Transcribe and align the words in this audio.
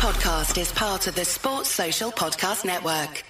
podcast 0.00 0.58
is 0.58 0.72
part 0.72 1.06
of 1.08 1.14
the 1.14 1.26
Sports 1.26 1.68
Social 1.68 2.10
Podcast 2.10 2.64
Network. 2.64 3.22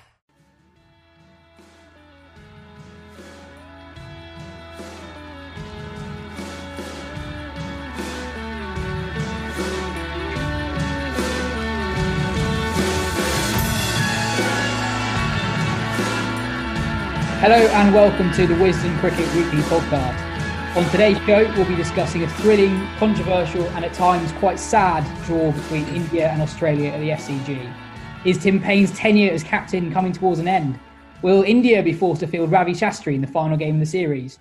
Hello 17.41 17.57
and 17.57 17.93
welcome 17.93 18.31
to 18.35 18.47
the 18.47 18.55
Wisden 18.55 18.97
Cricket 19.01 19.27
Weekly 19.35 19.63
podcast. 19.63 20.30
On 20.77 20.89
today's 20.91 21.19
show, 21.27 21.53
we'll 21.57 21.67
be 21.67 21.75
discussing 21.75 22.23
a 22.23 22.29
thrilling, 22.29 22.87
controversial, 22.99 23.65
and 23.71 23.85
at 23.85 23.93
times 23.93 24.31
quite 24.39 24.57
sad 24.57 25.05
draw 25.25 25.51
between 25.51 25.85
India 25.89 26.29
and 26.29 26.41
Australia 26.41 26.91
at 26.91 27.01
the 27.01 27.09
SCG. 27.09 27.75
Is 28.25 28.39
Tim 28.39 28.61
Paine's 28.61 28.93
tenure 28.93 29.33
as 29.33 29.43
captain 29.43 29.93
coming 29.93 30.13
towards 30.13 30.39
an 30.39 30.47
end? 30.47 30.79
Will 31.23 31.43
India 31.43 31.83
be 31.83 31.93
forced 31.93 32.21
to 32.21 32.29
field 32.29 32.53
Ravi 32.53 32.71
Shastri 32.71 33.17
in 33.17 33.21
the 33.21 33.27
final 33.27 33.57
game 33.57 33.75
of 33.75 33.81
the 33.81 33.87
series? 33.87 34.39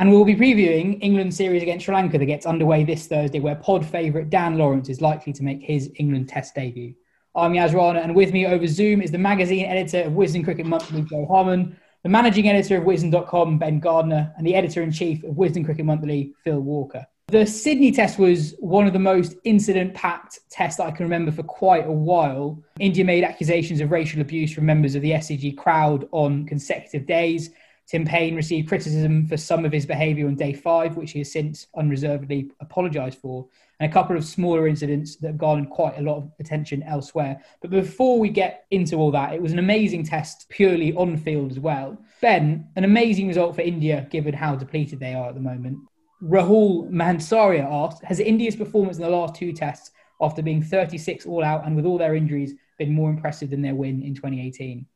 And 0.00 0.10
we'll 0.10 0.24
be 0.24 0.34
previewing 0.34 0.98
England's 1.00 1.36
series 1.36 1.62
against 1.62 1.84
Sri 1.84 1.94
Lanka 1.94 2.18
that 2.18 2.26
gets 2.26 2.44
underway 2.44 2.82
this 2.82 3.06
Thursday, 3.06 3.38
where 3.38 3.54
pod 3.54 3.86
favourite 3.86 4.30
Dan 4.30 4.58
Lawrence 4.58 4.88
is 4.88 5.00
likely 5.00 5.32
to 5.32 5.44
make 5.44 5.62
his 5.62 5.92
England 5.94 6.28
Test 6.28 6.56
debut. 6.56 6.92
I'm 7.36 7.54
Yas 7.54 7.72
Rana, 7.72 8.00
and 8.00 8.16
with 8.16 8.32
me 8.32 8.46
over 8.46 8.66
Zoom 8.66 9.00
is 9.00 9.12
the 9.12 9.18
magazine 9.18 9.66
editor 9.66 10.08
of 10.08 10.14
Wisden 10.14 10.42
Cricket 10.42 10.66
Monthly, 10.66 11.02
Jo 11.02 11.24
Harman, 11.24 11.78
the 12.02 12.08
managing 12.08 12.48
editor 12.48 12.76
of 12.76 12.84
Wisden.com, 12.84 13.58
Ben 13.58 13.78
Gardner, 13.78 14.32
and 14.36 14.46
the 14.46 14.54
editor 14.54 14.82
in 14.82 14.90
chief 14.90 15.22
of 15.22 15.36
Wisden 15.36 15.64
Cricket 15.64 15.84
Monthly, 15.84 16.34
Phil 16.42 16.60
Walker. 16.60 17.06
The 17.28 17.46
Sydney 17.46 17.92
test 17.92 18.18
was 18.18 18.54
one 18.58 18.86
of 18.86 18.92
the 18.92 18.98
most 18.98 19.36
incident 19.44 19.94
packed 19.94 20.40
tests 20.50 20.80
I 20.80 20.90
can 20.90 21.06
remember 21.06 21.30
for 21.30 21.44
quite 21.44 21.86
a 21.86 21.92
while. 21.92 22.62
India 22.78 23.04
made 23.04 23.24
accusations 23.24 23.80
of 23.80 23.90
racial 23.90 24.20
abuse 24.20 24.52
from 24.52 24.66
members 24.66 24.94
of 24.94 25.02
the 25.02 25.12
SCG 25.12 25.56
crowd 25.56 26.08
on 26.10 26.44
consecutive 26.44 27.06
days. 27.06 27.50
Tim 27.86 28.04
Paine 28.04 28.36
received 28.36 28.68
criticism 28.68 29.26
for 29.26 29.36
some 29.36 29.64
of 29.64 29.72
his 29.72 29.86
behaviour 29.86 30.26
on 30.26 30.34
day 30.34 30.52
five, 30.52 30.96
which 30.96 31.12
he 31.12 31.20
has 31.20 31.32
since 31.32 31.68
unreservedly 31.76 32.50
apologised 32.60 33.18
for, 33.18 33.46
and 33.80 33.90
a 33.90 33.92
couple 33.92 34.16
of 34.16 34.24
smaller 34.24 34.68
incidents 34.68 35.16
that 35.16 35.28
have 35.28 35.38
garnered 35.38 35.70
quite 35.70 35.98
a 35.98 36.02
lot 36.02 36.16
of 36.16 36.30
attention 36.40 36.82
elsewhere. 36.84 37.42
But 37.60 37.70
before 37.70 38.18
we 38.18 38.28
get 38.28 38.64
into 38.70 38.96
all 38.96 39.10
that, 39.12 39.34
it 39.34 39.42
was 39.42 39.52
an 39.52 39.58
amazing 39.58 40.04
test 40.04 40.48
purely 40.48 40.92
on 40.94 41.16
field 41.16 41.50
as 41.50 41.58
well. 41.58 41.98
Ben, 42.20 42.68
an 42.76 42.84
amazing 42.84 43.28
result 43.28 43.54
for 43.54 43.62
India 43.62 44.06
given 44.10 44.34
how 44.34 44.54
depleted 44.54 45.00
they 45.00 45.14
are 45.14 45.28
at 45.28 45.34
the 45.34 45.40
moment. 45.40 45.78
Rahul 46.22 46.88
Mansaria 46.90 47.64
asked, 47.64 48.04
has 48.04 48.20
India's 48.20 48.54
performance 48.54 48.96
in 48.98 49.02
the 49.02 49.10
last 49.10 49.34
two 49.34 49.52
tests, 49.52 49.90
after 50.20 50.40
being 50.40 50.62
36 50.62 51.26
all 51.26 51.42
out 51.42 51.66
and 51.66 51.74
with 51.74 51.84
all 51.84 51.98
their 51.98 52.14
injuries, 52.14 52.54
been 52.78 52.94
more 52.94 53.10
impressive 53.10 53.50
than 53.50 53.60
their 53.60 53.74
win 53.74 54.02
in 54.02 54.14
2018? 54.14 54.86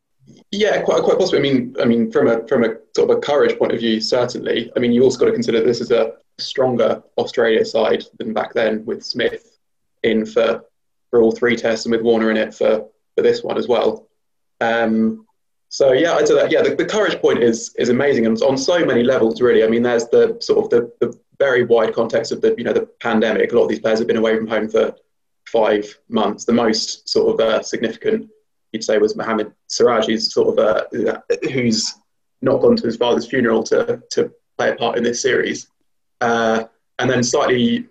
Yeah, 0.50 0.82
quite 0.82 1.02
quite 1.02 1.18
possibly. 1.18 1.38
I 1.38 1.42
mean, 1.42 1.76
I 1.80 1.84
mean, 1.84 2.10
from 2.10 2.28
a 2.28 2.46
from 2.46 2.64
a 2.64 2.74
sort 2.96 3.10
of 3.10 3.16
a 3.16 3.20
courage 3.20 3.58
point 3.58 3.72
of 3.72 3.80
view, 3.80 4.00
certainly. 4.00 4.72
I 4.76 4.80
mean, 4.80 4.92
you 4.92 5.02
also 5.02 5.18
got 5.18 5.26
to 5.26 5.32
consider 5.32 5.62
this 5.62 5.80
is 5.80 5.90
a 5.90 6.14
stronger 6.38 7.02
Australia 7.18 7.64
side 7.64 8.04
than 8.18 8.32
back 8.32 8.54
then, 8.54 8.84
with 8.84 9.04
Smith 9.04 9.58
in 10.02 10.26
for 10.26 10.64
for 11.10 11.22
all 11.22 11.32
three 11.32 11.56
tests 11.56 11.86
and 11.86 11.92
with 11.92 12.02
Warner 12.02 12.30
in 12.30 12.36
it 12.36 12.54
for 12.54 12.86
for 13.14 13.22
this 13.22 13.42
one 13.42 13.56
as 13.56 13.68
well. 13.68 14.08
Um, 14.60 15.26
so 15.68 15.92
yeah, 15.92 16.14
I'd 16.14 16.28
say 16.28 16.34
that 16.34 16.50
yeah, 16.50 16.62
the, 16.62 16.74
the 16.74 16.84
courage 16.84 17.20
point 17.20 17.42
is 17.42 17.74
is 17.78 17.88
amazing 17.88 18.26
and 18.26 18.40
on 18.42 18.56
so 18.56 18.84
many 18.84 19.02
levels, 19.02 19.40
really. 19.40 19.64
I 19.64 19.68
mean, 19.68 19.82
there's 19.82 20.08
the 20.08 20.36
sort 20.40 20.64
of 20.64 20.70
the, 20.70 20.92
the 21.00 21.18
very 21.38 21.64
wide 21.64 21.94
context 21.94 22.32
of 22.32 22.40
the 22.40 22.54
you 22.56 22.64
know 22.64 22.72
the 22.72 22.86
pandemic. 23.00 23.52
A 23.52 23.56
lot 23.56 23.64
of 23.64 23.68
these 23.68 23.80
players 23.80 23.98
have 23.98 24.08
been 24.08 24.16
away 24.16 24.36
from 24.36 24.46
home 24.46 24.68
for 24.68 24.94
five 25.46 25.86
months. 26.08 26.44
The 26.44 26.52
most 26.52 27.08
sort 27.08 27.34
of 27.34 27.46
uh, 27.46 27.62
significant 27.62 28.30
you'd 28.72 28.84
say 28.84 28.98
was 28.98 29.16
Mohammad 29.16 29.52
Siraj, 29.68 30.06
who's 30.06 30.32
sort 30.32 30.58
of 30.58 30.86
uh, 30.98 31.20
who's 31.52 31.94
not 32.42 32.60
gone 32.60 32.76
to 32.76 32.86
his 32.86 32.96
father's 32.96 33.26
funeral 33.26 33.62
to 33.64 34.02
to 34.10 34.32
play 34.56 34.70
a 34.70 34.76
part 34.76 34.96
in 34.96 35.04
this 35.04 35.20
series. 35.20 35.68
Uh, 36.20 36.64
and 36.98 37.10
then 37.10 37.22
slightly 37.22 37.86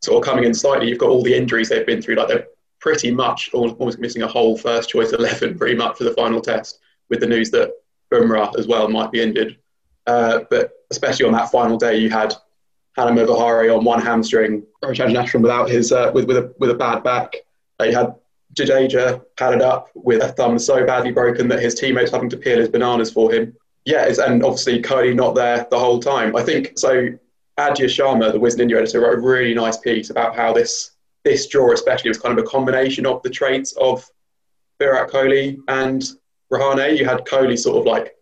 sort 0.00 0.22
of 0.22 0.28
coming 0.28 0.44
in 0.44 0.54
slightly, 0.54 0.88
you've 0.88 0.98
got 0.98 1.10
all 1.10 1.22
the 1.22 1.34
injuries 1.34 1.68
they've 1.68 1.86
been 1.86 2.02
through. 2.02 2.16
Like 2.16 2.28
they're 2.28 2.46
pretty 2.80 3.10
much 3.10 3.50
almost 3.52 3.98
missing 3.98 4.22
a 4.22 4.28
whole 4.28 4.56
first 4.56 4.88
choice 4.88 5.12
eleven, 5.18 5.58
pretty 5.58 5.74
much 5.74 5.98
for 5.98 6.04
the 6.04 6.14
final 6.14 6.40
test. 6.40 6.80
With 7.10 7.20
the 7.20 7.26
news 7.26 7.50
that 7.52 7.72
Bumrah 8.12 8.58
as 8.58 8.66
well 8.66 8.86
might 8.88 9.10
be 9.10 9.22
injured, 9.22 9.56
uh, 10.06 10.40
but 10.50 10.72
especially 10.90 11.24
on 11.26 11.32
that 11.32 11.50
final 11.50 11.78
day, 11.78 11.96
you 11.96 12.10
had 12.10 12.34
Hanuma 12.98 13.26
Vihari 13.26 13.70
on 13.70 13.84
one 13.84 14.00
hamstring, 14.00 14.62
Rajaj 14.82 15.14
Ashram 15.14 15.40
without 15.40 15.70
his 15.70 15.92
uh, 15.92 16.10
with 16.12 16.26
with 16.26 16.36
a 16.36 16.54
with 16.58 16.70
a 16.70 16.74
bad 16.74 17.02
back. 17.02 17.34
Uh, 17.80 17.84
you 17.84 17.96
had 17.96 18.14
Jadeja 18.54 19.22
padded 19.36 19.62
up 19.62 19.90
with 19.94 20.22
a 20.22 20.28
thumb 20.28 20.58
so 20.58 20.84
badly 20.84 21.12
broken 21.12 21.48
that 21.48 21.60
his 21.60 21.74
teammates 21.74 22.10
having 22.10 22.28
to 22.30 22.36
peel 22.36 22.58
his 22.58 22.68
bananas 22.68 23.12
for 23.12 23.32
him. 23.32 23.56
Yeah, 23.84 24.12
and 24.26 24.42
obviously 24.42 24.82
Kohli 24.82 25.14
not 25.14 25.34
there 25.34 25.66
the 25.70 25.78
whole 25.78 26.00
time. 26.00 26.36
I 26.36 26.42
think 26.42 26.72
so. 26.76 27.08
Aditya 27.58 27.86
Sharma, 27.86 28.32
the 28.32 28.38
Wisden 28.38 28.60
India 28.60 28.78
editor, 28.78 29.00
wrote 29.00 29.18
a 29.18 29.20
really 29.20 29.52
nice 29.52 29.76
piece 29.78 30.10
about 30.10 30.34
how 30.36 30.52
this 30.52 30.92
this 31.24 31.48
draw, 31.48 31.72
especially, 31.72 32.08
was 32.08 32.18
kind 32.18 32.38
of 32.38 32.42
a 32.42 32.48
combination 32.48 33.04
of 33.04 33.22
the 33.22 33.30
traits 33.30 33.72
of 33.72 34.08
Virat 34.78 35.10
Kohli 35.10 35.58
and 35.66 36.04
Rahane. 36.52 36.96
You 36.96 37.04
had 37.04 37.24
Kohli 37.24 37.58
sort 37.58 37.76
of 37.78 37.84
like 37.84 38.14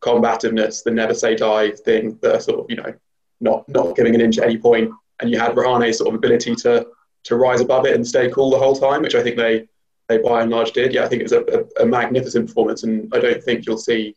combativeness, 0.00 0.82
the 0.82 0.92
never 0.92 1.14
say 1.14 1.34
die 1.34 1.72
thing, 1.72 2.16
the 2.22 2.38
sort 2.38 2.60
of 2.60 2.66
you 2.70 2.76
know 2.76 2.94
not 3.40 3.68
not 3.68 3.96
giving 3.96 4.14
an 4.14 4.20
inch 4.20 4.38
at 4.38 4.44
any 4.44 4.56
point, 4.56 4.90
and 5.20 5.30
you 5.30 5.38
had 5.38 5.56
Rahane's 5.56 5.98
sort 5.98 6.08
of 6.08 6.14
ability 6.14 6.54
to 6.56 6.86
to 7.24 7.36
rise 7.36 7.60
above 7.60 7.86
it 7.86 7.94
and 7.96 8.06
stay 8.06 8.30
cool 8.30 8.50
the 8.50 8.58
whole 8.58 8.76
time, 8.76 9.02
which 9.02 9.16
I 9.16 9.22
think 9.22 9.36
they 9.36 9.68
they 10.08 10.18
by 10.18 10.42
and 10.42 10.50
large 10.50 10.70
did. 10.70 10.94
Yeah, 10.94 11.04
I 11.04 11.08
think 11.08 11.20
it 11.20 11.24
was 11.24 11.32
a, 11.32 11.42
a, 11.42 11.82
a 11.82 11.86
magnificent 11.86 12.46
performance, 12.46 12.84
and 12.84 13.12
I 13.12 13.18
don't 13.18 13.42
think 13.42 13.66
you'll 13.66 13.78
see 13.78 14.14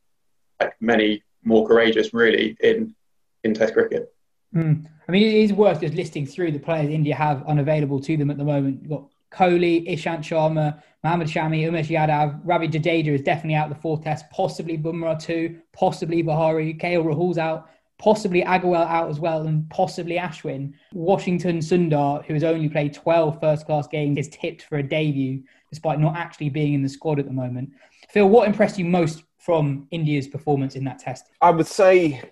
like 0.59 0.75
many 0.79 1.23
more 1.43 1.67
courageous 1.67 2.13
really 2.13 2.55
in 2.59 2.95
in 3.43 3.55
Test 3.55 3.73
cricket. 3.73 4.13
Mm. 4.55 4.85
I 5.07 5.11
mean, 5.11 5.23
it 5.23 5.35
is 5.35 5.53
worth 5.53 5.81
just 5.81 5.95
listing 5.95 6.25
through 6.25 6.51
the 6.51 6.59
players 6.59 6.89
India 6.89 7.15
have 7.15 7.45
unavailable 7.47 7.99
to 8.01 8.17
them 8.17 8.29
at 8.29 8.37
the 8.37 8.43
moment. 8.43 8.79
You've 8.81 8.91
got 8.91 9.05
Kohli, 9.31 9.87
Ishant 9.87 10.19
Sharma, 10.19 10.81
Mohammad 11.03 11.27
Shami, 11.27 11.63
Umesh 11.63 11.87
Yadav, 11.87 12.41
Ravi 12.43 12.67
Jadeja 12.67 13.07
is 13.07 13.21
definitely 13.21 13.55
out 13.55 13.69
the 13.69 13.75
fourth 13.75 14.03
test, 14.03 14.29
possibly 14.31 14.77
Bumrah 14.77 15.19
too, 15.19 15.59
possibly 15.71 16.21
Vihari, 16.21 16.73
KL 16.77 17.05
Rahul's 17.05 17.37
out, 17.37 17.69
possibly 17.99 18.41
Agarwal 18.41 18.85
out 18.87 19.09
as 19.09 19.19
well, 19.19 19.47
and 19.47 19.69
possibly 19.69 20.17
Ashwin. 20.17 20.73
Washington 20.93 21.59
Sundar, 21.59 22.25
who 22.25 22.33
has 22.33 22.43
only 22.43 22.69
played 22.69 22.93
12 22.93 23.39
first 23.39 23.65
class 23.65 23.87
games, 23.87 24.17
is 24.17 24.29
tipped 24.29 24.63
for 24.63 24.77
a 24.77 24.83
debut 24.83 25.43
despite 25.69 25.99
not 25.99 26.17
actually 26.17 26.49
being 26.49 26.73
in 26.73 26.81
the 26.81 26.89
squad 26.89 27.19
at 27.19 27.25
the 27.25 27.31
moment. 27.31 27.69
Phil, 28.09 28.27
what 28.27 28.47
impressed 28.47 28.79
you 28.79 28.85
most 28.85 29.23
from 29.37 29.87
India's 29.91 30.27
performance 30.27 30.75
in 30.75 30.83
that 30.83 30.99
test? 30.99 31.29
I 31.41 31.51
would 31.51 31.67
say, 31.67 32.23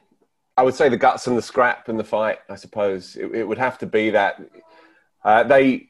I 0.58 0.64
would 0.64 0.74
say 0.74 0.90
the 0.90 0.98
guts 0.98 1.28
and 1.28 1.38
the 1.38 1.42
scrap 1.42 1.88
and 1.88 2.00
the 2.00 2.04
fight. 2.04 2.40
I 2.50 2.56
suppose 2.56 3.16
it, 3.16 3.34
it 3.34 3.48
would 3.48 3.60
have 3.60 3.78
to 3.80 3.86
be 3.86 4.10
that 4.10 4.42
uh, 5.24 5.44
they. 5.44 5.90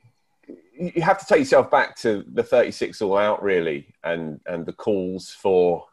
You 0.80 1.02
have 1.02 1.18
to 1.20 1.26
take 1.26 1.40
yourself 1.40 1.72
back 1.72 1.96
to 1.98 2.24
the 2.32 2.44
36 2.44 3.02
all 3.02 3.18
out, 3.18 3.42
really, 3.42 3.96
and 4.04 4.42
and 4.46 4.66
the 4.66 4.74
calls 4.74 5.32
for 5.32 5.86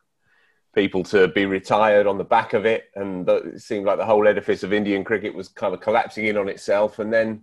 people 0.74 1.04
to 1.04 1.28
be 1.28 1.46
retired 1.46 2.06
on 2.08 2.18
the 2.18 2.24
back 2.24 2.52
of 2.52 2.66
it, 2.66 2.86
and 2.96 3.28
it 3.28 3.62
seemed 3.62 3.86
like 3.86 3.96
the 3.96 4.04
whole 4.04 4.26
edifice 4.26 4.64
of 4.64 4.72
Indian 4.72 5.04
cricket 5.04 5.34
was 5.34 5.48
kind 5.48 5.72
of 5.72 5.80
collapsing 5.80 6.26
in 6.26 6.36
on 6.36 6.48
itself. 6.48 6.98
And 6.98 7.12
then 7.12 7.42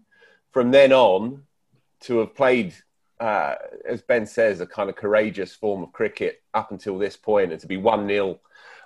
from 0.52 0.70
then 0.70 0.92
on, 0.92 1.44
to 2.02 2.20
have 2.20 2.36
played, 2.36 2.76
uh, 3.22 3.56
as 3.88 4.02
Ben 4.02 4.26
says, 4.26 4.60
a 4.60 4.66
kind 4.66 4.90
of 4.90 4.98
courageous 4.98 5.56
form 5.56 5.82
of 5.82 5.94
cricket 5.94 6.42
up 6.54 6.72
until 6.72 6.98
this 6.98 7.16
point, 7.16 7.54
and 7.54 7.62
to 7.62 7.68
be 7.68 7.78
one 7.78 8.06
0 8.06 8.40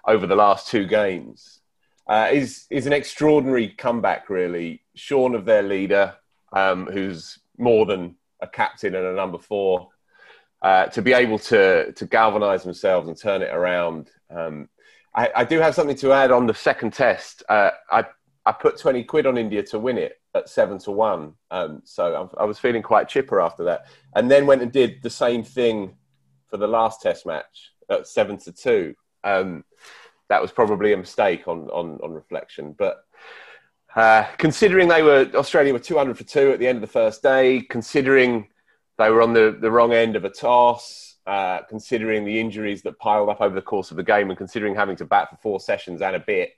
over 0.05 0.27
the 0.27 0.35
last 0.35 0.67
two 0.67 0.85
games 0.85 1.61
uh, 2.07 2.29
is 2.31 2.65
is 2.69 2.85
an 2.85 2.93
extraordinary 2.93 3.69
comeback. 3.69 4.29
Really, 4.29 4.83
shorn 4.93 5.35
of 5.35 5.45
their 5.45 5.63
leader, 5.63 6.15
um, 6.53 6.85
who's 6.87 7.39
more 7.57 7.85
than 7.85 8.15
a 8.41 8.47
captain 8.47 8.95
and 8.95 9.05
a 9.05 9.13
number 9.13 9.37
four. 9.37 9.89
Uh, 10.61 10.87
to 10.87 11.01
be 11.01 11.13
able 11.13 11.37
to 11.37 11.91
to 11.91 12.05
galvanise 12.05 12.63
themselves 12.63 13.07
and 13.07 13.17
turn 13.17 13.41
it 13.41 13.53
around 13.53 14.09
um, 14.29 14.67
I, 15.15 15.31
I, 15.37 15.43
do 15.45 15.59
have 15.59 15.73
something 15.73 15.95
to 15.97 16.11
add 16.11 16.31
on 16.31 16.45
the 16.45 16.53
second 16.53 16.93
test. 16.93 17.43
Uh, 17.47 17.71
I, 17.89 18.05
I 18.45 18.51
put 18.51 18.77
20 18.77 19.03
quid 19.05 19.25
on 19.25 19.37
India 19.37 19.63
to 19.63 19.79
win 19.79 19.97
it 19.97 20.19
at 20.33 20.49
seven 20.49 20.77
to 20.79 20.91
one. 20.91 21.33
Um, 21.51 21.81
so 21.85 22.29
I, 22.37 22.43
I 22.43 22.45
was 22.45 22.59
feeling 22.59 22.81
quite 22.81 23.07
chipper 23.07 23.39
after 23.39 23.63
that. 23.63 23.85
And 24.15 24.29
then 24.29 24.45
went 24.45 24.61
and 24.61 24.71
did 24.71 25.01
the 25.01 25.09
same 25.09 25.43
thing 25.43 25.95
for 26.49 26.57
the 26.57 26.67
last 26.67 27.01
test 27.01 27.25
match 27.25 27.71
at 27.89 28.07
seven 28.07 28.37
to 28.39 28.51
two. 28.51 28.93
Um, 29.23 29.63
that 30.29 30.41
was 30.41 30.51
probably 30.51 30.93
a 30.93 30.97
mistake 30.97 31.47
on, 31.47 31.69
on, 31.69 31.99
on 32.03 32.13
reflection. 32.13 32.75
But 32.77 33.05
uh, 33.95 34.25
considering 34.37 34.87
they 34.87 35.01
were, 35.01 35.29
Australia 35.35 35.73
were 35.73 35.79
200 35.79 36.17
for 36.17 36.23
two 36.23 36.51
at 36.51 36.59
the 36.59 36.67
end 36.67 36.77
of 36.77 36.81
the 36.81 36.87
first 36.87 37.21
day, 37.21 37.61
considering 37.61 38.47
they 38.97 39.09
were 39.09 39.21
on 39.21 39.33
the, 39.33 39.57
the 39.59 39.71
wrong 39.71 39.93
end 39.93 40.15
of 40.15 40.25
a 40.25 40.29
toss, 40.29 41.15
uh, 41.25 41.59
considering 41.69 42.25
the 42.25 42.39
injuries 42.39 42.81
that 42.83 42.99
piled 42.99 43.29
up 43.29 43.41
over 43.41 43.55
the 43.55 43.61
course 43.61 43.91
of 43.91 43.97
the 43.97 44.03
game 44.03 44.29
and 44.29 44.37
considering 44.37 44.75
having 44.75 44.95
to 44.95 45.05
bat 45.05 45.29
for 45.29 45.37
four 45.37 45.59
sessions 45.59 46.01
and 46.01 46.15
a 46.15 46.19
bit, 46.19 46.51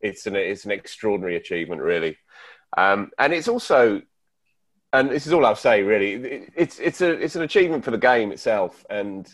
it's 0.00 0.26
an, 0.26 0.36
it's 0.36 0.64
an 0.64 0.70
extraordinary 0.70 1.36
achievement, 1.36 1.82
really. 1.82 2.16
Um, 2.76 3.10
and 3.18 3.32
it's 3.32 3.48
also 3.48 4.02
and 4.92 5.10
this 5.10 5.26
is 5.26 5.32
all 5.32 5.44
I'll 5.44 5.56
say 5.56 5.82
really. 5.82 6.46
It's 6.54 6.78
it's 6.78 7.00
a 7.00 7.10
it's 7.10 7.36
an 7.36 7.42
achievement 7.42 7.84
for 7.84 7.90
the 7.90 7.98
game 7.98 8.32
itself, 8.32 8.84
and 8.88 9.28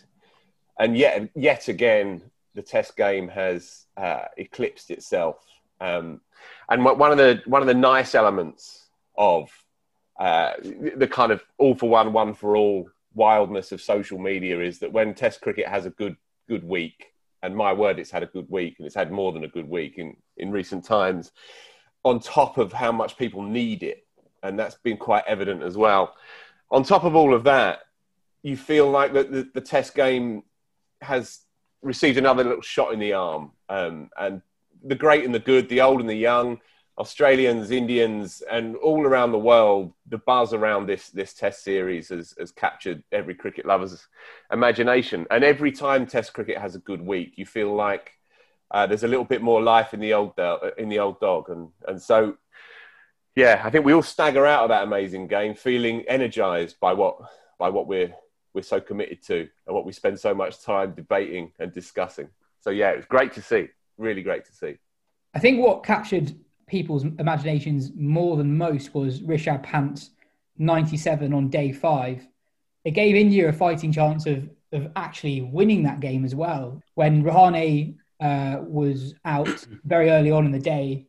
and 0.79 0.97
yet 0.97 1.31
yet 1.35 1.69
again 1.69 2.23
the 2.55 2.63
Test 2.63 2.97
game 2.97 3.29
has 3.29 3.87
uh, 3.97 4.25
eclipsed 4.37 4.91
itself. 4.91 5.37
Um, 5.81 6.21
and 6.69 6.85
one 6.85 7.11
of 7.11 7.19
the 7.19 7.43
one 7.47 7.63
of 7.63 7.69
the 7.69 7.75
nice 7.75 8.15
elements 8.15 8.87
of 9.17 9.51
uh, 10.19 10.53
the 10.97 11.09
kind 11.09 11.33
of 11.33 11.43
all 11.59 11.75
for 11.75 11.89
one, 11.89 12.13
one 12.13 12.35
for 12.35 12.57
all 12.57 12.89
wildness 13.15 13.73
of 13.73 13.81
social 13.81 14.19
media 14.19 14.61
is 14.61 14.79
that 14.81 14.93
when 14.93 15.15
Test 15.15 15.41
cricket 15.41 15.67
has 15.67 15.87
a 15.87 15.91
good 15.91 16.17
good 16.49 16.65
week, 16.65 17.13
and 17.43 17.57
my 17.57 17.73
word, 17.73 17.99
it's 17.99 18.11
had 18.11 18.23
a 18.23 18.27
good 18.27 18.49
week, 18.49 18.77
and 18.79 18.87
it's 18.87 18.95
had 18.95 19.11
more 19.11 19.33
than 19.33 19.45
a 19.45 19.49
good 19.49 19.69
week 19.69 19.99
in 19.99 20.17
in 20.37 20.51
recent 20.51 20.85
times. 20.85 21.33
On 22.05 22.21
top 22.21 22.59
of 22.59 22.73
how 22.73 22.93
much 22.93 23.17
people 23.17 23.43
need 23.43 23.83
it, 23.83 24.07
and 24.43 24.59
that's 24.59 24.77
been 24.77 24.97
quite 24.97 25.25
evident 25.27 25.63
as 25.63 25.77
well. 25.77 26.15
On 26.71 26.83
top 26.83 27.05
of 27.05 27.15
all 27.15 27.35
of 27.35 27.45
that, 27.45 27.81
you 28.43 28.57
feel 28.57 28.91
like 28.91 29.13
that 29.15 29.33
the, 29.33 29.49
the, 29.55 29.61
Test 29.61 29.95
game 29.95 30.43
has 31.01 31.41
received 31.85 32.19
another 32.19 32.45
little 32.45 32.63
shot 32.63 32.93
in 32.93 32.99
the 32.99 33.13
arm, 33.13 33.53
um, 33.69 34.11
and 34.19 34.43
the 34.83 34.95
great 34.95 35.25
and 35.25 35.35
the 35.35 35.39
good, 35.39 35.69
the 35.69 35.81
old 35.81 36.01
and 36.01 36.09
the 36.09 36.15
young 36.15 36.61
Australians, 36.99 37.71
Indians, 37.71 38.43
and 38.51 38.77
all 38.77 39.05
around 39.05 39.33
the 39.33 39.39
world, 39.39 39.93
the 40.09 40.19
buzz 40.19 40.53
around 40.53 40.87
this 40.87 41.11
this 41.11 41.35
Test 41.35 41.65
series 41.65 42.09
has, 42.09 42.35
has 42.39 42.53
captured 42.53 43.03
every 43.11 43.35
cricket 43.35 43.67
lover's 43.67 44.07
imagination. 44.53 45.27
And 45.31 45.43
every 45.43 45.73
time 45.73 46.07
Test 46.07 46.33
cricket 46.33 46.59
has 46.59 46.75
a 46.75 46.81
good 46.81 47.03
week, 47.03 47.35
you 47.37 47.47
feel 47.47 47.75
like 47.75 48.13
uh, 48.71 48.87
there's 48.87 49.05
a 49.05 49.09
little 49.09 49.25
bit 49.25 49.43
more 49.43 49.63
life 49.63 49.93
in 49.93 50.01
the 50.01 50.15
old 50.15 50.39
uh, 50.39 50.59
in 50.79 50.89
the 50.89 51.01
old 51.01 51.21
dog, 51.21 51.51
and 51.51 51.69
and 51.89 52.01
so 52.01 52.37
yeah, 53.35 53.61
I 53.65 53.71
think 53.71 53.85
we 53.85 53.93
all 53.93 54.03
stagger 54.03 54.47
out 54.47 54.63
of 54.63 54.69
that 54.69 54.85
amazing 54.85 55.27
game 55.27 55.55
feeling 55.55 56.05
energised 56.07 56.79
by 56.79 56.93
what 56.93 57.19
by 57.59 57.69
what 57.71 57.89
we're 57.89 58.15
we're 58.55 58.63
so 58.63 58.81
committed 58.81 59.23
to 59.27 59.49
and 59.67 59.75
what 59.75 59.85
we 59.85 59.93
spend 59.93 60.19
so 60.19 60.35
much 60.35 60.63
time 60.63 60.93
debating 60.93 61.53
and 61.59 61.73
discussing. 61.73 62.29
So 62.61 62.71
yeah, 62.71 62.91
it 62.91 62.97
was 62.97 63.07
great 63.07 63.33
to 63.33 63.43
see, 63.43 63.69
really 63.99 64.23
great 64.23 64.45
to 64.47 64.53
see. 64.53 64.77
I 65.35 65.41
think 65.41 65.61
what 65.61 65.85
captured 65.85 66.33
people's 66.67 67.05
imaginations 67.19 67.93
more 67.95 68.37
than 68.37 68.57
most 68.57 68.95
was 68.95 69.21
Rishabh 69.21 69.63
Pant's 69.63 70.11
97 70.59 71.35
on 71.35 71.51
day 71.51 71.73
five. 71.73 72.27
It 72.85 72.93
gave 72.93 73.17
India 73.17 73.49
a 73.49 73.53
fighting 73.53 73.93
chance 73.93 74.27
of, 74.27 74.49
of 74.73 74.91
actually 74.95 75.43
winning 75.43 75.83
that 75.83 76.01
game 76.01 76.25
as 76.25 76.35
well. 76.35 76.81
When 76.95 77.25
Rahane 77.25 77.97
uh, 78.21 78.59
was 78.61 79.15
out 79.25 79.67
very 79.85 80.11
early 80.11 80.31
on 80.31 80.47
in 80.47 80.53
the 80.53 80.59
day, 80.59 81.07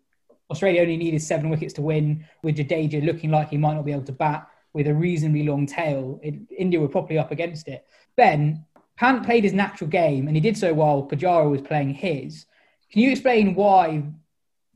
Australia 0.49 0.81
only 0.81 0.97
needed 0.97 1.21
seven 1.21 1.49
wickets 1.49 1.73
to 1.73 1.81
win, 1.81 2.25
with 2.43 2.57
Jadeja 2.57 3.03
looking 3.03 3.31
like 3.31 3.49
he 3.49 3.57
might 3.57 3.73
not 3.73 3.85
be 3.85 3.91
able 3.91 4.03
to 4.03 4.11
bat 4.11 4.47
with 4.75 4.87
a 4.87 4.93
reasonably 4.93 5.43
long 5.43 5.65
tail. 5.65 6.19
It, 6.21 6.35
India 6.55 6.79
were 6.79 6.87
properly 6.87 7.17
up 7.17 7.31
against 7.31 7.67
it. 7.67 7.85
Ben, 8.15 8.63
Pant 8.97 9.25
played 9.25 9.43
his 9.43 9.53
natural 9.53 9.89
game, 9.89 10.27
and 10.27 10.37
he 10.37 10.41
did 10.41 10.57
so 10.57 10.73
while 10.73 11.07
Pujara 11.07 11.49
was 11.49 11.61
playing 11.61 11.95
his. 11.95 12.45
Can 12.91 13.01
you 13.01 13.11
explain 13.11 13.55
why 13.55 14.03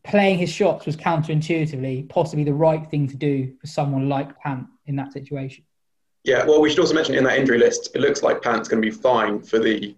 playing 0.04 0.38
his 0.38 0.50
shots 0.50 0.86
was 0.86 0.96
counterintuitively 0.96 2.08
possibly 2.10 2.44
the 2.44 2.54
right 2.54 2.90
thing 2.90 3.08
to 3.08 3.16
do 3.16 3.54
for 3.60 3.68
someone 3.68 4.10
like 4.10 4.38
Pant 4.40 4.68
in 4.86 4.96
that 4.96 5.14
situation. 5.14 5.64
Yeah, 6.24 6.46
well, 6.46 6.62
we 6.62 6.70
should 6.70 6.80
also 6.80 6.94
mention 6.94 7.16
in 7.16 7.24
that 7.26 7.38
injury 7.38 7.58
list, 7.58 7.96
it 7.96 8.02
looks 8.02 8.24
like 8.24 8.42
Pant's 8.42 8.68
going 8.68 8.82
to 8.82 8.86
be 8.86 8.96
fine 8.96 9.42
for 9.42 9.60
the 9.60 9.96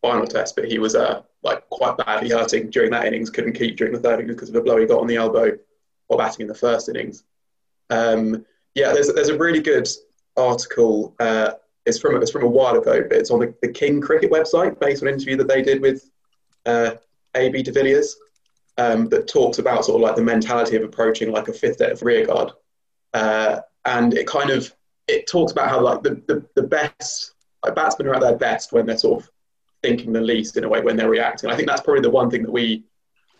final 0.00 0.26
test, 0.26 0.56
but 0.56 0.66
he 0.66 0.78
was 0.78 0.94
uh, 0.94 1.22
like 1.42 1.68
quite 1.70 1.96
badly 1.96 2.30
hurting 2.30 2.70
during 2.70 2.90
that 2.90 3.06
innings. 3.06 3.30
Couldn't 3.30 3.54
keep 3.54 3.76
during 3.76 3.92
the 3.92 4.00
third 4.00 4.20
innings 4.20 4.34
because 4.34 4.48
of 4.48 4.56
a 4.56 4.60
blow 4.60 4.76
he 4.76 4.86
got 4.86 5.00
on 5.00 5.06
the 5.06 5.16
elbow 5.16 5.56
while 6.08 6.18
batting 6.18 6.42
in 6.42 6.48
the 6.48 6.54
first 6.54 6.88
innings. 6.88 7.24
Um, 7.88 8.44
yeah, 8.74 8.92
there's 8.92 9.12
there's 9.12 9.28
a 9.28 9.38
really 9.38 9.60
good 9.60 9.88
article. 10.36 11.14
Uh, 11.18 11.52
it's 11.84 11.98
from 11.98 12.20
it's 12.22 12.30
from 12.30 12.44
a 12.44 12.48
while 12.48 12.76
ago, 12.76 13.02
but 13.08 13.16
it's 13.16 13.30
on 13.30 13.40
the, 13.40 13.54
the 13.62 13.68
King 13.68 14.00
Cricket 14.00 14.30
website 14.30 14.78
based 14.80 15.02
on 15.02 15.08
an 15.08 15.14
interview 15.14 15.36
that 15.36 15.48
they 15.48 15.62
did 15.62 15.80
with 15.80 16.10
uh, 16.66 16.92
AB 17.34 17.62
de 17.62 17.72
Villiers 17.72 18.16
um, 18.78 19.08
that 19.08 19.28
talks 19.28 19.58
about 19.58 19.84
sort 19.84 19.96
of 19.96 20.02
like 20.02 20.16
the 20.16 20.22
mentality 20.22 20.76
of 20.76 20.82
approaching 20.82 21.30
like 21.30 21.48
a 21.48 21.52
fifth 21.52 21.78
day 21.78 21.90
of 21.90 22.02
rearguard. 22.02 22.52
Uh, 23.12 23.60
and 23.84 24.14
it 24.14 24.26
kind 24.26 24.50
of 24.50 24.72
it 25.08 25.26
talks 25.26 25.52
about 25.52 25.68
how 25.68 25.80
like 25.80 26.02
the, 26.02 26.22
the, 26.26 26.46
the 26.54 26.62
best 26.62 27.34
like 27.64 27.74
batsmen 27.74 28.08
are 28.08 28.14
at 28.14 28.20
their 28.20 28.36
best 28.36 28.72
when 28.72 28.86
they're 28.86 28.98
sort 28.98 29.22
of 29.22 29.30
thinking 29.82 30.12
the 30.12 30.20
least 30.20 30.56
in 30.56 30.64
a 30.64 30.68
way 30.68 30.80
when 30.80 30.96
they're 30.96 31.10
reacting. 31.10 31.50
I 31.50 31.56
think 31.56 31.68
that's 31.68 31.80
probably 31.80 32.02
the 32.02 32.10
one 32.10 32.30
thing 32.30 32.42
that 32.42 32.50
we 32.50 32.84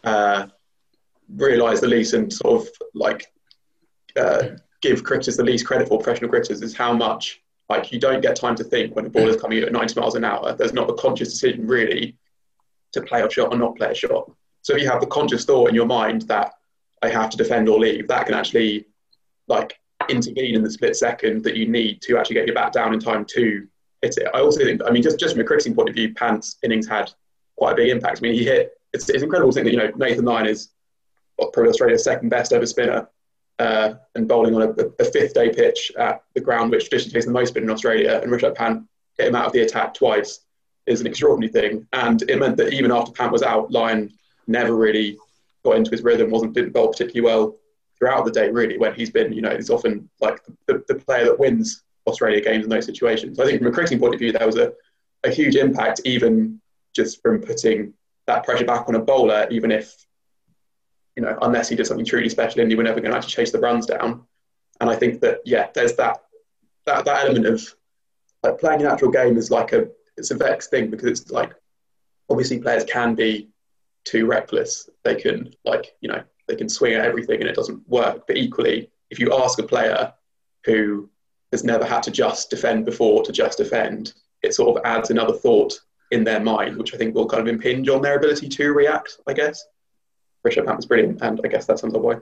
uh, 0.04 0.46
realise 1.28 1.80
the 1.80 1.86
least 1.86 2.14
and 2.14 2.32
sort 2.32 2.62
of 2.62 2.68
like 2.94 3.32
uh, 4.16 4.42
give 4.82 5.04
cricketers 5.04 5.36
the 5.36 5.44
least 5.44 5.66
credit 5.66 5.88
for 5.88 5.98
professional 5.98 6.28
cricketers 6.28 6.60
is 6.60 6.76
how 6.76 6.92
much 6.92 7.40
like 7.68 7.90
you 7.92 7.98
don't 7.98 8.20
get 8.20 8.36
time 8.36 8.54
to 8.56 8.64
think 8.64 8.94
when 8.94 9.06
a 9.06 9.08
ball 9.08 9.28
is 9.28 9.36
mm. 9.36 9.40
coming 9.40 9.58
at 9.60 9.72
90 9.72 9.98
miles 9.98 10.14
an 10.14 10.24
hour. 10.24 10.52
There's 10.52 10.74
not 10.74 10.90
a 10.90 10.94
conscious 10.94 11.30
decision 11.30 11.66
really 11.66 12.16
to 12.92 13.00
play 13.00 13.22
a 13.22 13.30
shot 13.30 13.52
or 13.52 13.56
not 13.56 13.76
play 13.76 13.92
a 13.92 13.94
shot. 13.94 14.30
So 14.60 14.74
if 14.74 14.82
you 14.82 14.90
have 14.90 15.00
the 15.00 15.06
conscious 15.06 15.44
thought 15.44 15.70
in 15.70 15.74
your 15.74 15.86
mind 15.86 16.22
that 16.22 16.52
I 17.02 17.08
have 17.08 17.30
to 17.30 17.36
defend 17.36 17.68
or 17.68 17.78
leave, 17.78 18.08
that 18.08 18.26
can 18.26 18.34
actually 18.34 18.86
like 19.48 19.78
intervene 20.08 20.54
in 20.54 20.62
the 20.62 20.70
split 20.70 20.96
second 20.96 21.44
that 21.44 21.56
you 21.56 21.66
need 21.66 22.02
to 22.02 22.18
actually 22.18 22.34
get 22.34 22.46
your 22.46 22.54
bat 22.54 22.72
down 22.72 22.92
in 22.92 23.00
time 23.00 23.24
to 23.30 23.66
hit 24.02 24.18
it. 24.18 24.28
I 24.34 24.40
also 24.40 24.64
think, 24.64 24.82
I 24.86 24.90
mean, 24.90 25.02
just, 25.02 25.18
just 25.18 25.34
from 25.34 25.42
a 25.42 25.44
cricketing 25.44 25.74
point 25.74 25.88
of 25.88 25.94
view, 25.94 26.12
Pant's 26.14 26.58
innings 26.62 26.86
had 26.86 27.10
quite 27.56 27.72
a 27.72 27.76
big 27.76 27.88
impact. 27.88 28.18
I 28.18 28.20
mean, 28.20 28.34
he 28.34 28.44
hit, 28.44 28.72
it's, 28.92 29.08
it's 29.08 29.22
incredible 29.22 29.52
thing 29.52 29.64
that, 29.64 29.70
you 29.70 29.78
know, 29.78 29.90
Nathan 29.96 30.24
Lyon 30.24 30.46
is 30.46 30.70
probably 31.38 31.70
Australia's 31.70 32.04
second 32.04 32.28
best 32.28 32.52
ever 32.52 32.66
spinner 32.66 33.08
uh, 33.62 33.94
and 34.16 34.26
bowling 34.26 34.56
on 34.56 34.62
a, 34.62 34.70
a, 34.98 35.04
fifth 35.04 35.34
day 35.34 35.48
pitch 35.50 35.92
at 35.96 36.24
the 36.34 36.40
ground, 36.40 36.72
which 36.72 36.88
traditionally 36.88 37.18
is 37.18 37.26
the 37.26 37.30
most 37.30 37.50
spin 37.50 37.62
in 37.62 37.70
Australia, 37.70 38.20
and 38.20 38.32
Rishabh 38.32 38.56
Pant 38.56 38.84
hit 39.16 39.28
him 39.28 39.36
out 39.36 39.46
of 39.46 39.52
the 39.52 39.60
attack 39.60 39.94
twice 39.94 40.40
is 40.86 41.00
an 41.00 41.06
extraordinary 41.06 41.52
thing. 41.52 41.86
And 41.92 42.22
it 42.22 42.40
meant 42.40 42.56
that 42.56 42.72
even 42.72 42.90
after 42.90 43.12
Pant 43.12 43.30
was 43.30 43.44
out, 43.44 43.70
Lyon 43.70 44.12
never 44.48 44.74
really 44.74 45.16
got 45.64 45.76
into 45.76 45.92
his 45.92 46.02
rhythm, 46.02 46.30
wasn't 46.30 46.54
didn't 46.54 46.72
bowl 46.72 46.88
particularly 46.88 47.20
well 47.20 47.56
throughout 47.96 48.24
the 48.24 48.32
day. 48.32 48.50
Really, 48.50 48.78
when 48.78 48.94
he's 48.94 49.10
been, 49.10 49.32
you 49.32 49.42
know, 49.42 49.54
he's 49.54 49.70
often 49.70 50.10
like 50.20 50.40
the, 50.66 50.82
the 50.88 50.96
player 50.96 51.24
that 51.26 51.38
wins 51.38 51.84
Australia 52.08 52.40
games 52.40 52.64
in 52.64 52.70
those 52.70 52.86
situations. 52.86 53.36
So 53.36 53.44
I 53.44 53.46
think 53.46 53.58
from 53.58 53.68
a 53.68 53.72
cricketing 53.72 54.00
point 54.00 54.14
of 54.14 54.18
view, 54.18 54.32
there 54.32 54.46
was 54.46 54.56
a, 54.56 54.72
a 55.22 55.30
huge 55.30 55.54
impact, 55.54 56.00
even 56.04 56.60
just 56.96 57.22
from 57.22 57.40
putting 57.40 57.94
that 58.26 58.44
pressure 58.44 58.64
back 58.64 58.88
on 58.88 58.96
a 58.96 59.00
bowler, 59.00 59.46
even 59.52 59.70
if 59.70 59.94
you 61.16 61.22
know, 61.22 61.36
unless 61.42 61.68
he 61.68 61.76
did 61.76 61.86
something 61.86 62.06
truly 62.06 62.28
special, 62.28 62.60
and 62.60 62.70
you 62.70 62.76
were 62.76 62.82
never 62.82 63.00
going 63.00 63.10
to 63.10 63.16
actually 63.16 63.32
chase 63.32 63.52
the 63.52 63.58
runs 63.58 63.86
down. 63.86 64.24
And 64.80 64.90
I 64.90 64.96
think 64.96 65.20
that 65.20 65.40
yeah, 65.44 65.68
there's 65.74 65.94
that 65.96 66.18
that 66.86 67.04
that 67.04 67.24
element 67.24 67.46
of 67.46 67.74
like 68.42 68.58
playing 68.58 68.80
a 68.80 68.84
natural 68.84 69.10
game 69.10 69.36
is 69.36 69.50
like 69.50 69.72
a 69.72 69.88
it's 70.16 70.30
a 70.30 70.36
vexed 70.36 70.70
thing 70.70 70.90
because 70.90 71.20
it's 71.20 71.30
like 71.30 71.54
obviously 72.28 72.58
players 72.58 72.84
can 72.84 73.14
be 73.14 73.48
too 74.04 74.26
reckless. 74.26 74.88
They 75.04 75.14
can 75.14 75.54
like 75.64 75.94
you 76.00 76.08
know 76.08 76.22
they 76.48 76.56
can 76.56 76.68
swing 76.68 76.94
at 76.94 77.04
everything 77.04 77.40
and 77.40 77.48
it 77.48 77.56
doesn't 77.56 77.88
work. 77.88 78.26
But 78.26 78.36
equally, 78.36 78.90
if 79.10 79.18
you 79.18 79.32
ask 79.34 79.58
a 79.58 79.64
player 79.64 80.12
who 80.64 81.08
has 81.52 81.64
never 81.64 81.84
had 81.84 82.02
to 82.04 82.10
just 82.10 82.50
defend 82.50 82.84
before 82.84 83.22
to 83.22 83.32
just 83.32 83.58
defend, 83.58 84.14
it 84.42 84.54
sort 84.54 84.76
of 84.76 84.84
adds 84.84 85.10
another 85.10 85.34
thought 85.34 85.78
in 86.10 86.24
their 86.24 86.40
mind, 86.40 86.76
which 86.76 86.94
I 86.94 86.96
think 86.96 87.14
will 87.14 87.28
kind 87.28 87.40
of 87.40 87.48
impinge 87.48 87.88
on 87.88 88.02
their 88.02 88.16
ability 88.16 88.48
to 88.48 88.72
react. 88.72 89.18
I 89.26 89.34
guess. 89.34 89.64
Rishabh 90.46 90.66
Pant 90.66 90.76
was 90.76 90.86
brilliant, 90.86 91.22
and 91.22 91.40
I 91.44 91.48
guess 91.48 91.66
that 91.66 91.78
sums 91.78 91.94
up 91.94 92.02
why. 92.02 92.16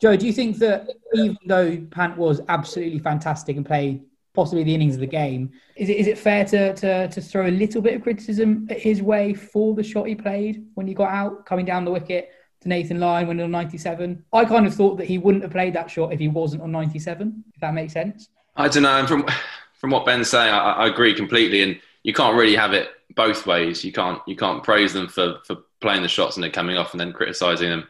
Jo, 0.00 0.16
do 0.16 0.26
you 0.26 0.32
think 0.32 0.58
that 0.58 0.88
even 1.14 1.38
though 1.46 1.76
Pant 1.90 2.16
was 2.16 2.40
absolutely 2.48 2.98
fantastic 2.98 3.56
and 3.56 3.64
played 3.64 4.02
possibly 4.34 4.64
the 4.64 4.74
innings 4.74 4.94
of 4.94 5.00
the 5.00 5.06
game. 5.06 5.52
Is 5.76 5.88
it, 5.88 5.96
is 5.96 6.06
it 6.06 6.18
fair 6.18 6.44
to, 6.46 6.74
to, 6.74 7.08
to 7.08 7.20
throw 7.20 7.46
a 7.46 7.50
little 7.50 7.82
bit 7.82 7.94
of 7.94 8.02
criticism 8.02 8.66
his 8.70 9.02
way 9.02 9.34
for 9.34 9.74
the 9.74 9.82
shot 9.82 10.06
he 10.06 10.14
played 10.14 10.64
when 10.74 10.86
he 10.86 10.94
got 10.94 11.10
out, 11.10 11.44
coming 11.46 11.66
down 11.66 11.84
the 11.84 11.90
wicket 11.90 12.30
to 12.62 12.68
Nathan 12.68 13.00
Lyon 13.00 13.28
when 13.28 13.40
on 13.40 13.50
97? 13.50 14.24
I 14.32 14.44
kind 14.44 14.66
of 14.66 14.74
thought 14.74 14.96
that 14.98 15.06
he 15.06 15.18
wouldn't 15.18 15.44
have 15.44 15.52
played 15.52 15.74
that 15.74 15.90
shot 15.90 16.12
if 16.12 16.20
he 16.20 16.28
wasn't 16.28 16.62
on 16.62 16.72
97, 16.72 17.44
if 17.54 17.60
that 17.60 17.74
makes 17.74 17.92
sense. 17.92 18.28
I 18.56 18.68
don't 18.68 18.84
know. 18.84 18.98
And 18.98 19.08
From, 19.08 19.26
from 19.74 19.90
what 19.90 20.06
Ben's 20.06 20.30
saying, 20.30 20.52
I, 20.52 20.72
I 20.72 20.86
agree 20.86 21.14
completely. 21.14 21.62
And 21.62 21.78
you 22.02 22.14
can't 22.14 22.36
really 22.36 22.56
have 22.56 22.72
it 22.72 22.88
both 23.14 23.46
ways. 23.46 23.84
You 23.84 23.92
can't, 23.92 24.20
you 24.26 24.36
can't 24.36 24.62
praise 24.62 24.94
them 24.94 25.08
for, 25.08 25.38
for 25.44 25.58
playing 25.82 26.02
the 26.02 26.08
shots 26.08 26.36
and 26.36 26.44
then 26.44 26.50
coming 26.50 26.78
off 26.78 26.92
and 26.92 27.00
then 27.00 27.12
criticising 27.12 27.68
them. 27.68 27.88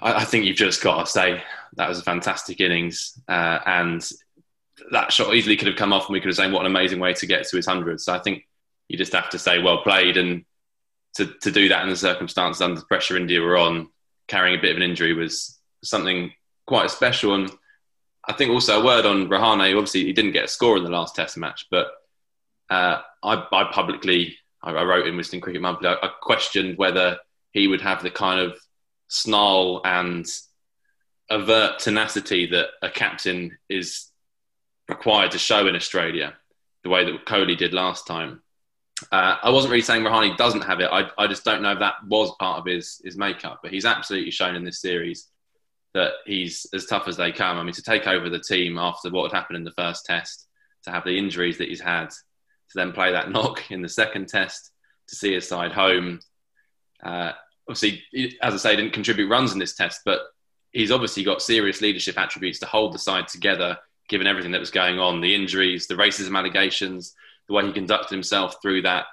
I, 0.00 0.14
I 0.14 0.24
think 0.24 0.44
you've 0.44 0.56
just 0.56 0.82
got 0.82 1.04
to 1.04 1.10
say 1.10 1.42
that 1.76 1.88
was 1.88 2.00
a 2.00 2.02
fantastic 2.02 2.60
innings. 2.60 3.18
Uh, 3.28 3.58
and 3.64 4.10
that 4.90 5.12
shot 5.12 5.34
easily 5.34 5.56
could 5.56 5.68
have 5.68 5.76
come 5.76 5.92
off 5.92 6.06
and 6.06 6.14
we 6.14 6.20
could 6.20 6.28
have 6.28 6.36
said 6.36 6.52
what 6.52 6.60
an 6.60 6.66
amazing 6.66 7.00
way 7.00 7.12
to 7.14 7.26
get 7.26 7.46
to 7.46 7.56
his 7.56 7.66
100. 7.66 8.00
So 8.00 8.12
I 8.12 8.18
think 8.18 8.44
you 8.88 8.96
just 8.96 9.12
have 9.12 9.30
to 9.30 9.38
say 9.38 9.60
well 9.60 9.82
played 9.82 10.16
and 10.16 10.44
to, 11.14 11.26
to 11.26 11.50
do 11.50 11.68
that 11.68 11.82
in 11.82 11.88
the 11.88 11.96
circumstances 11.96 12.62
under 12.62 12.80
the 12.80 12.86
pressure 12.86 13.16
India 13.16 13.40
were 13.40 13.58
on, 13.58 13.88
carrying 14.28 14.58
a 14.58 14.62
bit 14.62 14.70
of 14.72 14.76
an 14.76 14.82
injury 14.82 15.12
was 15.12 15.58
something 15.82 16.32
quite 16.66 16.90
special. 16.90 17.34
And 17.34 17.50
I 18.26 18.32
think 18.32 18.50
also 18.50 18.80
a 18.80 18.84
word 18.84 19.06
on 19.06 19.28
Rahane. 19.28 19.76
Obviously, 19.76 20.04
he 20.04 20.12
didn't 20.12 20.32
get 20.32 20.44
a 20.44 20.48
score 20.48 20.76
in 20.76 20.84
the 20.84 20.90
last 20.90 21.16
Test 21.16 21.36
match, 21.36 21.66
but 21.70 21.88
uh, 22.70 23.00
I, 23.22 23.46
I, 23.52 23.70
publicly, 23.72 24.36
I, 24.62 24.72
I, 24.72 24.84
wrote 24.84 25.06
in 25.06 25.14
Wisden 25.14 25.42
Cricket 25.42 25.62
Monthly, 25.62 25.88
I, 25.88 25.94
I 25.94 26.10
questioned 26.20 26.78
whether 26.78 27.18
he 27.52 27.68
would 27.68 27.80
have 27.80 28.02
the 28.02 28.10
kind 28.10 28.40
of 28.40 28.58
snarl 29.08 29.80
and 29.84 30.26
avert 31.30 31.78
tenacity 31.78 32.46
that 32.46 32.68
a 32.82 32.90
captain 32.90 33.56
is 33.68 34.10
required 34.88 35.32
to 35.32 35.38
show 35.38 35.66
in 35.66 35.76
Australia 35.76 36.34
the 36.82 36.90
way 36.90 37.04
that 37.04 37.26
Kohli 37.26 37.56
did 37.56 37.72
last 37.74 38.06
time. 38.06 38.42
Uh, 39.12 39.36
I 39.42 39.50
wasn't 39.50 39.70
really 39.70 39.82
saying 39.82 40.02
Rahane 40.02 40.36
doesn't 40.36 40.64
have 40.64 40.80
it. 40.80 40.88
I, 40.90 41.10
I 41.16 41.26
just 41.26 41.44
don't 41.44 41.62
know 41.62 41.72
if 41.72 41.78
that 41.78 41.94
was 42.06 42.34
part 42.40 42.58
of 42.58 42.66
his 42.66 43.00
his 43.04 43.16
makeup. 43.16 43.60
But 43.62 43.72
he's 43.72 43.84
absolutely 43.84 44.32
shown 44.32 44.56
in 44.56 44.64
this 44.64 44.80
series 44.80 45.28
that 45.94 46.12
he's 46.26 46.66
as 46.74 46.86
tough 46.86 47.06
as 47.06 47.16
they 47.16 47.30
come. 47.30 47.58
I 47.58 47.62
mean, 47.62 47.74
to 47.74 47.82
take 47.82 48.06
over 48.06 48.28
the 48.28 48.40
team 48.40 48.76
after 48.78 49.10
what 49.10 49.30
had 49.30 49.36
happened 49.36 49.58
in 49.58 49.64
the 49.64 49.72
first 49.72 50.04
test, 50.04 50.48
to 50.84 50.90
have 50.90 51.04
the 51.04 51.16
injuries 51.16 51.58
that 51.58 51.68
he's 51.68 51.80
had, 51.80 52.08
to 52.70 52.78
then 52.78 52.92
play 52.92 53.12
that 53.12 53.30
knock 53.30 53.70
in 53.70 53.82
the 53.82 53.88
second 53.88 54.28
test, 54.28 54.70
to 55.08 55.16
see 55.16 55.34
his 55.34 55.48
side 55.48 55.72
home. 55.72 56.20
Uh, 57.02 57.32
obviously, 57.68 58.02
as 58.42 58.54
I 58.54 58.56
say, 58.56 58.76
didn't 58.76 58.92
contribute 58.92 59.28
runs 59.28 59.52
in 59.52 59.58
this 59.58 59.74
test, 59.74 60.02
but 60.04 60.20
he's 60.72 60.90
obviously 60.90 61.24
got 61.24 61.42
serious 61.42 61.80
leadership 61.80 62.18
attributes 62.18 62.58
to 62.60 62.66
hold 62.66 62.92
the 62.92 62.98
side 62.98 63.28
together, 63.28 63.78
given 64.08 64.26
everything 64.26 64.52
that 64.52 64.60
was 64.60 64.70
going 64.70 64.98
on 64.98 65.20
the 65.20 65.34
injuries, 65.34 65.86
the 65.86 65.94
racism 65.94 66.36
allegations, 66.36 67.14
the 67.48 67.54
way 67.54 67.66
he 67.66 67.72
conducted 67.72 68.14
himself 68.14 68.56
through 68.60 68.82
that, 68.82 69.06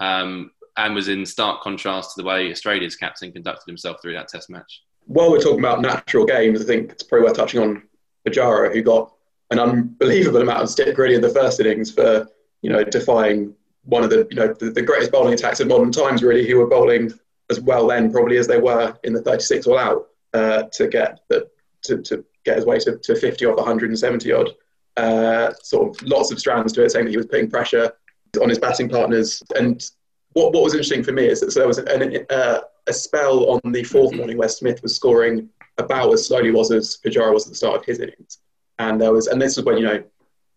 um, 0.00 0.50
and 0.76 0.94
was 0.94 1.08
in 1.08 1.24
stark 1.24 1.62
contrast 1.62 2.14
to 2.14 2.22
the 2.22 2.26
way 2.26 2.50
Australia's 2.50 2.96
captain 2.96 3.32
conducted 3.32 3.64
himself 3.66 3.98
through 4.00 4.14
that 4.14 4.28
test 4.28 4.50
match. 4.50 4.82
While 5.06 5.30
we're 5.30 5.40
talking 5.40 5.58
about 5.58 5.82
natural 5.82 6.24
games, 6.24 6.60
I 6.60 6.64
think 6.64 6.90
it's 6.90 7.02
probably 7.02 7.26
worth 7.26 7.36
touching 7.36 7.60
on 7.60 7.82
Pujara, 8.26 8.72
who 8.72 8.82
got 8.82 9.12
an 9.50 9.58
unbelievable 9.58 10.40
amount 10.40 10.62
of 10.62 10.70
stick 10.70 10.96
really 10.96 11.14
in 11.14 11.20
the 11.20 11.28
first 11.28 11.60
innings 11.60 11.92
for 11.92 12.26
you 12.64 12.70
know 12.70 12.82
defying 12.82 13.54
one 13.84 14.02
of 14.02 14.10
the 14.10 14.26
you 14.30 14.36
know 14.36 14.52
the, 14.54 14.70
the 14.70 14.82
greatest 14.82 15.12
bowling 15.12 15.34
attacks 15.34 15.60
of 15.60 15.68
modern 15.68 15.92
times 15.92 16.22
really, 16.22 16.48
who 16.48 16.56
were 16.56 16.66
bowling 16.66 17.12
as 17.50 17.60
well 17.60 17.86
then 17.86 18.10
probably 18.10 18.38
as 18.38 18.46
they 18.46 18.58
were 18.58 18.96
in 19.04 19.12
the 19.12 19.20
36 19.20 19.66
all 19.66 19.78
out 19.78 20.08
uh, 20.32 20.62
to 20.72 20.88
get 20.88 21.20
the, 21.28 21.46
to, 21.82 22.00
to 22.00 22.24
get 22.44 22.56
his 22.56 22.64
way 22.64 22.78
to, 22.78 22.96
to 22.98 23.14
50 23.14 23.44
off 23.44 23.56
170 23.56 24.32
odd. 24.32 24.50
Uh, 24.96 25.52
sort 25.62 25.90
of 25.90 26.08
lots 26.08 26.30
of 26.30 26.38
strands 26.38 26.72
to 26.72 26.82
it, 26.82 26.90
saying 26.90 27.04
that 27.04 27.10
he 27.10 27.16
was 27.16 27.26
putting 27.26 27.50
pressure 27.50 27.92
on 28.40 28.48
his 28.48 28.58
batting 28.58 28.88
partners. 28.88 29.42
And 29.56 29.84
what, 30.32 30.52
what 30.52 30.62
was 30.62 30.72
interesting 30.72 31.02
for 31.02 31.12
me 31.12 31.26
is 31.26 31.40
that 31.40 31.50
so 31.50 31.60
there 31.60 31.68
was 31.68 31.78
an, 31.78 32.24
uh, 32.30 32.60
a 32.86 32.92
spell 32.92 33.50
on 33.50 33.72
the 33.72 33.84
fourth 33.84 34.14
morning 34.14 34.38
where 34.38 34.48
Smith 34.48 34.82
was 34.82 34.96
scoring 34.96 35.48
about 35.78 36.12
as 36.14 36.26
slowly 36.26 36.50
was 36.50 36.70
as 36.70 36.98
Pujara 37.04 37.34
was 37.34 37.44
at 37.46 37.50
the 37.50 37.56
start 37.56 37.80
of 37.80 37.84
his 37.84 37.98
innings. 37.98 38.38
And 38.78 39.00
there 39.00 39.12
was, 39.12 39.26
and 39.26 39.42
this 39.42 39.56
was 39.56 39.66
when 39.66 39.78
you 39.78 39.84
know 39.84 40.04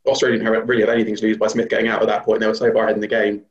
Australia 0.08 0.40
didn't 0.40 0.68
really 0.68 0.82
have 0.82 0.90
anything 0.90 1.16
to 1.16 1.22
lose 1.22 1.38
by 1.38 1.48
Smith 1.48 1.70
getting 1.70 1.88
out 1.88 2.02
at 2.02 2.08
that 2.08 2.24
point. 2.24 2.40
They 2.40 2.48
were 2.48 2.54
so 2.54 2.72
far 2.72 2.84
ahead 2.84 2.96
in 2.96 3.02
the 3.02 3.08
game. 3.08 3.44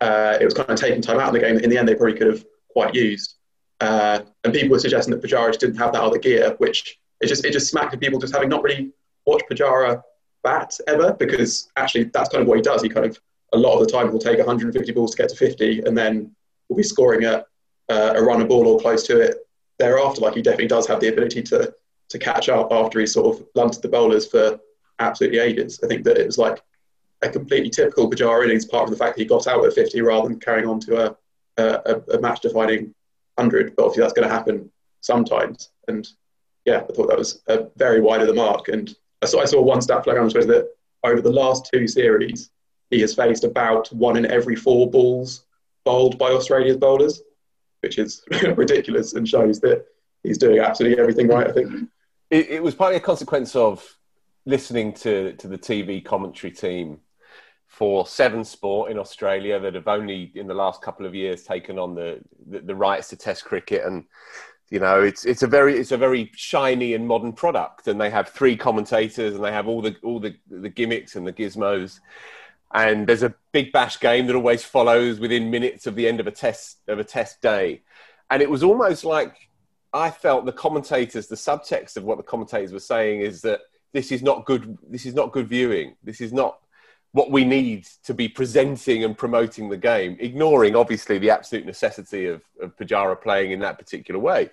Uh, 0.00 0.36
it 0.40 0.44
was 0.44 0.54
kind 0.54 0.68
of 0.68 0.78
taking 0.78 1.00
time 1.00 1.20
out 1.20 1.28
in 1.28 1.34
the 1.34 1.40
game. 1.40 1.58
In 1.58 1.70
the 1.70 1.78
end, 1.78 1.88
they 1.88 1.94
probably 1.94 2.18
could 2.18 2.26
have 2.26 2.44
quite 2.68 2.94
used. 2.94 3.36
Uh, 3.80 4.20
and 4.44 4.52
people 4.52 4.70
were 4.70 4.78
suggesting 4.78 5.12
that 5.12 5.22
Pujara 5.22 5.56
didn't 5.58 5.76
have 5.76 5.92
that 5.92 6.02
other 6.02 6.18
gear, 6.18 6.54
which 6.58 6.98
it 7.20 7.26
just 7.26 7.44
it 7.44 7.52
just 7.52 7.68
smacked 7.68 7.94
of 7.94 8.00
people 8.00 8.18
just 8.18 8.32
having 8.32 8.48
not 8.48 8.62
really 8.62 8.92
watched 9.26 9.44
Pujara 9.50 10.02
bat 10.42 10.76
ever, 10.86 11.14
because 11.14 11.70
actually 11.76 12.04
that's 12.04 12.28
kind 12.28 12.42
of 12.42 12.48
what 12.48 12.56
he 12.56 12.62
does. 12.62 12.82
He 12.82 12.88
kind 12.88 13.06
of 13.06 13.18
a 13.52 13.58
lot 13.58 13.78
of 13.78 13.86
the 13.86 13.92
time 13.92 14.10
will 14.10 14.18
take 14.18 14.38
150 14.38 14.92
balls 14.92 15.12
to 15.12 15.22
get 15.22 15.28
to 15.30 15.36
50, 15.36 15.80
and 15.80 15.96
then 15.96 16.34
will 16.68 16.76
be 16.76 16.82
scoring 16.82 17.24
a, 17.24 17.44
uh, 17.88 18.14
a 18.16 18.44
ball 18.44 18.66
or 18.66 18.80
close 18.80 19.06
to 19.06 19.20
it 19.20 19.46
thereafter. 19.78 20.20
Like 20.20 20.34
he 20.34 20.42
definitely 20.42 20.68
does 20.68 20.86
have 20.86 21.00
the 21.00 21.08
ability 21.08 21.42
to 21.44 21.74
to 22.08 22.18
catch 22.18 22.48
up 22.48 22.72
after 22.72 23.00
he 23.00 23.06
sort 23.06 23.34
of 23.34 23.46
lunted 23.54 23.82
the 23.82 23.88
bowlers 23.88 24.26
for 24.26 24.60
absolutely 25.02 25.38
ages. 25.38 25.80
I 25.82 25.86
think 25.86 26.04
that 26.04 26.18
it 26.18 26.26
was 26.26 26.38
like 26.38 26.62
a 27.22 27.28
completely 27.28 27.70
typical 27.70 28.10
Pujara 28.10 28.44
innings, 28.44 28.64
apart 28.64 28.84
from 28.84 28.92
the 28.92 28.98
fact 28.98 29.16
that 29.16 29.22
he 29.22 29.28
got 29.28 29.46
out 29.46 29.64
at 29.64 29.72
50 29.72 30.00
rather 30.00 30.28
than 30.28 30.40
carrying 30.40 30.68
on 30.68 30.80
to 30.80 31.06
a, 31.06 31.16
a, 31.58 32.02
a 32.14 32.20
match 32.20 32.40
defining 32.40 32.94
100. 33.36 33.76
But 33.76 33.84
obviously, 33.84 34.02
that's 34.02 34.12
going 34.12 34.28
to 34.28 34.34
happen 34.34 34.70
sometimes. 35.00 35.70
And 35.88 36.08
yeah, 36.64 36.78
I 36.88 36.92
thought 36.92 37.08
that 37.08 37.18
was 37.18 37.42
a 37.46 37.68
very 37.76 38.00
wide 38.00 38.20
of 38.20 38.26
the 38.26 38.34
mark. 38.34 38.68
And 38.68 38.94
I 39.22 39.26
saw, 39.26 39.40
I 39.40 39.44
saw 39.44 39.60
one 39.60 39.82
stat 39.82 40.04
flag 40.04 40.18
on 40.18 40.28
Twitter 40.28 40.46
that 40.48 40.68
over 41.04 41.20
the 41.20 41.32
last 41.32 41.68
two 41.72 41.86
series, 41.86 42.50
he 42.90 43.00
has 43.00 43.14
faced 43.14 43.44
about 43.44 43.92
one 43.92 44.16
in 44.16 44.26
every 44.26 44.56
four 44.56 44.90
balls 44.90 45.46
bowled 45.84 46.18
by 46.18 46.30
Australia's 46.30 46.76
bowlers, 46.76 47.22
which 47.80 47.98
is 47.98 48.22
ridiculous 48.56 49.14
and 49.14 49.28
shows 49.28 49.60
that 49.60 49.84
he's 50.22 50.38
doing 50.38 50.58
absolutely 50.58 51.00
everything 51.00 51.28
right, 51.28 51.48
I 51.48 51.52
think. 51.52 51.88
It, 52.30 52.50
it 52.50 52.62
was 52.62 52.74
partly 52.74 52.96
a 52.96 53.00
consequence 53.00 53.56
of 53.56 53.96
listening 54.44 54.92
to, 54.92 55.32
to 55.34 55.48
the 55.48 55.58
TV 55.58 56.04
commentary 56.04 56.52
team 56.52 57.00
for 57.66 58.06
Seven 58.06 58.44
Sport 58.44 58.90
in 58.90 58.98
Australia 58.98 59.58
that 59.58 59.74
have 59.74 59.88
only 59.88 60.30
in 60.34 60.46
the 60.46 60.54
last 60.54 60.82
couple 60.82 61.06
of 61.06 61.14
years 61.14 61.42
taken 61.42 61.78
on 61.78 61.94
the, 61.94 62.20
the, 62.46 62.60
the 62.60 62.74
rights 62.74 63.08
to 63.08 63.16
Test 63.16 63.44
cricket. 63.44 63.84
And 63.84 64.04
you 64.70 64.78
know 64.78 65.02
it's 65.02 65.26
it's 65.26 65.42
a 65.42 65.46
very 65.46 65.78
it's 65.78 65.92
a 65.92 65.98
very 65.98 66.30
shiny 66.34 66.94
and 66.94 67.06
modern 67.06 67.32
product. 67.32 67.88
And 67.88 68.00
they 68.00 68.10
have 68.10 68.28
three 68.28 68.56
commentators 68.56 69.34
and 69.34 69.42
they 69.42 69.52
have 69.52 69.68
all 69.68 69.80
the 69.80 69.96
all 70.02 70.20
the, 70.20 70.36
the 70.50 70.68
gimmicks 70.68 71.16
and 71.16 71.26
the 71.26 71.32
gizmos. 71.32 72.00
And 72.74 73.06
there's 73.06 73.22
a 73.22 73.34
big 73.52 73.72
bash 73.72 74.00
game 74.00 74.26
that 74.26 74.36
always 74.36 74.64
follows 74.64 75.18
within 75.18 75.50
minutes 75.50 75.86
of 75.86 75.94
the 75.94 76.06
end 76.06 76.20
of 76.20 76.26
a 76.26 76.30
test 76.30 76.78
of 76.88 76.98
a 76.98 77.04
test 77.04 77.40
day. 77.40 77.82
And 78.30 78.42
it 78.42 78.50
was 78.50 78.62
almost 78.62 79.04
like 79.04 79.48
I 79.94 80.10
felt 80.10 80.44
the 80.44 80.52
commentators 80.52 81.26
the 81.26 81.36
subtext 81.36 81.96
of 81.96 82.04
what 82.04 82.18
the 82.18 82.22
commentators 82.22 82.72
were 82.72 82.80
saying 82.80 83.20
is 83.20 83.40
that 83.42 83.60
this 83.92 84.12
is 84.12 84.22
not 84.22 84.44
good 84.44 84.78
this 84.88 85.06
is 85.06 85.14
not 85.14 85.32
good 85.32 85.48
viewing. 85.48 85.96
This 86.02 86.20
is 86.20 86.32
not 86.32 86.58
what 87.12 87.30
we 87.30 87.44
need 87.44 87.86
to 88.04 88.14
be 88.14 88.26
presenting 88.28 89.04
and 89.04 89.16
promoting 89.16 89.68
the 89.68 89.76
game 89.76 90.16
ignoring 90.18 90.74
obviously 90.74 91.18
the 91.18 91.30
absolute 91.30 91.66
necessity 91.66 92.26
of, 92.26 92.42
of 92.60 92.74
Pujara 92.76 93.20
playing 93.20 93.50
in 93.50 93.60
that 93.60 93.78
particular 93.78 94.18
way. 94.18 94.50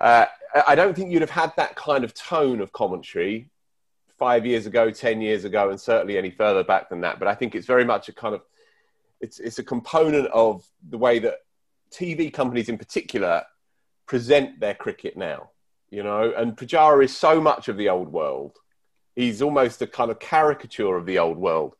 Uh, 0.00 0.26
I 0.66 0.74
don't 0.74 0.94
think 0.94 1.10
you'd 1.10 1.22
have 1.22 1.30
had 1.30 1.52
that 1.56 1.74
kind 1.76 2.04
of 2.04 2.14
tone 2.14 2.60
of 2.60 2.72
commentary 2.72 3.50
five 4.18 4.44
years 4.44 4.66
ago, 4.66 4.90
10 4.90 5.20
years 5.20 5.44
ago, 5.44 5.70
and 5.70 5.80
certainly 5.80 6.18
any 6.18 6.30
further 6.30 6.64
back 6.64 6.88
than 6.88 7.00
that. 7.00 7.18
But 7.18 7.28
I 7.28 7.34
think 7.34 7.54
it's 7.54 7.66
very 7.66 7.84
much 7.84 8.08
a 8.08 8.12
kind 8.12 8.34
of, 8.34 8.42
it's, 9.20 9.38
it's 9.38 9.58
a 9.58 9.64
component 9.64 10.26
of 10.28 10.66
the 10.88 10.98
way 10.98 11.18
that 11.20 11.38
TV 11.90 12.32
companies 12.32 12.68
in 12.68 12.78
particular 12.78 13.44
present 14.06 14.60
their 14.60 14.74
cricket 14.74 15.16
now 15.16 15.50
you 15.90 16.02
know. 16.02 16.32
And 16.36 16.56
Pujara 16.56 17.04
is 17.04 17.16
so 17.16 17.40
much 17.40 17.68
of 17.68 17.76
the 17.76 17.88
old 17.88 18.08
world. 18.08 18.56
He's 19.16 19.42
almost 19.42 19.82
a 19.82 19.86
kind 19.86 20.10
of 20.10 20.18
caricature 20.18 20.96
of 20.96 21.06
the 21.06 21.18
old 21.18 21.38
world 21.38 21.74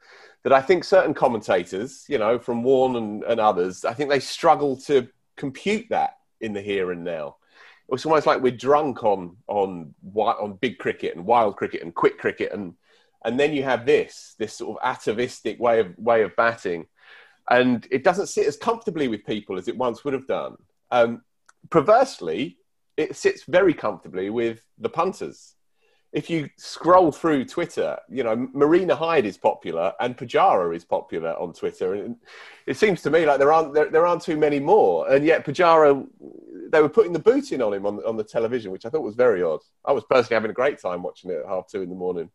that 0.44 0.52
I 0.52 0.60
think 0.60 0.84
certain 0.84 1.14
commentators, 1.14 2.04
you 2.08 2.18
know, 2.18 2.38
from 2.38 2.62
Warne 2.62 2.96
and, 2.96 3.24
and 3.24 3.40
others, 3.40 3.84
I 3.84 3.92
think 3.92 4.10
they 4.10 4.20
struggle 4.20 4.76
to 4.82 5.08
compute 5.36 5.86
that 5.90 6.18
in 6.40 6.52
the 6.52 6.60
here 6.60 6.92
and 6.92 7.04
now. 7.04 7.36
It's 7.90 8.04
almost 8.04 8.26
like 8.26 8.42
we're 8.42 8.52
drunk 8.52 9.02
on 9.02 9.36
on 9.46 9.94
on 10.14 10.58
big 10.60 10.78
cricket 10.78 11.16
and 11.16 11.24
wild 11.24 11.56
cricket 11.56 11.82
and 11.82 11.94
quick 11.94 12.18
cricket 12.18 12.52
and 12.52 12.74
and 13.24 13.38
then 13.38 13.52
you 13.52 13.62
have 13.62 13.86
this 13.86 14.34
this 14.38 14.54
sort 14.54 14.78
of 14.78 14.86
atavistic 14.88 15.58
way 15.58 15.80
of 15.80 15.96
way 15.98 16.22
of 16.22 16.36
batting, 16.36 16.86
and 17.50 17.86
it 17.90 18.04
doesn't 18.04 18.28
sit 18.28 18.46
as 18.46 18.56
comfortably 18.56 19.08
with 19.08 19.24
people 19.24 19.58
as 19.58 19.68
it 19.68 19.76
once 19.76 20.04
would 20.04 20.14
have 20.14 20.26
done. 20.26 20.56
Um, 20.90 21.22
perversely, 21.70 22.57
it 22.98 23.16
sits 23.16 23.44
very 23.44 23.72
comfortably 23.72 24.28
with 24.28 24.66
the 24.76 24.88
punters. 24.88 25.54
If 26.12 26.28
you 26.28 26.48
scroll 26.56 27.12
through 27.12 27.44
Twitter, 27.44 27.96
you 28.08 28.24
know 28.24 28.48
Marina 28.52 28.96
Hyde 28.96 29.26
is 29.26 29.36
popular 29.36 29.92
and 30.00 30.16
Pujara 30.16 30.74
is 30.74 30.84
popular 30.84 31.30
on 31.38 31.52
Twitter, 31.52 31.94
and 31.94 32.16
it 32.66 32.76
seems 32.76 33.02
to 33.02 33.10
me 33.10 33.24
like 33.24 33.38
there 33.38 33.52
aren't 33.52 33.72
there, 33.74 33.90
there 33.90 34.06
aren't 34.06 34.22
too 34.22 34.36
many 34.36 34.58
more. 34.58 35.10
And 35.10 35.24
yet 35.24 35.44
Pujara, 35.44 36.06
they 36.72 36.80
were 36.80 36.88
putting 36.88 37.12
the 37.12 37.18
boot 37.18 37.52
in 37.52 37.62
on 37.62 37.74
him 37.74 37.86
on 37.86 37.98
on 38.04 38.16
the 38.16 38.24
television, 38.24 38.72
which 38.72 38.86
I 38.86 38.90
thought 38.90 39.02
was 39.02 39.14
very 39.14 39.42
odd. 39.42 39.60
I 39.84 39.92
was 39.92 40.04
personally 40.04 40.34
having 40.34 40.50
a 40.50 40.54
great 40.54 40.80
time 40.80 41.02
watching 41.02 41.30
it 41.30 41.40
at 41.40 41.46
half 41.46 41.68
two 41.68 41.82
in 41.82 41.90
the 41.90 41.94
morning. 41.94 42.30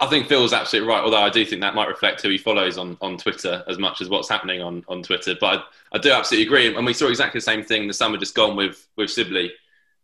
I 0.00 0.06
think 0.06 0.26
Phil's 0.26 0.52
absolutely 0.52 0.88
right. 0.88 1.02
Although 1.02 1.22
I 1.22 1.30
do 1.30 1.44
think 1.44 1.62
that 1.62 1.74
might 1.74 1.88
reflect 1.88 2.20
who 2.20 2.28
he 2.28 2.38
follows 2.38 2.76
on, 2.76 2.98
on 3.00 3.16
Twitter 3.16 3.64
as 3.68 3.78
much 3.78 4.02
as 4.02 4.08
what's 4.10 4.28
happening 4.28 4.60
on, 4.60 4.84
on 4.88 5.02
Twitter. 5.02 5.34
But 5.40 5.60
I, 5.92 5.96
I 5.96 5.98
do 5.98 6.10
absolutely 6.10 6.46
agree. 6.46 6.74
And 6.74 6.84
we 6.84 6.92
saw 6.92 7.08
exactly 7.08 7.38
the 7.38 7.44
same 7.44 7.62
thing 7.62 7.86
the 7.86 7.94
summer 7.94 8.18
just 8.18 8.34
gone 8.34 8.56
with 8.56 8.86
with 8.96 9.10
Sibley. 9.10 9.52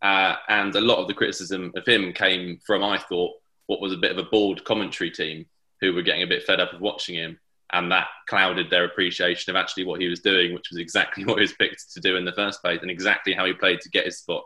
Uh, 0.04 0.36
and 0.48 0.76
a 0.76 0.80
lot 0.82 0.98
of 0.98 1.08
the 1.08 1.14
criticism 1.14 1.72
of 1.76 1.86
him 1.86 2.12
came 2.12 2.58
from, 2.66 2.84
I 2.84 2.98
thought, 2.98 3.32
what 3.66 3.80
was 3.80 3.94
a 3.94 3.96
bit 3.96 4.12
of 4.12 4.18
a 4.18 4.28
bored 4.28 4.62
commentary 4.64 5.10
team 5.10 5.46
who 5.80 5.94
were 5.94 6.02
getting 6.02 6.22
a 6.22 6.26
bit 6.26 6.42
fed 6.42 6.60
up 6.60 6.74
of 6.74 6.82
watching 6.82 7.14
him. 7.14 7.40
And 7.72 7.90
that 7.90 8.08
clouded 8.28 8.68
their 8.68 8.84
appreciation 8.84 9.50
of 9.50 9.56
actually 9.56 9.84
what 9.84 10.02
he 10.02 10.08
was 10.08 10.20
doing, 10.20 10.52
which 10.52 10.68
was 10.70 10.78
exactly 10.78 11.24
what 11.24 11.36
he 11.36 11.40
was 11.40 11.54
picked 11.54 11.90
to 11.94 12.00
do 12.00 12.16
in 12.16 12.26
the 12.26 12.32
first 12.32 12.62
place 12.62 12.80
and 12.82 12.90
exactly 12.90 13.32
how 13.32 13.46
he 13.46 13.54
played 13.54 13.80
to 13.80 13.88
get 13.88 14.04
his 14.04 14.18
spot. 14.18 14.44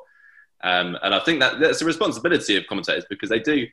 Um, 0.63 0.97
and 1.03 1.13
I 1.13 1.19
think 1.21 1.41
that 1.41 1.59
that's 1.59 1.83
a 1.83 1.85
responsibility 1.85 2.57
of 2.57 2.67
commentators 2.69 3.05
because 3.11 3.29
they 3.29 3.41
do 3.41 3.67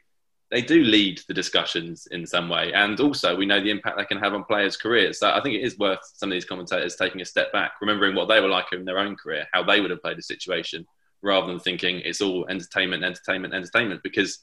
they 0.51 0.61
do 0.61 0.83
lead 0.83 1.19
the 1.27 1.33
discussions 1.33 2.07
in 2.11 2.25
some 2.25 2.49
way. 2.49 2.71
And 2.71 2.99
also, 2.99 3.35
we 3.35 3.47
know 3.47 3.59
the 3.59 3.71
impact 3.71 3.97
they 3.97 4.05
can 4.05 4.19
have 4.19 4.35
on 4.35 4.43
players' 4.43 4.77
careers. 4.77 5.19
So 5.19 5.31
I 5.31 5.41
think 5.41 5.55
it 5.55 5.63
is 5.63 5.79
worth 5.79 5.99
some 6.13 6.29
of 6.29 6.33
these 6.33 6.45
commentators 6.45 6.95
taking 6.95 7.21
a 7.21 7.25
step 7.25 7.51
back, 7.51 7.73
remembering 7.81 8.15
what 8.15 8.27
they 8.27 8.39
were 8.39 8.47
like 8.47 8.67
in 8.71 8.85
their 8.85 8.99
own 8.99 9.15
career, 9.15 9.47
how 9.53 9.63
they 9.63 9.81
would 9.81 9.89
have 9.89 10.03
played 10.03 10.19
a 10.19 10.21
situation, 10.21 10.85
rather 11.25 11.48
than 11.48 11.60
thinking 11.60 12.00
it's 12.00 12.22
all 12.22 12.46
entertainment, 12.48 13.03
entertainment, 13.03 13.53
entertainment. 13.53 14.01
Because 14.03 14.39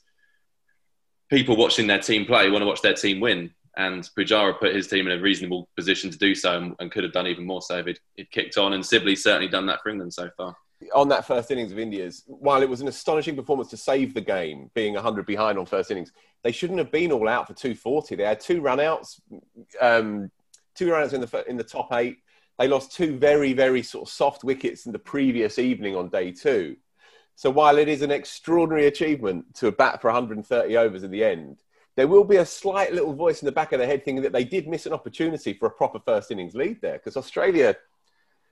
people 1.30 1.56
watching 1.56 1.86
their 1.86 1.98
team 2.00 2.26
play 2.26 2.50
want 2.50 2.62
to 2.62 2.66
watch 2.66 2.82
their 2.82 2.94
team 2.94 3.20
win. 3.20 3.50
And 3.74 4.06
Pujara 4.18 4.58
put 4.58 4.74
his 4.74 4.88
team 4.88 5.06
in 5.06 5.18
a 5.18 5.22
reasonable 5.22 5.66
position 5.76 6.10
to 6.10 6.18
do 6.18 6.34
so 6.34 6.58
and, 6.58 6.74
and 6.78 6.92
could 6.92 7.04
have 7.04 7.14
done 7.14 7.26
even 7.26 7.46
more 7.46 7.62
so 7.62 7.78
if 7.78 7.86
he'd 8.16 8.30
kicked 8.30 8.58
on. 8.58 8.74
And 8.74 8.84
Sibley's 8.84 9.22
certainly 9.22 9.48
done 9.48 9.64
that 9.66 9.80
for 9.82 9.88
England 9.88 10.12
so 10.12 10.28
far. 10.36 10.54
on 10.94 11.08
that 11.08 11.26
first 11.26 11.50
innings 11.50 11.72
of 11.72 11.78
India's, 11.78 12.24
while 12.26 12.62
it 12.62 12.68
was 12.68 12.82
an 12.82 12.88
astonishing 12.88 13.34
performance 13.34 13.70
to 13.70 13.78
save 13.78 14.12
the 14.12 14.20
game, 14.20 14.70
being 14.74 14.92
100 14.92 15.24
behind 15.24 15.58
on 15.58 15.64
first 15.64 15.90
innings, 15.90 16.12
they 16.42 16.52
shouldn't 16.52 16.80
have 16.80 16.90
been 16.90 17.12
all 17.12 17.28
out 17.28 17.46
for 17.46 17.54
240. 17.54 18.14
They 18.16 18.24
had 18.24 18.40
two 18.40 18.60
runouts, 18.60 19.20
um, 19.80 20.30
two 20.74 20.88
runouts 20.88 21.14
in 21.14 21.22
the 21.22 21.44
in 21.48 21.56
the 21.56 21.64
top 21.64 21.92
eight. 21.94 22.18
They 22.62 22.68
lost 22.68 22.92
two 22.92 23.18
very 23.18 23.54
very 23.54 23.82
sort 23.82 24.06
of 24.06 24.14
soft 24.14 24.44
wickets 24.44 24.86
in 24.86 24.92
the 24.92 24.98
previous 25.00 25.58
evening 25.58 25.96
on 25.96 26.10
day 26.10 26.30
two. 26.30 26.76
So 27.34 27.50
while 27.50 27.76
it 27.76 27.88
is 27.88 28.02
an 28.02 28.12
extraordinary 28.12 28.86
achievement 28.86 29.56
to 29.56 29.72
bat 29.72 30.00
for 30.00 30.06
130 30.12 30.76
overs 30.76 31.02
in 31.02 31.10
the 31.10 31.24
end, 31.24 31.64
there 31.96 32.06
will 32.06 32.22
be 32.22 32.36
a 32.36 32.46
slight 32.46 32.92
little 32.92 33.14
voice 33.14 33.42
in 33.42 33.46
the 33.46 33.50
back 33.50 33.72
of 33.72 33.80
their 33.80 33.88
head 33.88 34.04
thinking 34.04 34.22
that 34.22 34.32
they 34.32 34.44
did 34.44 34.68
miss 34.68 34.86
an 34.86 34.92
opportunity 34.92 35.54
for 35.54 35.66
a 35.66 35.72
proper 35.72 35.98
first 35.98 36.30
innings 36.30 36.54
lead 36.54 36.80
there 36.80 36.98
because 36.98 37.16
Australia 37.16 37.74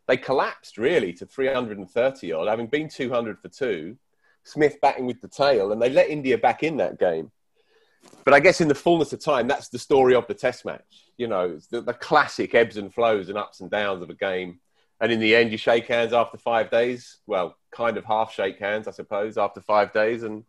they 0.08 0.16
collapsed 0.16 0.76
really 0.76 1.12
to 1.12 1.24
330 1.24 2.32
odd, 2.32 2.48
having 2.48 2.66
been 2.66 2.88
200 2.88 3.38
for 3.38 3.48
two. 3.48 3.96
Smith 4.42 4.80
batting 4.82 5.06
with 5.06 5.20
the 5.20 5.28
tail, 5.28 5.70
and 5.70 5.80
they 5.80 5.88
let 5.88 6.10
India 6.10 6.36
back 6.36 6.64
in 6.64 6.78
that 6.78 6.98
game. 6.98 7.30
But 8.24 8.34
I 8.34 8.40
guess 8.40 8.60
in 8.60 8.68
the 8.68 8.74
fullness 8.74 9.12
of 9.12 9.20
time, 9.20 9.48
that's 9.48 9.68
the 9.68 9.78
story 9.78 10.14
of 10.14 10.26
the 10.26 10.34
Test 10.34 10.64
match. 10.64 11.04
You 11.16 11.28
know, 11.28 11.58
the, 11.70 11.80
the 11.80 11.94
classic 11.94 12.54
ebbs 12.54 12.76
and 12.76 12.92
flows 12.92 13.28
and 13.28 13.38
ups 13.38 13.60
and 13.60 13.70
downs 13.70 14.02
of 14.02 14.10
a 14.10 14.14
game. 14.14 14.60
And 15.00 15.10
in 15.10 15.20
the 15.20 15.34
end, 15.34 15.50
you 15.50 15.58
shake 15.58 15.86
hands 15.86 16.12
after 16.12 16.36
five 16.36 16.70
days. 16.70 17.18
Well, 17.26 17.56
kind 17.70 17.96
of 17.96 18.04
half 18.04 18.32
shake 18.32 18.58
hands, 18.58 18.86
I 18.86 18.90
suppose, 18.90 19.38
after 19.38 19.60
five 19.60 19.92
days, 19.92 20.22
and 20.22 20.44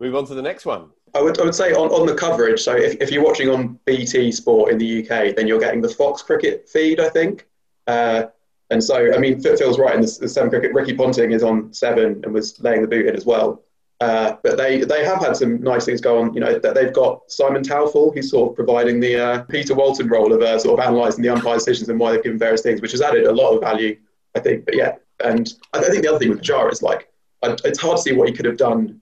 move 0.00 0.14
on 0.14 0.26
to 0.26 0.34
the 0.34 0.42
next 0.42 0.66
one. 0.66 0.90
I 1.14 1.22
would, 1.22 1.40
I 1.40 1.44
would 1.44 1.54
say 1.54 1.72
on, 1.72 1.88
on 1.90 2.06
the 2.06 2.14
coverage. 2.14 2.60
So 2.60 2.76
if, 2.76 3.00
if 3.00 3.10
you're 3.10 3.24
watching 3.24 3.48
on 3.48 3.78
BT 3.84 4.32
Sport 4.32 4.72
in 4.72 4.78
the 4.78 5.00
UK, 5.02 5.34
then 5.34 5.46
you're 5.46 5.60
getting 5.60 5.80
the 5.80 5.88
Fox 5.88 6.22
cricket 6.22 6.68
feed, 6.68 7.00
I 7.00 7.08
think. 7.08 7.46
Uh, 7.86 8.24
and 8.70 8.82
so, 8.82 9.14
I 9.14 9.18
mean, 9.18 9.40
Phil's 9.40 9.78
right 9.78 9.94
in 9.94 10.00
the, 10.00 10.18
the 10.20 10.28
seven 10.28 10.50
cricket. 10.50 10.72
Ricky 10.72 10.94
Ponting 10.94 11.32
is 11.32 11.42
on 11.42 11.72
seven 11.72 12.20
and 12.24 12.32
was 12.32 12.60
laying 12.60 12.82
the 12.82 12.88
boot 12.88 13.06
in 13.06 13.14
as 13.14 13.24
well. 13.24 13.62
Uh, 14.00 14.36
but 14.42 14.56
they, 14.58 14.82
they 14.82 15.04
have 15.04 15.20
had 15.20 15.36
some 15.36 15.62
nice 15.62 15.84
things 15.84 16.00
go 16.00 16.18
on. 16.18 16.34
You 16.34 16.40
know, 16.40 16.58
that 16.58 16.74
they've 16.74 16.92
got 16.92 17.30
Simon 17.30 17.62
Taufel, 17.62 18.12
who's 18.14 18.30
sort 18.30 18.50
of 18.50 18.56
providing 18.56 19.00
the 19.00 19.16
uh, 19.16 19.42
Peter 19.44 19.74
Walton 19.74 20.08
role 20.08 20.32
of 20.32 20.42
uh, 20.42 20.58
sort 20.58 20.78
of 20.78 20.86
analysing 20.86 21.22
the 21.22 21.30
umpire 21.30 21.54
decisions 21.54 21.88
and 21.88 21.98
why 21.98 22.12
they've 22.12 22.22
given 22.22 22.38
various 22.38 22.62
things, 22.62 22.80
which 22.80 22.90
has 22.90 23.00
added 23.00 23.24
a 23.24 23.32
lot 23.32 23.52
of 23.52 23.60
value, 23.60 23.96
I 24.34 24.40
think. 24.40 24.64
But 24.64 24.76
yeah, 24.76 24.96
and 25.24 25.52
I 25.72 25.80
think 25.80 26.02
the 26.02 26.08
other 26.08 26.18
thing 26.18 26.30
with 26.30 26.42
Pujara 26.42 26.72
is 26.72 26.82
like, 26.82 27.08
it's 27.42 27.80
hard 27.80 27.98
to 27.98 28.02
see 28.02 28.12
what 28.12 28.28
he 28.28 28.34
could 28.34 28.46
have 28.46 28.56
done 28.56 29.00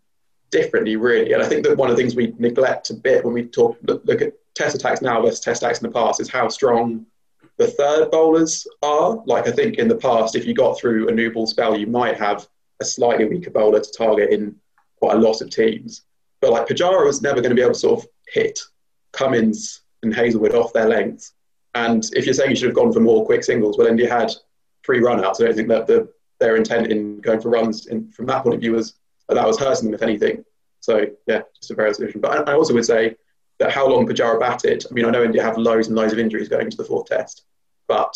differently, 0.50 0.96
really. 0.96 1.32
And 1.32 1.42
I 1.42 1.48
think 1.48 1.64
that 1.64 1.76
one 1.76 1.90
of 1.90 1.96
the 1.96 2.02
things 2.02 2.14
we 2.14 2.34
neglect 2.38 2.90
a 2.90 2.94
bit 2.94 3.24
when 3.24 3.34
we 3.34 3.44
talk 3.46 3.78
look, 3.82 4.02
look 4.04 4.20
at 4.20 4.34
test 4.54 4.74
attacks 4.74 5.00
now 5.00 5.22
versus 5.22 5.40
test 5.40 5.62
attacks 5.62 5.80
in 5.80 5.88
the 5.88 5.92
past 5.92 6.20
is 6.20 6.28
how 6.28 6.48
strong 6.48 7.06
the 7.56 7.68
third 7.68 8.10
bowlers 8.10 8.66
are. 8.82 9.22
Like 9.26 9.48
I 9.48 9.52
think 9.52 9.78
in 9.78 9.88
the 9.88 9.96
past, 9.96 10.36
if 10.36 10.44
you 10.46 10.54
got 10.54 10.78
through 10.78 11.08
a 11.08 11.12
new 11.12 11.32
ball 11.32 11.46
spell, 11.46 11.76
you 11.76 11.86
might 11.86 12.18
have 12.18 12.46
a 12.80 12.84
slightly 12.84 13.24
weaker 13.24 13.50
bowler 13.50 13.80
to 13.80 13.92
target 13.92 14.30
in 14.30 14.56
quite 15.02 15.16
a 15.16 15.20
lot 15.20 15.40
of 15.40 15.50
teams. 15.50 16.02
But 16.40 16.52
like 16.52 16.68
Pujara 16.68 17.04
was 17.04 17.22
never 17.22 17.40
going 17.40 17.50
to 17.50 17.56
be 17.56 17.62
able 17.62 17.72
to 17.72 17.78
sort 17.78 18.00
of 18.00 18.08
hit 18.28 18.60
Cummins 19.12 19.82
and 20.04 20.14
Hazlewood 20.14 20.54
off 20.54 20.72
their 20.72 20.88
length. 20.88 21.32
And 21.74 22.04
if 22.12 22.24
you're 22.24 22.34
saying 22.34 22.50
you 22.50 22.56
should 22.56 22.68
have 22.68 22.76
gone 22.76 22.92
for 22.92 23.00
more 23.00 23.26
quick 23.26 23.42
singles, 23.42 23.76
well, 23.76 23.88
India 23.88 24.08
had 24.08 24.30
three 24.86 25.00
runouts. 25.00 25.40
I 25.40 25.46
don't 25.46 25.56
think 25.56 25.68
that 25.68 25.88
the, 25.88 26.08
their 26.38 26.54
intent 26.54 26.92
in 26.92 27.20
going 27.20 27.40
for 27.40 27.48
runs 27.48 27.86
in, 27.86 28.12
from 28.12 28.26
that 28.26 28.44
point 28.44 28.54
of 28.54 28.60
view 28.60 28.72
was 28.72 28.94
that 29.28 29.46
was 29.46 29.58
hurting 29.58 29.86
them, 29.86 29.94
if 29.94 30.02
anything. 30.02 30.44
So 30.80 31.06
yeah, 31.26 31.42
just 31.56 31.72
a 31.72 31.74
very 31.74 31.92
solution. 31.94 32.20
But 32.20 32.48
I, 32.48 32.52
I 32.52 32.54
also 32.54 32.74
would 32.74 32.84
say 32.84 33.16
that 33.58 33.72
how 33.72 33.88
long 33.88 34.06
Pujara 34.06 34.38
batted. 34.38 34.84
I 34.88 34.94
mean, 34.94 35.04
I 35.04 35.10
know 35.10 35.24
India 35.24 35.42
have 35.42 35.58
loads 35.58 35.88
and 35.88 35.96
loads 35.96 36.12
of 36.12 36.20
injuries 36.20 36.48
going 36.48 36.66
into 36.66 36.76
the 36.76 36.84
fourth 36.84 37.06
test, 37.06 37.44
but 37.88 38.14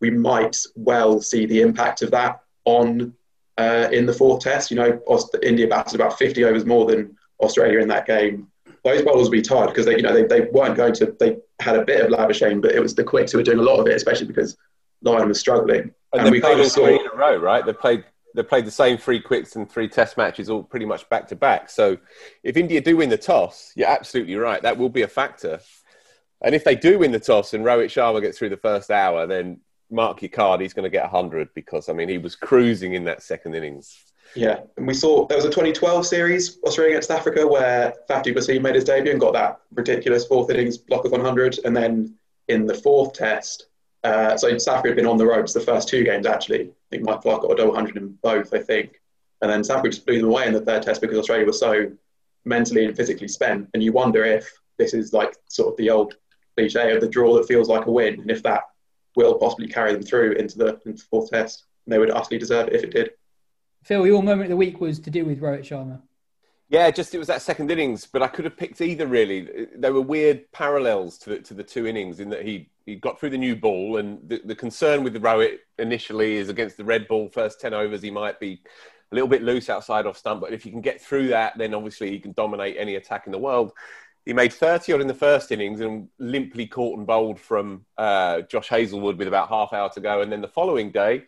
we 0.00 0.10
might 0.10 0.56
well 0.74 1.20
see 1.20 1.46
the 1.46 1.60
impact 1.60 2.02
of 2.02 2.10
that 2.10 2.40
on 2.64 3.14
uh, 3.58 3.88
in 3.92 4.06
the 4.06 4.12
fourth 4.12 4.42
test. 4.42 4.70
You 4.70 4.76
know, 4.76 5.20
India 5.42 5.66
batted 5.66 5.94
about 5.94 6.18
50 6.18 6.44
overs 6.44 6.64
more 6.64 6.86
than 6.86 7.16
Australia 7.40 7.80
in 7.80 7.88
that 7.88 8.06
game. 8.06 8.48
Those 8.84 9.02
bowlers 9.02 9.24
will 9.24 9.32
be 9.32 9.42
tired 9.42 9.68
because 9.68 9.84
they, 9.84 9.96
you 9.96 10.02
know, 10.02 10.14
they, 10.14 10.24
they 10.24 10.48
weren't 10.52 10.76
going 10.76 10.94
to. 10.94 11.14
They 11.18 11.38
had 11.60 11.76
a 11.76 11.84
bit 11.84 12.04
of 12.04 12.10
Labuschagne, 12.10 12.62
but 12.62 12.72
it 12.72 12.80
was 12.80 12.94
the 12.94 13.04
quicks 13.04 13.32
who 13.32 13.38
were 13.38 13.44
doing 13.44 13.58
a 13.58 13.62
lot 13.62 13.80
of 13.80 13.86
it, 13.86 13.94
especially 13.94 14.26
because 14.26 14.56
Lyon 15.02 15.28
was 15.28 15.40
struggling. 15.40 15.92
And, 16.12 16.22
and 16.22 16.30
we 16.30 16.40
kind 16.40 16.60
of 16.60 16.66
saw 16.68 16.86
in 16.86 17.06
a 17.12 17.16
row, 17.16 17.36
right? 17.36 17.66
They 17.66 17.72
played 17.72 18.04
they 18.34 18.42
played 18.42 18.66
the 18.66 18.70
same 18.70 18.98
three 18.98 19.20
quicks 19.20 19.56
and 19.56 19.68
three 19.68 19.88
test 19.88 20.16
matches 20.16 20.48
all 20.48 20.62
pretty 20.62 20.86
much 20.86 21.08
back 21.08 21.26
to 21.28 21.36
back. 21.36 21.68
So 21.70 21.98
if 22.44 22.56
India 22.56 22.80
do 22.80 22.96
win 22.96 23.08
the 23.08 23.18
toss, 23.18 23.72
you're 23.74 23.88
absolutely 23.88 24.36
right. 24.36 24.62
That 24.62 24.78
will 24.78 24.90
be 24.90 25.02
a 25.02 25.08
factor. 25.08 25.60
And 26.40 26.54
if 26.54 26.62
they 26.62 26.76
do 26.76 27.00
win 27.00 27.10
the 27.10 27.18
toss 27.18 27.52
and 27.52 27.64
Rohit 27.64 27.86
Sharma 27.86 28.20
gets 28.20 28.38
through 28.38 28.50
the 28.50 28.56
first 28.56 28.90
hour, 28.90 29.26
then 29.26 29.60
mark 29.90 30.22
your 30.22 30.28
card, 30.28 30.60
he's 30.60 30.74
going 30.74 30.84
to 30.84 30.90
get 30.90 31.02
100 31.02 31.52
because, 31.54 31.88
I 31.88 31.92
mean, 31.92 32.08
he 32.08 32.18
was 32.18 32.36
cruising 32.36 32.94
in 32.94 33.04
that 33.04 33.22
second 33.22 33.54
innings. 33.54 33.96
Yeah, 34.34 34.60
and 34.76 34.86
we 34.86 34.94
saw 34.94 35.26
there 35.26 35.38
was 35.38 35.46
a 35.46 35.50
2012 35.50 36.06
series, 36.06 36.58
Australia 36.62 36.94
against 36.94 37.10
Africa, 37.10 37.46
where 37.46 37.94
Faf 38.10 38.22
du 38.22 38.32
Plessis 38.32 38.60
made 38.60 38.74
his 38.74 38.84
debut 38.84 39.12
and 39.12 39.20
got 39.20 39.32
that 39.32 39.60
ridiculous 39.72 40.26
fourth 40.26 40.50
innings 40.50 40.76
block 40.76 41.04
of 41.04 41.12
100. 41.12 41.60
And 41.64 41.74
then 41.74 42.14
in 42.48 42.66
the 42.66 42.74
fourth 42.74 43.14
test, 43.14 43.68
uh, 44.04 44.36
so 44.36 44.56
South 44.58 44.76
Africa 44.76 44.88
had 44.88 44.96
been 44.96 45.06
on 45.06 45.16
the 45.16 45.26
ropes 45.26 45.52
the 45.52 45.60
first 45.60 45.88
two 45.88 46.04
games, 46.04 46.26
actually. 46.26 46.64
I 46.68 46.72
think 46.90 47.04
Mike 47.04 47.22
Clarke 47.22 47.42
got 47.42 47.52
a 47.52 47.56
double 47.56 47.72
100 47.72 47.96
in 47.96 48.18
both, 48.22 48.52
I 48.52 48.58
think. 48.58 49.00
And 49.40 49.50
then 49.50 49.64
South 49.64 49.78
Africa 49.78 49.94
just 49.94 50.06
blew 50.06 50.20
them 50.20 50.28
away 50.28 50.46
in 50.46 50.52
the 50.52 50.60
third 50.60 50.82
test 50.82 51.00
because 51.00 51.18
Australia 51.18 51.46
was 51.46 51.58
so 51.58 51.90
mentally 52.44 52.84
and 52.84 52.96
physically 52.96 53.28
spent. 53.28 53.68
And 53.72 53.82
you 53.82 53.92
wonder 53.92 54.24
if 54.24 54.50
this 54.78 54.94
is 54.94 55.12
like 55.12 55.36
sort 55.48 55.72
of 55.72 55.76
the 55.76 55.90
old 55.90 56.16
cliche 56.56 56.94
of 56.94 57.00
the 57.00 57.08
draw 57.08 57.34
that 57.36 57.46
feels 57.46 57.68
like 57.68 57.86
a 57.86 57.90
win, 57.90 58.20
and 58.20 58.30
if 58.30 58.42
that 58.42 58.62
will 59.24 59.38
possibly 59.38 59.68
carry 59.68 59.92
them 59.92 60.02
through 60.02 60.32
into 60.32 60.58
the, 60.58 60.80
into 60.86 61.02
the 61.02 61.08
fourth 61.10 61.30
test. 61.30 61.64
And 61.86 61.92
they 61.92 61.98
would 61.98 62.10
utterly 62.10 62.38
deserve 62.38 62.68
it 62.68 62.74
if 62.74 62.84
it 62.84 62.92
did. 62.92 63.10
Phil, 63.82 64.06
your 64.06 64.22
moment 64.22 64.44
of 64.44 64.50
the 64.50 64.56
week 64.56 64.80
was 64.80 64.98
to 65.00 65.10
do 65.10 65.24
with 65.24 65.40
Rohit 65.40 65.60
Sharma. 65.60 66.02
Yeah, 66.68 66.90
just 66.90 67.14
it 67.14 67.18
was 67.18 67.28
that 67.28 67.40
second 67.40 67.70
innings, 67.70 68.06
but 68.06 68.22
I 68.22 68.28
could 68.28 68.44
have 68.44 68.56
picked 68.56 68.82
either. 68.82 69.06
Really, 69.06 69.68
there 69.74 69.94
were 69.94 70.02
weird 70.02 70.52
parallels 70.52 71.16
to 71.18 71.30
the, 71.30 71.38
to 71.40 71.54
the 71.54 71.62
two 71.62 71.86
innings 71.86 72.20
in 72.20 72.28
that 72.28 72.44
he 72.44 72.70
he 72.84 72.96
got 72.96 73.18
through 73.18 73.30
the 73.30 73.38
new 73.38 73.56
ball, 73.56 73.96
and 73.96 74.28
the, 74.28 74.42
the 74.44 74.54
concern 74.54 75.02
with 75.02 75.14
the 75.14 75.20
Rohit 75.20 75.60
initially 75.78 76.36
is 76.36 76.50
against 76.50 76.76
the 76.76 76.84
red 76.84 77.08
ball. 77.08 77.30
First 77.30 77.58
ten 77.58 77.72
overs, 77.72 78.02
he 78.02 78.10
might 78.10 78.38
be 78.38 78.60
a 79.10 79.14
little 79.14 79.28
bit 79.28 79.42
loose 79.42 79.70
outside 79.70 80.04
off 80.04 80.18
stump, 80.18 80.42
but 80.42 80.52
if 80.52 80.66
you 80.66 80.72
can 80.72 80.82
get 80.82 81.00
through 81.00 81.28
that, 81.28 81.56
then 81.56 81.72
obviously 81.72 82.10
he 82.10 82.18
can 82.18 82.32
dominate 82.32 82.76
any 82.78 82.96
attack 82.96 83.24
in 83.24 83.32
the 83.32 83.38
world. 83.38 83.72
He 84.28 84.34
made 84.34 84.52
30 84.52 84.92
odd 84.92 85.00
in 85.00 85.06
the 85.06 85.14
first 85.14 85.50
innings 85.52 85.80
and 85.80 86.06
limply 86.18 86.66
caught 86.66 86.98
and 86.98 87.06
bowled 87.06 87.40
from 87.40 87.86
uh, 87.96 88.42
Josh 88.42 88.68
Hazlewood 88.68 89.16
with 89.16 89.26
about 89.26 89.48
half 89.48 89.72
hour 89.72 89.88
to 89.94 90.00
go, 90.00 90.20
and 90.20 90.30
then 90.30 90.42
the 90.42 90.48
following 90.48 90.90
day 90.90 91.24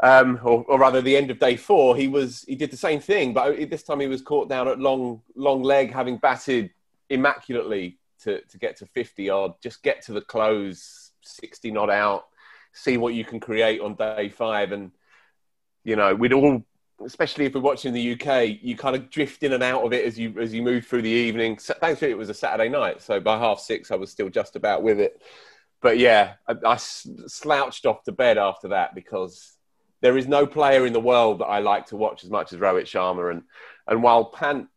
um, 0.00 0.38
or, 0.44 0.64
or, 0.68 0.78
rather 0.78 1.02
the 1.02 1.16
end 1.16 1.32
of 1.32 1.40
day 1.40 1.56
four, 1.56 1.96
he 1.96 2.06
was 2.06 2.44
he 2.46 2.54
did 2.54 2.70
the 2.70 2.76
same 2.76 3.00
thing, 3.00 3.32
but 3.32 3.68
this 3.70 3.82
time 3.82 3.98
he 3.98 4.06
was 4.06 4.22
caught 4.22 4.48
down 4.48 4.68
at 4.68 4.78
long 4.78 5.20
long 5.34 5.64
leg, 5.64 5.92
having 5.92 6.18
batted 6.18 6.70
immaculately 7.10 7.98
to, 8.20 8.40
to 8.42 8.56
get 8.56 8.76
to 8.76 8.86
50 8.86 9.28
odd, 9.28 9.54
just 9.60 9.82
get 9.82 10.02
to 10.02 10.12
the 10.12 10.20
close, 10.20 11.10
60 11.22 11.72
not 11.72 11.90
out, 11.90 12.26
see 12.72 12.98
what 12.98 13.14
you 13.14 13.24
can 13.24 13.40
create 13.40 13.80
on 13.80 13.94
day 13.94 14.28
five. 14.28 14.70
And, 14.70 14.92
you 15.82 15.96
know, 15.96 16.14
we'd 16.14 16.32
all, 16.32 16.62
especially 17.04 17.44
if 17.44 17.54
we're 17.54 17.60
watching 17.60 17.92
the 17.92 18.12
UK, 18.12 18.58
you 18.62 18.76
kind 18.76 18.96
of 18.96 19.10
drift 19.10 19.42
in 19.42 19.52
and 19.52 19.62
out 19.62 19.84
of 19.84 19.92
it 19.92 20.04
as 20.04 20.18
you, 20.18 20.34
as 20.40 20.54
you 20.54 20.62
move 20.62 20.86
through 20.86 21.02
the 21.02 21.08
evening. 21.08 21.56
Thankfully, 21.56 22.10
it 22.10 22.18
was 22.18 22.30
a 22.30 22.34
Saturday 22.34 22.68
night. 22.68 23.02
So 23.02 23.20
by 23.20 23.38
half 23.38 23.60
six, 23.60 23.90
I 23.90 23.96
was 23.96 24.10
still 24.10 24.28
just 24.28 24.56
about 24.56 24.82
with 24.82 24.98
it. 24.98 25.20
But 25.82 25.98
yeah, 25.98 26.34
I, 26.48 26.54
I 26.64 26.76
slouched 26.76 27.86
off 27.86 28.02
to 28.04 28.12
bed 28.12 28.38
after 28.38 28.68
that 28.68 28.94
because 28.94 29.56
there 30.00 30.16
is 30.16 30.26
no 30.26 30.46
player 30.46 30.86
in 30.86 30.92
the 30.92 31.00
world 31.00 31.40
that 31.40 31.46
I 31.46 31.58
like 31.58 31.86
to 31.86 31.96
watch 31.96 32.24
as 32.24 32.30
much 32.30 32.52
as 32.52 32.58
Rohit 32.58 32.84
Sharma. 32.84 33.30
And, 33.30 33.42
and 33.86 34.02
while 34.02 34.26
Pant 34.26 34.68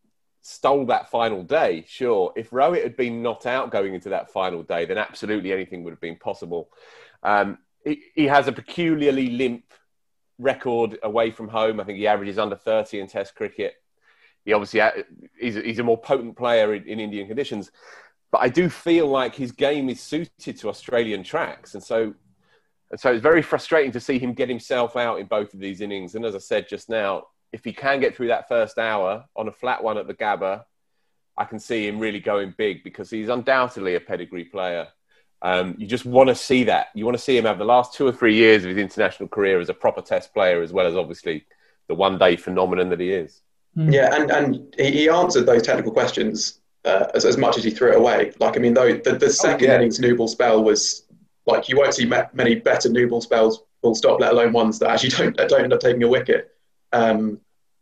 stole 0.41 0.85
that 0.87 1.09
final 1.09 1.43
day, 1.43 1.85
sure, 1.87 2.33
if 2.35 2.49
Rohit 2.49 2.83
had 2.83 2.97
been 2.97 3.21
not 3.21 3.45
out 3.45 3.71
going 3.71 3.93
into 3.93 4.09
that 4.09 4.31
final 4.31 4.63
day, 4.63 4.85
then 4.85 4.97
absolutely 4.97 5.51
anything 5.51 5.83
would 5.83 5.91
have 5.91 6.01
been 6.01 6.17
possible. 6.17 6.69
Um, 7.23 7.59
he, 7.85 8.01
he, 8.15 8.27
has 8.27 8.47
a 8.47 8.51
peculiarly 8.51 9.29
limp 9.29 9.63
record 10.39 10.97
away 11.03 11.29
from 11.29 11.47
home. 11.49 11.79
I 11.79 11.83
think 11.83 11.99
he 11.99 12.07
averages 12.07 12.39
under 12.39 12.55
30 12.55 12.99
in 12.99 13.07
Test 13.07 13.35
cricket. 13.35 13.75
He 14.45 14.53
obviously 14.53 14.81
uh, 14.81 14.91
he's, 15.39 15.55
he's 15.55 15.79
a 15.79 15.83
more 15.83 15.97
potent 15.97 16.35
player 16.35 16.73
in, 16.73 16.87
in 16.87 16.99
Indian 16.99 17.27
conditions. 17.27 17.71
But 18.31 18.41
I 18.41 18.49
do 18.49 18.69
feel 18.69 19.07
like 19.07 19.35
his 19.35 19.51
game 19.51 19.89
is 19.89 20.01
suited 20.01 20.57
to 20.59 20.69
Australian 20.69 21.23
tracks. 21.23 21.73
And 21.75 21.83
so 21.83 22.15
and 22.91 22.99
so 22.99 23.11
it's 23.11 23.21
very 23.21 23.41
frustrating 23.41 23.91
to 23.91 23.99
see 23.99 24.17
him 24.17 24.33
get 24.33 24.49
himself 24.49 24.95
out 24.95 25.19
in 25.19 25.27
both 25.27 25.53
of 25.53 25.59
these 25.59 25.81
innings. 25.81 26.15
And 26.15 26.25
as 26.25 26.35
I 26.35 26.39
said 26.39 26.67
just 26.67 26.89
now, 26.89 27.25
if 27.51 27.63
he 27.63 27.73
can 27.73 27.99
get 27.99 28.15
through 28.15 28.27
that 28.27 28.47
first 28.47 28.77
hour 28.77 29.25
on 29.35 29.47
a 29.47 29.51
flat 29.51 29.83
one 29.83 29.97
at 29.97 30.07
the 30.07 30.13
Gabba, 30.13 30.63
I 31.37 31.45
can 31.45 31.59
see 31.59 31.87
him 31.87 31.99
really 31.99 32.19
going 32.19 32.53
big 32.57 32.83
because 32.83 33.09
he's 33.09 33.29
undoubtedly 33.29 33.95
a 33.95 33.99
pedigree 33.99 34.45
player. 34.45 34.87
Um, 35.41 35.75
you 35.77 35.87
just 35.87 36.05
want 36.05 36.29
to 36.29 36.35
see 36.35 36.65
that. 36.65 36.87
You 36.93 37.05
want 37.05 37.17
to 37.17 37.23
see 37.23 37.37
him 37.37 37.45
have 37.45 37.57
the 37.57 37.65
last 37.65 37.93
two 37.93 38.05
or 38.05 38.11
three 38.11 38.35
years 38.35 38.63
of 38.63 38.69
his 38.69 38.77
international 38.77 39.29
career 39.29 39.59
as 39.59 39.69
a 39.69 39.73
proper 39.73 40.01
Test 40.01 40.33
player, 40.33 40.61
as 40.61 40.73
well 40.73 40.85
as 40.85 40.95
obviously 40.95 41.45
the 41.87 41.95
one 41.95 42.17
day 42.17 42.35
phenomenon 42.35 42.89
that 42.89 42.99
he 42.99 43.11
is. 43.11 43.41
Hmm. 43.75 43.91
Yeah, 43.91 44.15
and, 44.15 44.31
and 44.31 44.75
he 44.77 45.09
answered 45.09 45.45
those 45.45 45.61
technical 45.61 45.91
questions 45.91 46.59
uh, 46.85 47.07
as, 47.13 47.25
as 47.25 47.37
much 47.37 47.57
as 47.57 47.63
he 47.63 47.71
threw 47.71 47.91
it 47.91 47.97
away. 47.97 48.33
Like, 48.39 48.57
I 48.57 48.59
mean, 48.59 48.73
though 48.73 48.93
the, 48.93 49.13
the 49.13 49.29
second 49.29 49.69
oh, 49.69 49.71
yeah. 49.71 49.77
innings 49.77 49.99
new 49.99 50.15
ball 50.15 50.27
spell 50.27 50.63
was 50.63 51.05
like 51.45 51.69
you 51.69 51.77
won't 51.77 51.93
see 51.93 52.11
many 52.33 52.55
better 52.55 52.89
new 52.89 53.07
ball 53.07 53.21
spells 53.21 53.63
full 53.81 53.95
stop, 53.95 54.19
let 54.19 54.33
alone 54.33 54.53
ones 54.53 54.79
that 54.79 54.89
actually 54.89 55.09
don't 55.33 55.49
don't 55.49 55.63
end 55.63 55.73
up 55.73 55.79
taking 55.79 56.03
a 56.03 56.07
wicket. 56.07 56.51
Um, 56.91 57.39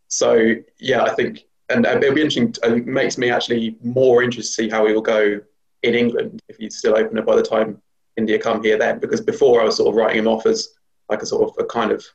so 0.08 0.56
yeah, 0.80 1.04
I 1.04 1.14
think, 1.16 1.46
and 1.70 1.86
it'll 1.86 2.14
be 2.14 2.22
interesting. 2.22 2.54
It 2.64 2.88
makes 2.88 3.18
me 3.18 3.30
actually 3.30 3.76
more 3.84 4.24
interested 4.24 4.64
to 4.64 4.64
see 4.64 4.70
how 4.70 4.86
he 4.86 4.94
will 4.94 5.02
go 5.02 5.42
in 5.84 5.96
England 5.96 6.42
if 6.48 6.58
he's 6.58 6.78
still 6.78 6.98
open 6.98 7.18
it 7.18 7.26
by 7.26 7.36
the 7.36 7.44
time 7.44 7.82
India 8.18 8.40
come 8.40 8.64
here. 8.64 8.78
Then, 8.78 9.00
because 9.00 9.22
before 9.22 9.62
I 9.62 9.66
was 9.66 9.78
sort 9.78 9.90
of 9.90 9.96
writing 9.96 10.20
him 10.20 10.28
off 10.28 10.46
as 10.46 10.70
like 11.10 11.22
a 11.22 11.26
sort 11.26 11.50
of 11.50 11.64
a 11.64 11.68
kind 11.68 11.92
of 11.92 12.06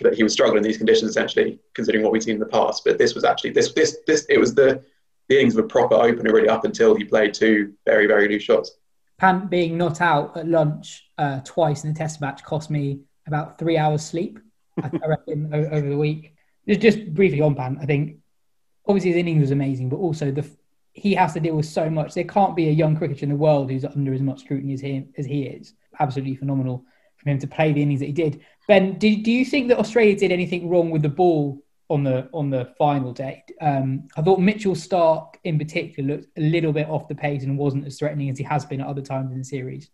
that 0.00 0.14
he 0.14 0.22
was 0.22 0.32
struggling 0.32 0.58
in 0.58 0.62
these 0.62 0.78
conditions 0.78 1.10
essentially, 1.10 1.58
considering 1.74 2.02
what 2.02 2.12
we've 2.12 2.22
seen 2.22 2.34
in 2.34 2.40
the 2.40 2.46
past. 2.46 2.82
But 2.84 2.98
this 2.98 3.14
was 3.14 3.24
actually 3.24 3.50
this 3.50 3.72
this 3.72 3.98
this 4.06 4.24
it 4.28 4.38
was 4.38 4.54
the 4.54 4.82
the 5.28 5.38
innings 5.38 5.56
of 5.56 5.64
a 5.64 5.68
proper 5.68 5.94
opener 5.94 6.32
really 6.32 6.48
up 6.48 6.64
until 6.64 6.94
he 6.94 7.04
played 7.04 7.34
two 7.34 7.74
very 7.84 8.06
very 8.06 8.28
loose 8.28 8.42
shots. 8.42 8.72
Pant 9.18 9.50
being 9.50 9.76
not 9.78 10.00
out 10.00 10.36
at 10.36 10.48
lunch 10.48 11.04
uh, 11.18 11.40
twice 11.44 11.84
in 11.84 11.92
the 11.92 11.98
Test 11.98 12.20
match 12.20 12.42
cost 12.42 12.70
me 12.70 13.00
about 13.26 13.58
three 13.58 13.76
hours 13.76 14.04
sleep. 14.04 14.38
I 14.82 14.90
reckon 15.06 15.52
over 15.52 15.88
the 15.88 15.96
week. 15.96 16.34
Just, 16.66 16.80
just 16.80 17.14
briefly 17.14 17.40
on 17.40 17.54
Pant, 17.54 17.78
I 17.80 17.86
think 17.86 18.16
obviously 18.86 19.10
his 19.10 19.18
innings 19.18 19.40
was 19.40 19.50
amazing, 19.50 19.88
but 19.90 19.96
also 19.96 20.30
the 20.30 20.48
he 20.92 21.14
has 21.14 21.32
to 21.34 21.40
deal 21.40 21.56
with 21.56 21.66
so 21.66 21.88
much. 21.88 22.14
There 22.14 22.24
can't 22.24 22.54
be 22.54 22.68
a 22.68 22.72
young 22.72 22.96
cricketer 22.96 23.24
in 23.24 23.30
the 23.30 23.36
world 23.36 23.70
who's 23.70 23.84
under 23.84 24.12
as 24.12 24.20
much 24.20 24.40
scrutiny 24.40 24.74
as 24.74 24.80
he 24.80 25.06
as 25.16 25.26
he 25.26 25.44
is. 25.44 25.74
Absolutely 25.98 26.36
phenomenal 26.36 26.84
from 27.16 27.32
him 27.32 27.38
to 27.38 27.46
play 27.46 27.72
the 27.72 27.82
innings 27.82 28.00
that 28.00 28.06
he 28.06 28.12
did. 28.12 28.40
Ben, 28.68 28.98
do, 28.98 29.22
do 29.22 29.30
you 29.30 29.44
think 29.44 29.68
that 29.68 29.78
Australia 29.78 30.16
did 30.16 30.32
anything 30.32 30.68
wrong 30.68 30.90
with 30.90 31.02
the 31.02 31.08
ball 31.08 31.62
on 31.88 32.02
the 32.04 32.28
on 32.32 32.50
the 32.50 32.72
final 32.78 33.12
day? 33.12 33.42
Um, 33.60 34.08
I 34.16 34.22
thought 34.22 34.40
Mitchell 34.40 34.74
Stark 34.74 35.38
in 35.44 35.58
particular 35.58 36.16
looked 36.16 36.28
a 36.36 36.40
little 36.40 36.72
bit 36.72 36.88
off 36.88 37.08
the 37.08 37.14
pace 37.14 37.42
and 37.42 37.56
wasn't 37.56 37.86
as 37.86 37.98
threatening 37.98 38.28
as 38.28 38.38
he 38.38 38.44
has 38.44 38.64
been 38.64 38.80
at 38.80 38.86
other 38.86 39.02
times 39.02 39.32
in 39.32 39.38
the 39.38 39.44
series. 39.44 39.90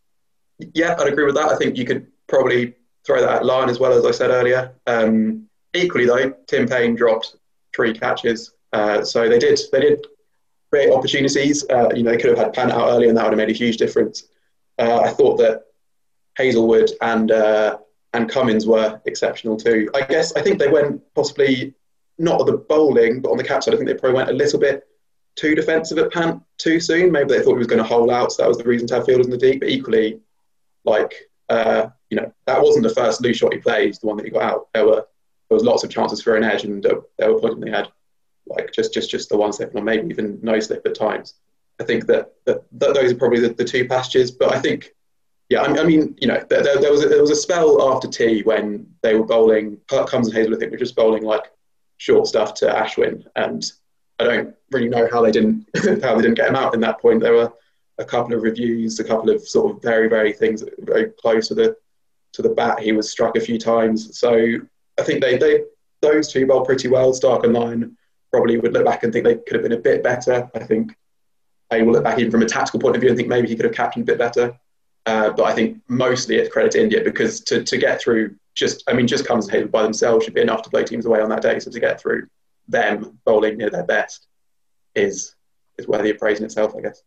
Yeah, 0.75 0.97
I'd 0.99 1.13
agree 1.13 1.25
with 1.25 1.37
that. 1.37 1.53
I 1.53 1.57
think 1.57 1.77
you 1.77 1.85
could 1.85 2.09
probably 2.27 2.75
throw 3.07 3.21
that 3.21 3.37
at 3.37 3.45
Lyon 3.45 3.71
as 3.71 3.79
well 3.79 3.93
as 3.93 4.05
I 4.05 4.11
said 4.11 4.31
earlier. 4.31 4.75
Um, 4.87 5.49
equally 5.75 6.07
though, 6.07 6.35
Tim 6.49 6.67
Paine 6.67 6.97
dropped 6.97 7.37
three 7.75 7.93
catches, 7.93 8.55
uh, 8.73 9.05
so 9.05 9.29
they 9.29 9.39
did 9.39 9.61
they 9.71 9.81
did 9.81 10.07
create 10.71 10.93
opportunities. 10.93 11.65
Uh, 11.71 11.89
you 11.95 12.03
know, 12.03 12.11
they 12.11 12.17
could 12.17 12.31
have 12.31 12.39
had 12.39 12.53
Pant 12.53 12.73
out 12.73 12.91
earlier, 12.91 13.09
and 13.09 13.17
that 13.17 13.25
would 13.25 13.33
have 13.33 13.39
made 13.39 13.55
a 13.55 13.59
huge 13.59 13.77
difference. 13.77 14.25
Uh, 14.79 15.01
I 15.01 15.11
thought 15.11 15.39
that 15.39 15.65
Hazlewood 16.37 16.91
and 17.01 17.31
uh, 17.31 17.79
and 18.15 18.29
Cummins 18.29 18.67
were 18.67 19.01
exceptional 19.07 19.57
too. 19.57 19.91
I 19.95 20.03
guess 20.03 20.35
I 20.35 20.43
think 20.43 20.59
they 20.59 20.69
went 20.69 21.03
possibly 21.15 21.75
not 22.19 22.45
the 22.47 22.57
bowling, 22.57 23.21
but 23.21 23.31
on 23.31 23.37
the 23.37 23.45
catch 23.45 23.65
side, 23.65 23.75
I 23.75 23.77
think 23.77 23.89
they 23.89 23.95
probably 23.95 24.17
went 24.17 24.31
a 24.31 24.35
little 24.35 24.59
bit 24.59 24.87
too 25.37 25.55
defensive 25.55 25.99
at 25.99 26.13
Pant 26.13 26.43
too 26.59 26.81
soon. 26.81 27.13
Maybe 27.13 27.29
they 27.29 27.43
thought 27.43 27.53
he 27.53 27.59
was 27.59 27.67
going 27.67 27.83
to 27.83 27.89
hold 27.89 28.11
out, 28.11 28.33
so 28.33 28.43
that 28.43 28.49
was 28.49 28.59
the 28.59 28.65
reason 28.65 28.89
to 28.89 28.97
have 28.97 29.07
fielders 29.07 29.27
in 29.27 29.31
the 29.31 29.39
deep. 29.39 29.61
But 29.61 29.69
equally, 29.69 30.21
like 30.85 31.15
uh, 31.49 31.89
you 32.11 32.17
know, 32.17 32.33
that 32.47 32.63
wasn't 32.63 32.85
the 32.85 32.95
first 32.95 33.21
loose 33.21 33.39
shot 33.39 33.53
he 33.53 33.59
played, 33.59 33.95
the 33.95 34.07
one 34.07 34.17
that 34.17 34.27
he 34.27 34.31
got 34.31 34.43
out. 34.43 34.69
There 34.75 34.87
were 34.87 35.07
there 35.49 35.57
was 35.57 35.65
lots 35.65 35.83
of 35.83 35.91
chances 35.91 36.23
for 36.23 36.37
an 36.37 36.45
edge, 36.45 36.65
and 36.65 36.85
uh, 36.85 37.01
there 37.19 37.33
were 37.33 37.41
points 37.41 37.61
they 37.61 37.71
had 37.71 37.89
like 38.49 38.73
just 38.73 38.93
just 38.93 39.11
just 39.11 39.29
the 39.29 39.37
one 39.37 39.53
slip, 39.53 39.75
or 39.75 39.83
maybe 39.83 40.09
even 40.09 40.39
no 40.43 40.59
slip 40.61 40.87
at 40.87 40.95
times. 40.95 41.35
I 41.81 41.85
think 41.85 42.07
that, 42.07 42.33
that, 42.45 42.65
that 42.73 42.95
those 42.95 43.13
are 43.13 43.17
probably 43.17 43.41
the, 43.41 43.51
the 43.51 43.65
two 43.65 43.87
pastures. 43.87 44.33
But 44.33 44.53
I 44.53 44.59
think 44.59 44.93
yeah, 45.49 45.63
I, 45.63 45.85
mean, 45.85 46.15
you 46.19 46.29
know, 46.29 46.45
there, 46.51 46.63
there, 46.63 46.91
was 46.91 47.05
a, 47.05 47.09
there 47.09 47.23
was 47.23 47.31
a 47.31 47.37
spell 47.37 47.91
after 47.91 48.07
tea 48.07 48.43
when 48.43 48.87
they 49.03 49.15
were 49.15 49.25
bowling. 49.25 49.79
Cummins 49.89 50.29
and 50.29 50.37
Hazel, 50.37 50.55
I 50.55 50.59
think, 50.59 50.73
were 50.73 50.77
just 50.77 50.95
bowling 50.95 51.23
like 51.23 51.45
short 51.97 52.27
stuff 52.27 52.53
to 52.55 52.67
Ashwin, 52.67 53.25
and 53.35 53.65
I 54.19 54.25
don't 54.25 54.55
really 54.71 54.89
know 54.89 55.09
how 55.11 55.23
they 55.23 55.31
didn't 55.31 55.67
how 56.03 56.17
they 56.17 56.23
didn't 56.23 56.35
get 56.35 56.49
him 56.49 56.57
out 56.57 56.75
in 56.75 56.81
that 56.81 57.01
point. 57.01 57.21
There 57.21 57.33
were 57.33 57.53
a 57.99 58.05
couple 58.05 58.35
of 58.35 58.43
reviews, 58.43 59.01
a 59.01 59.05
couple 59.05 59.31
of 59.31 59.47
sort 59.47 59.75
of 59.75 59.83
very 59.83 60.09
very 60.09 60.33
things 60.35 60.63
very 60.81 61.13
close 61.19 61.49
to 61.49 61.55
the 61.55 61.77
to 62.33 62.43
the 62.43 62.51
bat. 62.51 62.81
He 62.81 62.93
was 62.93 63.11
struck 63.11 63.37
a 63.37 63.41
few 63.41 63.59
times, 63.59 64.19
so 64.19 64.37
I 64.99 65.03
think 65.03 65.23
they 65.23 65.39
they 65.39 65.65
those 66.03 66.31
two 66.31 66.47
bowled 66.47 66.67
pretty 66.67 66.89
well. 66.89 67.15
Stark 67.15 67.45
and 67.45 67.55
Lyon 67.55 67.97
probably 68.31 68.59
would 68.59 68.73
look 68.73 68.85
back 68.85 69.03
and 69.03 69.12
think 69.12 69.25
they 69.25 69.37
could 69.37 69.55
have 69.55 69.62
been 69.62 69.73
a 69.73 69.79
bit 69.79 70.03
better. 70.03 70.51
I 70.55 70.61
think 70.61 70.95
I 71.71 71.83
will 71.83 71.93
look 71.93 72.05
back 72.05 72.19
even 72.19 72.31
from 72.31 72.43
a 72.43 72.47
tactical 72.47 72.81
point 72.81 72.97
of 72.97 73.01
view 73.01 73.11
and 73.11 73.17
think 73.17 73.29
maybe 73.29 73.49
he 73.49 73.57
could 73.57 73.64
have 73.64 73.75
captained 73.75 74.09
a 74.09 74.12
bit 74.12 74.19
better. 74.19 74.59
Uh, 75.07 75.31
but 75.31 75.45
I 75.45 75.55
think 75.55 75.79
mostly 75.88 76.37
it's 76.37 76.53
credit 76.53 76.73
to 76.73 76.83
India 76.83 77.03
because 77.03 77.41
to, 77.43 77.62
to 77.64 77.79
get 77.79 78.01
through 78.01 78.37
just, 78.55 78.83
I 78.88 78.93
mean, 78.93 79.07
just 79.07 79.27
comes 79.27 79.49
and 79.49 79.71
by 79.71 79.83
themselves 79.83 80.25
should 80.25 80.35
be 80.35 80.41
enough 80.41 80.62
to 80.62 80.71
play 80.71 80.85
teams 80.85 81.07
away 81.07 81.21
on 81.21 81.31
that 81.31 81.43
day. 81.43 81.59
So 81.61 81.71
to 81.71 81.81
get 81.81 82.01
through 82.01 82.27
them 82.67 83.19
bowling 83.25 83.57
near 83.57 83.71
their 83.71 83.85
best 83.85 84.27
is 84.95 85.35
is 85.79 85.87
worthy 85.87 86.11
of 86.11 86.19
praise 86.19 86.41
in 86.41 86.45
itself, 86.45 86.75
I 86.77 86.81
guess. 86.81 87.03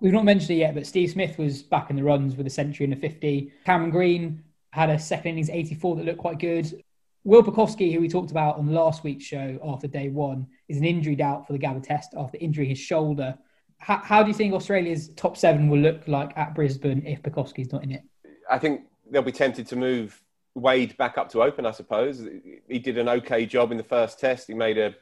We've 0.00 0.12
not 0.12 0.24
mentioned 0.24 0.52
it 0.52 0.60
yet, 0.60 0.74
but 0.74 0.86
Steve 0.86 1.10
Smith 1.10 1.38
was 1.38 1.62
back 1.62 1.90
in 1.90 1.96
the 1.96 2.02
runs 2.02 2.36
with 2.36 2.46
a 2.46 2.50
century 2.50 2.84
and 2.84 2.94
a 2.94 2.96
50. 2.96 3.52
Cameron 3.64 3.90
Green 3.90 4.42
had 4.70 4.90
a 4.90 4.98
second 4.98 5.32
innings 5.32 5.50
84 5.50 5.96
that 5.96 6.04
looked 6.04 6.18
quite 6.18 6.38
good. 6.38 6.82
Will 7.24 7.42
Pucovski, 7.42 7.92
who 7.92 8.00
we 8.00 8.08
talked 8.08 8.30
about 8.30 8.58
on 8.58 8.72
last 8.72 9.04
week's 9.04 9.24
show 9.24 9.58
after 9.64 9.86
day 9.86 10.08
one, 10.08 10.46
is 10.68 10.78
an 10.78 10.84
injury 10.84 11.14
doubt 11.14 11.46
for 11.46 11.52
the 11.52 11.58
Gabba 11.58 11.82
test 11.82 12.14
after 12.16 12.36
injuring 12.40 12.68
his 12.68 12.78
shoulder 12.78 13.38
how, 13.82 14.00
how 14.02 14.22
do 14.22 14.28
you 14.28 14.34
think 14.34 14.54
Australia's 14.54 15.08
top 15.16 15.36
seven 15.36 15.68
will 15.68 15.78
look 15.78 16.06
like 16.06 16.32
at 16.36 16.54
Brisbane 16.54 17.04
if 17.04 17.20
Pucovski's 17.22 17.72
not 17.72 17.82
in 17.82 17.90
it? 17.90 18.02
I 18.48 18.58
think 18.58 18.82
they'll 19.10 19.22
be 19.22 19.32
tempted 19.32 19.66
to 19.68 19.76
move 19.76 20.22
Wade 20.54 20.96
back 20.98 21.18
up 21.18 21.28
to 21.30 21.42
open. 21.42 21.66
I 21.66 21.72
suppose 21.72 22.24
he 22.68 22.78
did 22.78 22.96
an 22.96 23.08
okay 23.08 23.44
job 23.44 23.72
in 23.72 23.76
the 23.76 23.82
first 23.82 24.20
test. 24.20 24.46
He 24.46 24.54
made 24.54 24.78
a, 24.78 24.94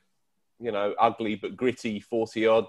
you 0.59 0.73
know, 0.73 0.95
ugly 0.99 1.35
but 1.35 1.57
gritty 1.57 2.01
forty 2.01 2.47
odd 2.47 2.67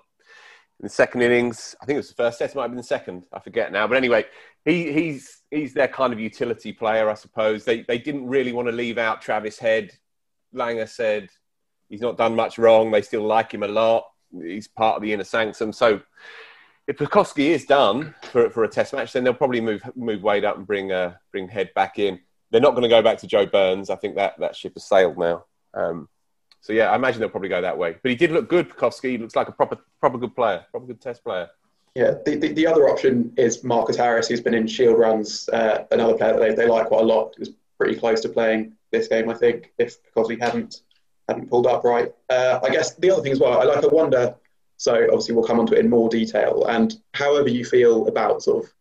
in 0.82 0.88
the 0.88 0.90
second 0.90 1.22
innings. 1.22 1.76
I 1.82 1.86
think 1.86 1.96
it 1.96 2.00
was 2.00 2.10
the 2.10 2.16
first 2.16 2.40
test. 2.40 2.56
It 2.56 2.58
might 2.58 2.64
have 2.64 2.72
been 2.72 2.78
the 2.78 2.84
second. 2.84 3.24
I 3.32 3.40
forget 3.40 3.72
now. 3.72 3.88
But 3.88 3.98
anyway, 3.98 4.26
he, 4.66 4.92
he's 4.92 5.42
he's 5.50 5.74
their 5.74 5.88
kind 5.88 6.12
of 6.12 6.20
utility 6.20 6.74
player, 6.74 7.10
I 7.10 7.14
suppose. 7.14 7.64
They 7.64 7.84
they 7.84 7.98
didn't 7.98 8.28
really 8.28 8.52
want 8.52 8.68
to 8.68 8.74
leave 8.74 8.98
out 8.98 9.22
Travis 9.22 9.58
Head. 9.58 9.92
Langer 10.54 10.90
said 10.90 11.30
he's 11.88 12.02
not 12.02 12.18
done 12.18 12.36
much 12.36 12.58
wrong. 12.58 12.92
They 12.92 13.02
still 13.02 13.26
like 13.26 13.54
him 13.54 13.64
a 13.64 13.68
lot 13.68 14.06
he's 14.40 14.68
part 14.68 14.96
of 14.96 15.02
the 15.02 15.14
inner 15.14 15.24
sanctum. 15.24 15.74
So 15.74 16.02
if 16.88 16.98
Pucovski 16.98 17.50
is 17.50 17.66
done 17.66 18.16
for, 18.24 18.50
for 18.50 18.64
a 18.64 18.68
test 18.68 18.94
match, 18.94 19.14
then 19.14 19.24
they'll 19.24 19.34
probably 19.34 19.62
move 19.62 19.84
move 19.96 20.24
Wade 20.24 20.46
up 20.46 20.58
and 20.58 20.68
bring 20.68 20.92
uh, 20.92 21.16
bring 21.32 21.48
Head 21.48 21.72
back 21.76 22.00
in. 22.00 22.20
They're 22.50 22.62
not 22.62 22.72
going 22.72 22.84
to 22.84 22.90
go 22.90 23.02
back 23.02 23.18
to 23.20 23.28
Joe 23.28 23.46
Burns. 23.46 23.90
I 23.90 23.96
think 23.96 24.16
that, 24.16 24.38
that 24.40 24.58
ship 24.58 24.74
has 24.74 24.84
sailed 24.84 25.18
now. 25.18 25.46
Um, 25.74 26.10
so 26.62 26.74
yeah, 26.74 26.92
I 26.92 26.96
imagine 26.96 27.20
they'll 27.20 27.30
probably 27.30 27.50
go 27.50 27.62
that 27.62 27.78
way. 27.78 27.96
But 28.02 28.12
he 28.12 28.16
did 28.16 28.32
look 28.32 28.48
good, 28.48 28.70
Pucovski. 28.70 29.12
He 29.12 29.18
looks 29.18 29.36
like 29.36 29.50
a 29.50 29.52
proper 29.52 29.78
proper 30.00 30.18
good 30.18 30.36
player, 30.36 30.66
proper 30.72 30.86
good 30.86 31.02
test 31.02 31.24
player. 31.24 31.50
Yeah, 31.96 32.14
the, 32.26 32.36
the, 32.38 32.54
the 32.54 32.68
other 32.68 32.88
option 32.88 33.34
is 33.36 33.66
Marcus 33.66 33.98
Harris, 33.98 34.30
who's 34.30 34.40
been 34.40 34.54
in 34.54 34.66
Shield 34.66 34.98
runs. 34.98 35.50
Uh, 35.50 35.84
another 35.92 36.14
player 36.14 36.34
that 36.34 36.40
they, 36.40 36.56
they 36.56 36.68
like 36.68 36.88
quite 36.88 37.02
a 37.02 37.06
lot. 37.06 37.34
He 37.36 37.42
was 37.42 37.50
pretty 37.78 37.96
close 38.00 38.22
to 38.22 38.30
playing 38.30 38.74
this 38.92 39.10
game, 39.10 39.30
I 39.30 39.34
think, 39.34 39.74
if 39.78 39.98
Pucovski 40.14 40.40
hadn't 40.40 40.82
hadn't 41.28 41.50
pulled 41.50 41.68
up 41.68 41.84
right. 41.84 42.14
Uh, 42.30 42.60
I 42.64 42.70
guess 42.70 42.96
the 42.96 43.12
other 43.12 43.22
thing 43.22 43.32
as 43.32 43.40
well, 43.40 43.60
I 43.60 43.64
like. 43.64 43.84
I 43.84 43.88
wonder. 43.88 44.36
So 44.78 44.94
obviously 45.06 45.36
we'll 45.36 45.46
come 45.46 45.60
onto 45.60 45.74
it 45.74 45.80
in 45.80 45.90
more 45.90 46.10
detail. 46.10 46.66
And 46.66 46.96
however 47.14 47.50
you 47.50 47.64
feel 47.64 48.08
about 48.08 48.42
sort 48.42 48.64
of 48.64 48.74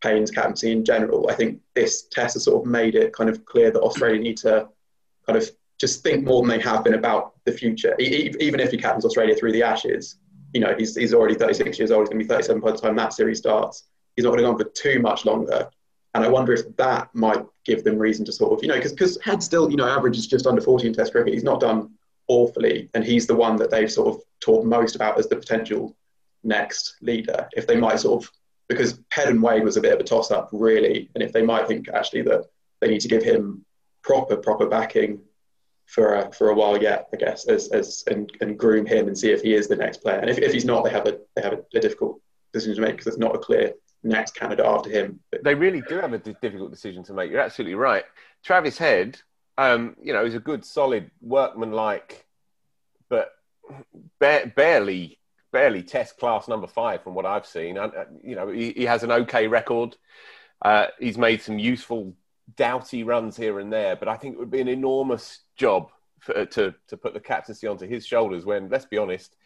Paine's 0.00 0.30
captaincy 0.30 0.70
in 0.70 0.84
general, 0.84 1.28
I 1.28 1.34
think 1.34 1.60
this 1.74 2.02
test 2.02 2.34
has 2.34 2.44
sort 2.44 2.62
of 2.62 2.70
made 2.70 2.94
it 2.94 3.12
kind 3.12 3.28
of 3.28 3.44
clear 3.44 3.70
that 3.72 3.80
Australia 3.80 4.20
need 4.20 4.36
to 4.38 4.68
kind 5.26 5.36
of 5.36 5.50
just 5.84 6.02
think 6.02 6.24
more 6.24 6.40
than 6.40 6.48
they 6.48 6.64
have 6.64 6.82
been 6.82 6.94
about 6.94 7.34
the 7.44 7.52
future. 7.52 7.94
even 8.00 8.58
if 8.58 8.70
he 8.70 8.78
captains 8.78 9.04
Australia 9.04 9.34
through 9.34 9.52
the 9.52 9.62
Ashes, 9.62 10.16
you 10.54 10.60
know, 10.60 10.74
he's, 10.78 10.96
he's 10.96 11.12
already 11.12 11.34
36 11.34 11.78
years 11.78 11.90
old. 11.90 12.04
He's 12.04 12.08
going 12.08 12.20
to 12.20 12.24
be 12.24 12.28
37 12.28 12.62
by 12.62 12.70
the 12.70 12.78
time 12.78 12.96
that 12.96 13.12
series 13.12 13.36
starts. 13.36 13.84
He's 14.16 14.24
not 14.24 14.30
going 14.30 14.38
to 14.38 14.44
go 14.44 14.52
on 14.52 14.58
for 14.58 14.64
too 14.64 15.00
much 15.00 15.26
longer. 15.26 15.68
And 16.14 16.24
I 16.24 16.28
wonder 16.28 16.54
if 16.54 16.74
that 16.78 17.14
might 17.14 17.44
give 17.66 17.84
them 17.84 17.98
reason 17.98 18.24
to 18.24 18.32
sort 18.32 18.54
of, 18.54 18.62
you 18.62 18.68
know, 18.68 18.80
because 18.80 19.18
Head 19.22 19.42
still, 19.42 19.70
you 19.70 19.76
know, 19.76 19.86
averages 19.86 20.26
just 20.26 20.46
under 20.46 20.62
40 20.62 20.86
in 20.86 20.94
Test 20.94 21.12
cricket. 21.12 21.34
He's 21.34 21.44
not 21.44 21.60
done 21.60 21.90
awfully, 22.28 22.88
and 22.94 23.04
he's 23.04 23.26
the 23.26 23.36
one 23.36 23.56
that 23.56 23.70
they've 23.70 23.92
sort 23.92 24.14
of 24.14 24.22
talked 24.40 24.64
most 24.64 24.96
about 24.96 25.18
as 25.18 25.28
the 25.28 25.36
potential 25.36 25.94
next 26.44 26.96
leader. 27.02 27.46
If 27.52 27.66
they 27.66 27.76
might 27.76 28.00
sort 28.00 28.24
of, 28.24 28.30
because 28.70 29.00
Head 29.10 29.28
and 29.28 29.42
Wade 29.42 29.64
was 29.64 29.76
a 29.76 29.82
bit 29.82 29.92
of 29.92 30.00
a 30.00 30.04
toss 30.04 30.30
up, 30.30 30.48
really, 30.50 31.10
and 31.14 31.22
if 31.22 31.32
they 31.32 31.42
might 31.42 31.68
think 31.68 31.88
actually 31.92 32.22
that 32.22 32.46
they 32.80 32.88
need 32.88 33.02
to 33.02 33.08
give 33.08 33.22
him 33.22 33.66
proper, 34.02 34.36
proper 34.38 34.66
backing 34.66 35.20
for 35.86 36.16
a, 36.16 36.32
for 36.32 36.50
a 36.50 36.54
while 36.54 36.80
yet, 36.80 37.08
I 37.12 37.16
guess, 37.16 37.46
as, 37.46 37.68
as 37.68 38.04
and, 38.06 38.30
and 38.40 38.58
groom 38.58 38.86
him 38.86 39.06
and 39.06 39.16
see 39.16 39.30
if 39.30 39.42
he 39.42 39.54
is 39.54 39.68
the 39.68 39.76
next 39.76 39.98
player. 39.98 40.18
And 40.18 40.30
if, 40.30 40.38
if 40.38 40.52
he's 40.52 40.64
not, 40.64 40.84
they 40.84 40.90
have 40.90 41.06
a 41.06 41.18
they 41.36 41.42
have 41.42 41.52
a, 41.52 41.64
a 41.74 41.80
difficult 41.80 42.20
decision 42.52 42.76
to 42.76 42.80
make 42.82 42.92
because 42.92 43.04
there's 43.04 43.18
not 43.18 43.34
a 43.34 43.38
clear 43.38 43.72
next 44.04 44.34
candidate 44.34 44.66
after 44.66 44.90
him. 44.90 45.20
They 45.42 45.54
really 45.54 45.82
do 45.88 45.96
have 45.96 46.12
a 46.12 46.18
difficult 46.18 46.70
decision 46.70 47.02
to 47.04 47.14
make. 47.14 47.30
You're 47.30 47.40
absolutely 47.40 47.74
right. 47.74 48.04
Travis 48.44 48.78
Head, 48.78 49.18
um, 49.58 49.96
you 50.02 50.12
know, 50.12 50.24
is 50.24 50.34
a 50.34 50.40
good, 50.40 50.64
solid, 50.64 51.10
workman-like, 51.20 52.26
but 53.08 53.32
ba- 54.20 54.52
barely, 54.54 55.18
barely 55.52 55.82
test 55.82 56.18
class 56.18 56.48
number 56.48 56.66
five 56.66 57.02
from 57.02 57.14
what 57.14 57.26
I've 57.26 57.46
seen. 57.46 57.78
Uh, 57.78 57.90
you 58.22 58.36
know, 58.36 58.48
he, 58.48 58.72
he, 58.72 58.84
has 58.84 59.02
an 59.02 59.10
okay 59.10 59.46
record. 59.46 59.96
Uh, 60.60 60.86
he's 61.00 61.18
made 61.18 61.40
some 61.40 61.58
useful, 61.58 62.14
doughty 62.56 63.04
runs 63.04 63.36
here 63.36 63.58
and 63.58 63.72
there, 63.72 63.96
but 63.96 64.08
I 64.08 64.16
think 64.16 64.34
it 64.34 64.38
would 64.38 64.50
be 64.50 64.60
an 64.60 64.68
enormous 64.68 65.40
job 65.56 65.90
for, 66.20 66.36
uh, 66.36 66.44
to 66.46 66.74
to 66.88 66.96
put 66.96 67.14
the 67.14 67.20
captaincy 67.20 67.66
onto 67.66 67.86
his 67.86 68.06
shoulders. 68.06 68.44
When, 68.44 68.68
let's 68.68 68.86
be 68.86 68.98
honest, 68.98 69.36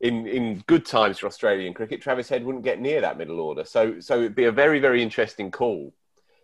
in, 0.00 0.26
in 0.26 0.62
good 0.66 0.84
times 0.84 1.18
for 1.18 1.26
Australian 1.26 1.74
cricket, 1.74 2.00
Travis 2.00 2.28
Head 2.28 2.44
wouldn't 2.44 2.64
get 2.64 2.80
near 2.80 3.00
that 3.00 3.18
middle 3.18 3.40
order. 3.40 3.64
So 3.64 4.00
so 4.00 4.18
it'd 4.18 4.34
be 4.34 4.44
a 4.44 4.52
very 4.52 4.80
very 4.80 5.02
interesting 5.02 5.50
call. 5.50 5.92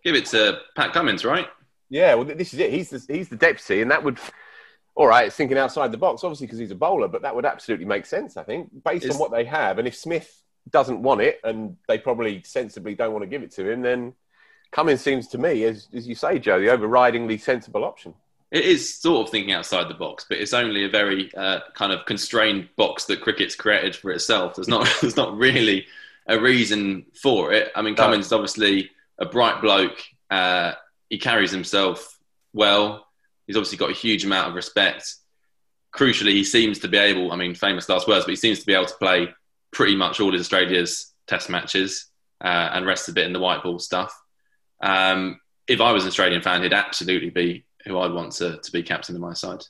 Give 0.04 0.14
it 0.14 0.26
to 0.26 0.60
Pat 0.76 0.92
Cummins, 0.92 1.24
right? 1.24 1.46
Yeah, 1.90 2.14
well, 2.14 2.24
this 2.24 2.52
is 2.52 2.60
it. 2.60 2.70
He's 2.70 2.90
the, 2.90 3.04
he's 3.12 3.28
the 3.28 3.36
deputy, 3.36 3.80
and 3.82 3.90
that 3.90 4.02
would. 4.04 4.18
All 4.94 5.06
right, 5.06 5.28
it's 5.28 5.36
thinking 5.36 5.56
outside 5.56 5.92
the 5.92 5.96
box, 5.96 6.24
obviously, 6.24 6.48
because 6.48 6.58
he's 6.58 6.72
a 6.72 6.74
bowler, 6.74 7.06
but 7.06 7.22
that 7.22 7.34
would 7.34 7.44
absolutely 7.46 7.86
make 7.86 8.04
sense, 8.04 8.36
I 8.36 8.42
think, 8.42 8.68
based 8.82 9.08
on 9.08 9.16
what 9.16 9.30
they 9.30 9.44
have. 9.44 9.78
And 9.78 9.86
if 9.86 9.94
Smith 9.94 10.42
doesn't 10.70 11.00
want 11.00 11.20
it, 11.20 11.40
and 11.44 11.76
they 11.86 11.98
probably 11.98 12.42
sensibly 12.42 12.96
don't 12.96 13.12
want 13.12 13.22
to 13.22 13.28
give 13.28 13.44
it 13.44 13.52
to 13.52 13.70
him, 13.70 13.82
then 13.82 14.14
Cummins 14.72 15.00
seems 15.00 15.28
to 15.28 15.38
me, 15.38 15.62
as, 15.62 15.86
as 15.94 16.08
you 16.08 16.16
say, 16.16 16.40
Jo, 16.40 16.58
the 16.58 16.66
overridingly 16.66 17.40
sensible 17.40 17.84
option. 17.84 18.12
It 18.50 18.64
is 18.64 18.98
sort 18.98 19.26
of 19.26 19.30
thinking 19.30 19.52
outside 19.52 19.88
the 19.88 19.94
box, 19.94 20.24
but 20.28 20.38
it's 20.38 20.54
only 20.54 20.84
a 20.84 20.88
very 20.88 21.32
uh, 21.34 21.60
kind 21.74 21.92
of 21.92 22.06
constrained 22.06 22.68
box 22.76 23.04
that 23.06 23.20
cricket's 23.20 23.54
created 23.54 23.94
for 23.94 24.10
itself. 24.10 24.54
There's 24.56 24.68
not 24.68 24.88
there's 25.00 25.16
not 25.16 25.36
really 25.36 25.86
a 26.26 26.38
reason 26.38 27.06
for 27.14 27.52
it. 27.52 27.70
I 27.74 27.82
mean, 27.82 27.94
Cummins 27.94 28.26
is 28.26 28.32
obviously 28.32 28.90
a 29.18 29.26
bright 29.26 29.60
bloke. 29.60 29.98
Uh, 30.30 30.72
he 31.08 31.18
carries 31.18 31.50
himself 31.50 32.18
well. 32.52 33.06
He's 33.46 33.56
obviously 33.56 33.78
got 33.78 33.90
a 33.90 33.94
huge 33.94 34.24
amount 34.24 34.48
of 34.48 34.54
respect. 34.54 35.14
Crucially, 35.94 36.32
he 36.32 36.44
seems 36.44 36.80
to 36.80 36.88
be 36.88 36.98
able. 36.98 37.32
I 37.32 37.36
mean, 37.36 37.54
famous 37.54 37.88
last 37.88 38.06
words, 38.08 38.24
but 38.24 38.30
he 38.30 38.36
seems 38.36 38.60
to 38.60 38.66
be 38.66 38.74
able 38.74 38.86
to 38.86 38.94
play 38.96 39.28
pretty 39.70 39.96
much 39.96 40.20
all 40.20 40.34
of 40.34 40.40
Australia's 40.40 41.12
Test 41.26 41.50
matches 41.50 42.06
uh, 42.42 42.70
and 42.72 42.86
rest 42.86 43.08
a 43.08 43.12
bit 43.12 43.26
in 43.26 43.32
the 43.32 43.40
white 43.40 43.62
ball 43.62 43.78
stuff. 43.78 44.18
Um, 44.80 45.40
if 45.66 45.80
I 45.80 45.92
was 45.92 46.04
an 46.04 46.08
Australian 46.08 46.40
fan, 46.40 46.62
he'd 46.62 46.72
absolutely 46.72 47.30
be 47.30 47.64
who 47.88 47.98
I'd 47.98 48.12
want 48.12 48.32
to, 48.34 48.58
to 48.58 48.72
be 48.72 48.82
captain 48.82 49.14
of 49.14 49.20
my 49.20 49.32
side. 49.32 49.64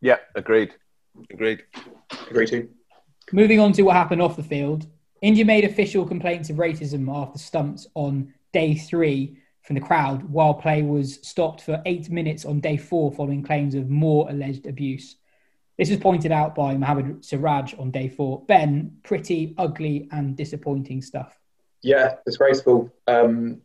Yeah, 0.00 0.18
agreed. 0.34 0.74
Agreed. 1.30 1.64
Agree 2.30 2.46
too. 2.46 2.68
Moving 3.32 3.58
on 3.58 3.72
to 3.72 3.82
what 3.82 3.96
happened 3.96 4.22
off 4.22 4.36
the 4.36 4.42
field, 4.42 4.86
India 5.22 5.44
made 5.44 5.64
official 5.64 6.06
complaints 6.06 6.50
of 6.50 6.56
racism 6.56 7.12
after 7.12 7.38
stumps 7.38 7.86
on 7.94 8.32
day 8.52 8.74
three 8.74 9.38
from 9.62 9.74
the 9.74 9.80
crowd, 9.80 10.22
while 10.24 10.54
play 10.54 10.82
was 10.82 11.18
stopped 11.26 11.62
for 11.62 11.82
eight 11.86 12.08
minutes 12.08 12.44
on 12.44 12.60
day 12.60 12.76
four 12.76 13.10
following 13.10 13.42
claims 13.42 13.74
of 13.74 13.90
more 13.90 14.30
alleged 14.30 14.66
abuse. 14.66 15.16
This 15.76 15.90
was 15.90 15.98
pointed 15.98 16.30
out 16.30 16.54
by 16.54 16.76
Mohammed 16.76 17.24
Siraj 17.24 17.74
on 17.78 17.90
day 17.90 18.08
four. 18.08 18.44
Ben, 18.46 18.98
pretty 19.02 19.54
ugly 19.58 20.08
and 20.12 20.36
disappointing 20.36 21.02
stuff. 21.02 21.36
Yeah, 21.82 22.14
disgraceful. 22.24 22.92
Um, 23.06 23.62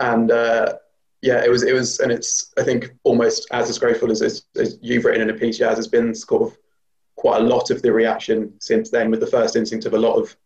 and 0.00 0.30
uh, 0.30 0.74
yeah, 1.22 1.44
it 1.44 1.48
was 1.48 1.62
it 1.62 1.72
was, 1.72 2.00
and 2.00 2.10
it's 2.10 2.52
I 2.58 2.64
think 2.64 2.92
almost 3.04 3.46
as 3.52 3.68
disgraceful 3.68 4.10
as, 4.10 4.22
as, 4.22 4.44
as 4.56 4.78
you've 4.82 5.04
written 5.04 5.22
in 5.22 5.30
a 5.30 5.38
piece. 5.38 5.58
Yas 5.58 5.76
has 5.76 5.86
been 5.86 6.14
sort 6.14 6.42
of 6.42 6.58
quite 7.14 7.40
a 7.40 7.44
lot 7.44 7.70
of 7.70 7.80
the 7.80 7.92
reaction 7.92 8.52
since 8.60 8.90
then, 8.90 9.08
with 9.10 9.20
the 9.20 9.26
first 9.26 9.54
instinct 9.54 9.86
of 9.86 9.94
a 9.94 9.98
lot 9.98 10.16
of 10.16 10.36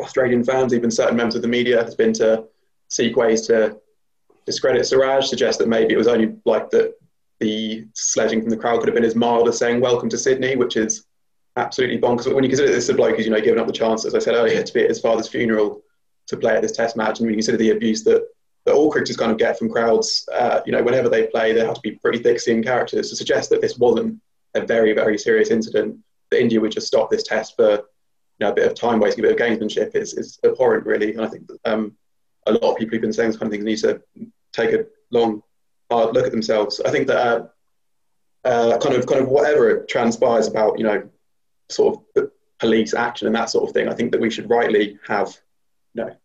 Australian 0.00 0.42
fans, 0.42 0.72
even 0.72 0.90
certain 0.90 1.16
members 1.16 1.34
of 1.34 1.42
the 1.42 1.48
media, 1.48 1.84
has 1.84 1.94
been 1.94 2.14
to 2.14 2.44
seek 2.88 3.16
ways 3.16 3.46
to 3.48 3.76
discredit 4.46 4.86
Siraj, 4.86 5.26
suggest 5.26 5.58
that 5.58 5.68
maybe 5.68 5.92
it 5.92 5.98
was 5.98 6.08
only 6.08 6.36
like 6.46 6.70
that 6.70 6.94
the 7.38 7.86
sledging 7.92 8.40
from 8.40 8.48
the 8.48 8.56
crowd 8.56 8.78
could 8.78 8.88
have 8.88 8.94
been 8.94 9.04
as 9.04 9.14
mild 9.14 9.46
as 9.46 9.58
saying 9.58 9.78
"Welcome 9.78 10.08
to 10.08 10.18
Sydney," 10.18 10.56
which 10.56 10.78
is 10.78 11.04
absolutely 11.56 12.00
bonkers. 12.00 12.34
When 12.34 12.44
you 12.44 12.50
consider 12.50 12.72
this 12.72 12.88
a 12.88 12.94
bloke 12.94 13.16
who's 13.16 13.26
you 13.26 13.32
know 13.32 13.42
given 13.42 13.58
up 13.58 13.66
the 13.66 13.74
chance, 13.74 14.06
as 14.06 14.14
I 14.14 14.20
said 14.20 14.34
earlier, 14.34 14.62
to 14.62 14.72
be 14.72 14.84
at 14.84 14.88
his 14.88 15.00
father's 15.00 15.28
funeral 15.28 15.82
to 16.28 16.36
play 16.38 16.54
at 16.54 16.62
this 16.62 16.72
Test 16.72 16.96
match, 16.96 17.18
and 17.18 17.26
when 17.26 17.34
you 17.34 17.36
consider 17.36 17.58
the 17.58 17.72
abuse 17.72 18.04
that 18.04 18.26
that 18.68 18.74
all 18.74 18.90
cricketers 18.90 19.16
kind 19.16 19.32
of 19.32 19.38
get 19.38 19.58
from 19.58 19.70
crowds, 19.70 20.28
uh, 20.32 20.60
you 20.66 20.72
know, 20.72 20.82
whenever 20.82 21.08
they 21.08 21.26
play, 21.26 21.52
they 21.52 21.64
have 21.64 21.74
to 21.74 21.80
be 21.80 21.92
pretty 21.92 22.18
thick-skinned 22.18 22.64
characters 22.64 23.08
to 23.08 23.16
suggest 23.16 23.48
that 23.48 23.62
this 23.62 23.78
wasn't 23.78 24.20
a 24.54 24.60
very, 24.60 24.92
very 24.92 25.16
serious 25.16 25.50
incident. 25.50 25.96
That 26.30 26.40
India 26.40 26.60
would 26.60 26.72
just 26.72 26.86
stop 26.86 27.10
this 27.10 27.22
test 27.22 27.56
for 27.56 27.70
you 27.70 27.80
know 28.40 28.50
a 28.50 28.54
bit 28.54 28.66
of 28.66 28.74
time 28.74 29.00
wasting, 29.00 29.24
a 29.24 29.28
bit 29.28 29.40
of 29.40 29.46
gamesmanship 29.46 29.96
is, 29.96 30.12
is 30.14 30.38
abhorrent, 30.44 30.84
really. 30.84 31.14
And 31.14 31.22
I 31.22 31.28
think 31.28 31.48
um, 31.64 31.96
a 32.46 32.52
lot 32.52 32.72
of 32.72 32.76
people 32.76 32.92
who've 32.92 33.00
been 33.00 33.12
saying 33.12 33.30
this 33.30 33.38
kind 33.38 33.50
of 33.50 33.56
thing 33.56 33.64
need 33.64 33.78
to 33.78 34.02
take 34.52 34.74
a 34.74 34.84
long, 35.10 35.42
hard 35.90 36.14
look 36.14 36.26
at 36.26 36.32
themselves. 36.32 36.80
I 36.84 36.90
think 36.90 37.06
that 37.06 37.16
uh, 37.16 37.46
uh, 38.44 38.78
kind 38.78 38.94
of 38.94 39.06
kind 39.06 39.22
of 39.22 39.28
whatever 39.28 39.86
transpires 39.88 40.46
about 40.46 40.78
you 40.78 40.84
know 40.84 41.08
sort 41.70 42.00
of 42.16 42.30
police 42.58 42.92
action 42.92 43.26
and 43.26 43.36
that 43.36 43.48
sort 43.48 43.66
of 43.66 43.72
thing, 43.72 43.88
I 43.88 43.94
think 43.94 44.12
that 44.12 44.20
we 44.20 44.30
should 44.30 44.50
rightly 44.50 44.98
have 45.06 45.34
you 45.94 46.04
know 46.04 46.16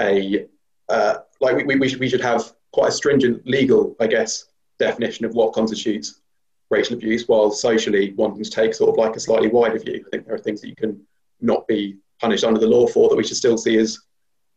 a 0.00 0.46
uh, 0.92 1.22
like 1.40 1.66
we, 1.66 1.76
we, 1.76 1.88
should 1.88 2.00
we 2.00 2.08
should 2.08 2.20
have 2.20 2.52
quite 2.72 2.90
a 2.90 2.92
stringent 2.92 3.46
legal, 3.46 3.96
I 3.98 4.06
guess, 4.06 4.44
definition 4.78 5.24
of 5.24 5.34
what 5.34 5.54
constitutes 5.54 6.20
racial 6.70 6.96
abuse, 6.96 7.26
while 7.28 7.50
socially 7.50 8.12
wanting 8.12 8.44
to 8.44 8.50
take 8.50 8.74
sort 8.74 8.90
of 8.90 8.96
like 8.96 9.16
a 9.16 9.20
slightly 9.20 9.48
wider 9.48 9.78
view. 9.78 10.04
I 10.06 10.10
think 10.10 10.26
there 10.26 10.34
are 10.34 10.38
things 10.38 10.60
that 10.60 10.68
you 10.68 10.76
can 10.76 11.00
not 11.40 11.66
be 11.66 11.96
punished 12.20 12.44
under 12.44 12.60
the 12.60 12.66
law 12.66 12.86
for 12.86 13.08
that 13.08 13.16
we 13.16 13.24
should 13.24 13.36
still 13.36 13.58
see 13.58 13.78
as 13.78 13.98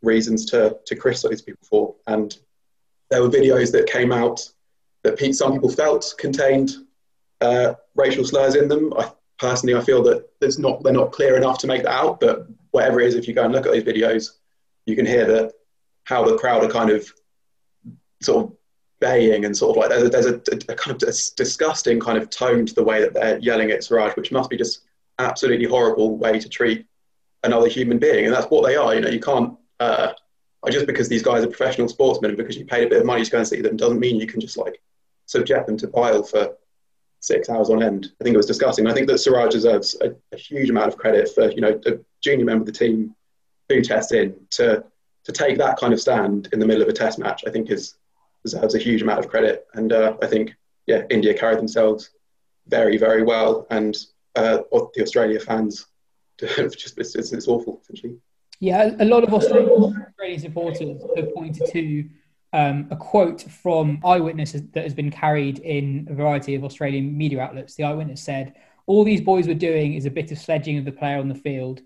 reasons 0.02 0.46
to 0.48 0.78
to 0.86 0.96
criticise 0.96 1.42
people 1.42 1.66
for. 1.70 1.96
And 2.08 2.38
there 3.10 3.22
were 3.22 3.30
videos 3.30 3.72
that 3.72 3.88
came 3.88 4.12
out 4.12 4.42
that 5.04 5.20
some 5.36 5.54
people 5.54 5.70
felt 5.70 6.14
contained 6.18 6.72
uh, 7.42 7.76
racial 7.96 8.26
slurs 8.26 8.56
in 8.56 8.68
them. 8.68 8.94
I 8.98 9.10
personally 9.38 9.76
I 9.76 9.82
feel 9.82 10.04
that 10.04 10.28
there's 10.42 10.60
not 10.60 10.84
they're 10.84 10.94
not 10.94 11.14
clear 11.14 11.38
enough 11.38 11.60
to 11.60 11.68
make 11.68 11.84
that 11.84 11.94
out. 11.94 12.20
But 12.20 12.48
whatever 12.72 13.00
it 13.00 13.08
is, 13.08 13.16
if 13.16 13.28
you 13.28 13.34
go 13.34 13.44
and 13.44 13.54
look 13.54 13.66
at 13.66 13.72
those 13.72 13.84
videos, 13.84 14.32
you 14.86 14.98
can 14.98 15.06
hear 15.06 15.26
that 15.28 15.54
how 16.06 16.24
the 16.24 16.38
crowd 16.38 16.64
are 16.64 16.70
kind 16.70 16.90
of 16.90 17.12
sort 18.22 18.46
of 18.46 18.58
baying 19.00 19.46
and 19.46 19.56
sort 19.56 19.72
of 19.72 19.78
like 19.78 19.90
there's 19.90 20.04
a, 20.04 20.10
there's 20.10 20.26
a, 20.26 20.72
a 20.72 20.76
kind 20.76 20.92
of 20.92 20.98
dis- 20.98 21.32
disgusting 21.32 22.00
kind 22.00 22.18
of 22.18 22.30
tone 22.30 22.66
to 22.66 22.74
the 22.74 22.84
way 22.84 23.02
that 23.02 23.14
they're 23.14 23.38
yelling 23.40 23.72
at 23.72 23.84
Siraj, 23.84 24.16
which 24.16 24.32
must 24.32 24.50
be 24.50 24.58
just 24.58 24.82
absolutely 25.20 25.66
horrible 25.66 26.18
way 26.18 26.40
to 26.40 26.50
treat 26.50 26.86
another 27.44 27.68
human 27.68 28.00
being, 28.00 28.26
and 28.26 28.34
that's 28.34 28.48
what 28.48 28.66
they 28.66 28.76
are. 28.76 28.96
You 28.96 29.02
know, 29.02 29.10
you 29.10 29.20
can't. 29.20 29.58
Uh, 29.80 30.14
just 30.72 30.88
because 30.88 31.08
these 31.08 31.22
guys 31.22 31.44
are 31.44 31.48
professional 31.48 31.88
sportsmen 31.88 32.32
and 32.32 32.38
because 32.38 32.58
you 32.58 32.66
paid 32.66 32.88
a 32.88 32.90
bit 32.90 33.00
of 33.02 33.06
money 33.06 33.24
to 33.24 33.30
go 33.30 33.38
and 33.38 33.48
see 33.48 33.62
them 33.62 33.78
doesn't 33.78 34.00
mean 34.00 34.20
you 34.20 34.26
can 34.26 34.42
just 34.42 34.58
like 34.58 34.82
subject 35.28 35.68
them 35.68 35.78
to 35.78 35.88
bile 35.88 36.24
for 36.24 36.56
six 37.20 37.50
hours 37.50 37.70
on 37.70 37.84
end. 37.84 38.12
I 38.20 38.24
think 38.24 38.34
it 38.34 38.38
was 38.38 38.48
disgusting. 38.48 38.88
I 38.88 38.94
think 38.94 39.08
that 39.08 39.20
Siraj 39.20 39.52
deserves 39.52 39.96
a, 40.02 40.16
a 40.34 40.38
huge 40.38 40.72
amount 40.72 40.88
of 40.88 40.98
credit 40.98 41.30
for 41.36 41.52
you 41.52 41.62
know 41.62 41.80
a 41.86 42.00
junior 42.22 42.46
member 42.46 42.62
of 42.62 42.66
the 42.66 42.72
team 42.72 43.16
who 43.70 43.82
tests 43.82 44.12
in 44.12 44.36
to 44.52 44.84
to 45.26 45.32
take 45.32 45.58
that 45.58 45.78
kind 45.78 45.94
of 45.94 46.00
stand 46.00 46.50
in 46.54 46.60
the 46.60 46.66
middle 46.66 46.82
of 46.82 46.90
a 46.90 46.94
test 46.94 47.20
match. 47.20 47.44
I 47.46 47.52
think 47.52 47.70
is 47.70 47.96
deserves 48.44 48.76
a 48.76 48.80
huge 48.80 49.02
amount 49.02 49.20
of 49.20 49.28
credit, 49.28 49.68
and 49.74 49.92
uh, 49.92 50.16
I 50.22 50.28
think 50.28 50.56
yeah, 50.88 51.04
India 51.10 51.34
carried 51.34 51.60
themselves 51.60 52.12
very 52.68 52.98
very 52.98 53.24
well, 53.24 53.68
and 53.70 53.96
uh, 54.36 54.60
the 54.72 55.02
Australia 55.02 55.40
fans 55.40 55.88
just 56.40 56.98
it's, 56.98 57.16
it's, 57.16 57.48
awful 57.48 57.80
essentially. 57.82 58.18
Yeah, 58.60 58.96
a 59.00 59.06
lot 59.06 59.24
of 59.24 59.34
Australian, 59.34 59.70
Australian 59.70 60.40
supporters 60.40 61.02
have 61.16 61.34
pointed 61.34 61.70
to 61.72 62.10
um, 62.54 62.88
a 62.90 62.96
quote 62.96 63.42
from 63.44 64.00
Eyewitness 64.04 64.54
that 64.54 64.84
has 64.84 64.94
been 64.94 65.12
carried 65.12 65.60
in 65.60 66.08
a 66.10 66.14
variety 66.14 66.56
of 66.56 66.64
Australian 66.64 67.18
media 67.18 67.42
outlets. 67.42 67.76
The 67.76 67.84
Eyewitness 67.84 68.22
said, 68.22 68.54
All 68.86 69.04
these 69.04 69.22
boys 69.22 69.48
were 69.48 69.54
doing 69.54 69.94
is 69.94 70.06
a 70.06 70.10
bit 70.12 70.32
of 70.32 70.40
sledging 70.40 70.78
of 70.78 70.86
the 70.86 70.92
player 70.92 71.20
on 71.20 71.28
the 71.28 71.36
field. 71.36 71.82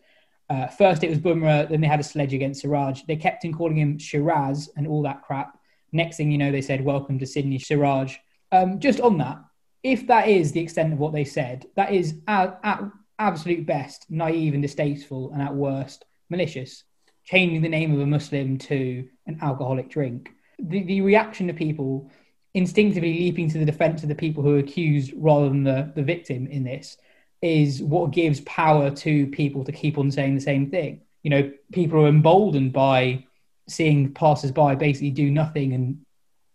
Uh, 0.49 0.67
first, 0.67 1.03
it 1.03 1.09
was 1.09 1.19
Bumrah, 1.19 1.69
then 1.69 1.81
they 1.81 1.87
had 1.87 1.99
a 1.99 2.03
sledge 2.03 2.33
against 2.33 2.61
Siraj. 2.61 3.03
They 3.07 3.15
kept 3.15 3.45
on 3.45 3.53
calling 3.53 3.77
him 3.77 3.99
Shiraz 3.99 4.69
and 4.75 4.87
all 4.87 5.03
that 5.03 5.21
crap. 5.21 5.59
Next 5.91 6.17
thing 6.17 6.31
you 6.31 6.37
know, 6.37 6.51
they 6.51 6.61
said, 6.61 6.83
Welcome 6.83 7.19
to 7.19 7.25
Sydney, 7.25 7.59
Siraj. 7.59 8.15
Um, 8.51 8.79
just 8.79 8.99
on 8.99 9.17
that, 9.19 9.37
if 9.83 10.07
that 10.07 10.27
is 10.27 10.51
the 10.51 10.59
extent 10.59 10.91
of 10.91 10.99
what 10.99 11.13
they 11.13 11.23
said, 11.23 11.67
that 11.75 11.93
is 11.93 12.15
at, 12.27 12.59
at 12.63 12.81
absolute 13.19 13.65
best 13.65 14.07
naive 14.09 14.53
and 14.53 14.63
distasteful, 14.63 15.31
and 15.33 15.41
at 15.41 15.53
worst 15.53 16.05
malicious. 16.29 16.83
Changing 17.25 17.61
the 17.61 17.69
name 17.69 17.93
of 17.93 17.99
a 17.99 18.05
Muslim 18.07 18.57
to 18.57 19.07
an 19.27 19.37
alcoholic 19.41 19.89
drink. 19.89 20.31
The, 20.57 20.83
the 20.83 21.01
reaction 21.01 21.49
of 21.49 21.55
people 21.55 22.09
instinctively 22.55 23.13
leaping 23.13 23.49
to 23.51 23.59
the 23.59 23.65
defense 23.65 24.01
of 24.01 24.09
the 24.09 24.15
people 24.15 24.41
who 24.41 24.55
are 24.55 24.59
accused 24.59 25.13
rather 25.15 25.47
than 25.47 25.63
the, 25.63 25.91
the 25.95 26.01
victim 26.01 26.47
in 26.47 26.63
this 26.63 26.97
is 27.41 27.81
what 27.81 28.11
gives 28.11 28.41
power 28.41 28.91
to 28.91 29.27
people 29.27 29.63
to 29.63 29.71
keep 29.71 29.97
on 29.97 30.11
saying 30.11 30.35
the 30.35 30.41
same 30.41 30.69
thing. 30.69 31.01
You 31.23 31.29
know, 31.29 31.51
people 31.71 32.03
are 32.03 32.07
emboldened 32.07 32.73
by 32.73 33.25
seeing 33.67 34.13
passers-by 34.13 34.75
basically 34.75 35.11
do 35.11 35.29
nothing 35.31 35.73
and, 35.73 35.99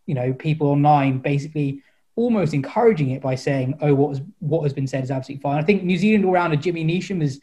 you 0.06 0.14
know, 0.14 0.32
people 0.32 0.68
online 0.68 1.18
basically 1.18 1.82
almost 2.16 2.54
encouraging 2.54 3.10
it 3.10 3.22
by 3.22 3.34
saying, 3.34 3.74
"Oh, 3.80 3.94
what 3.94 4.10
has 4.10 4.22
what 4.38 4.62
has 4.62 4.72
been 4.72 4.86
said 4.86 5.04
is 5.04 5.10
absolutely 5.10 5.42
fine." 5.42 5.58
I 5.58 5.64
think 5.64 5.82
New 5.82 5.96
Zealand 5.96 6.24
all-rounder 6.24 6.56
Jimmy 6.56 6.84
Neesham 6.84 7.20
has 7.20 7.40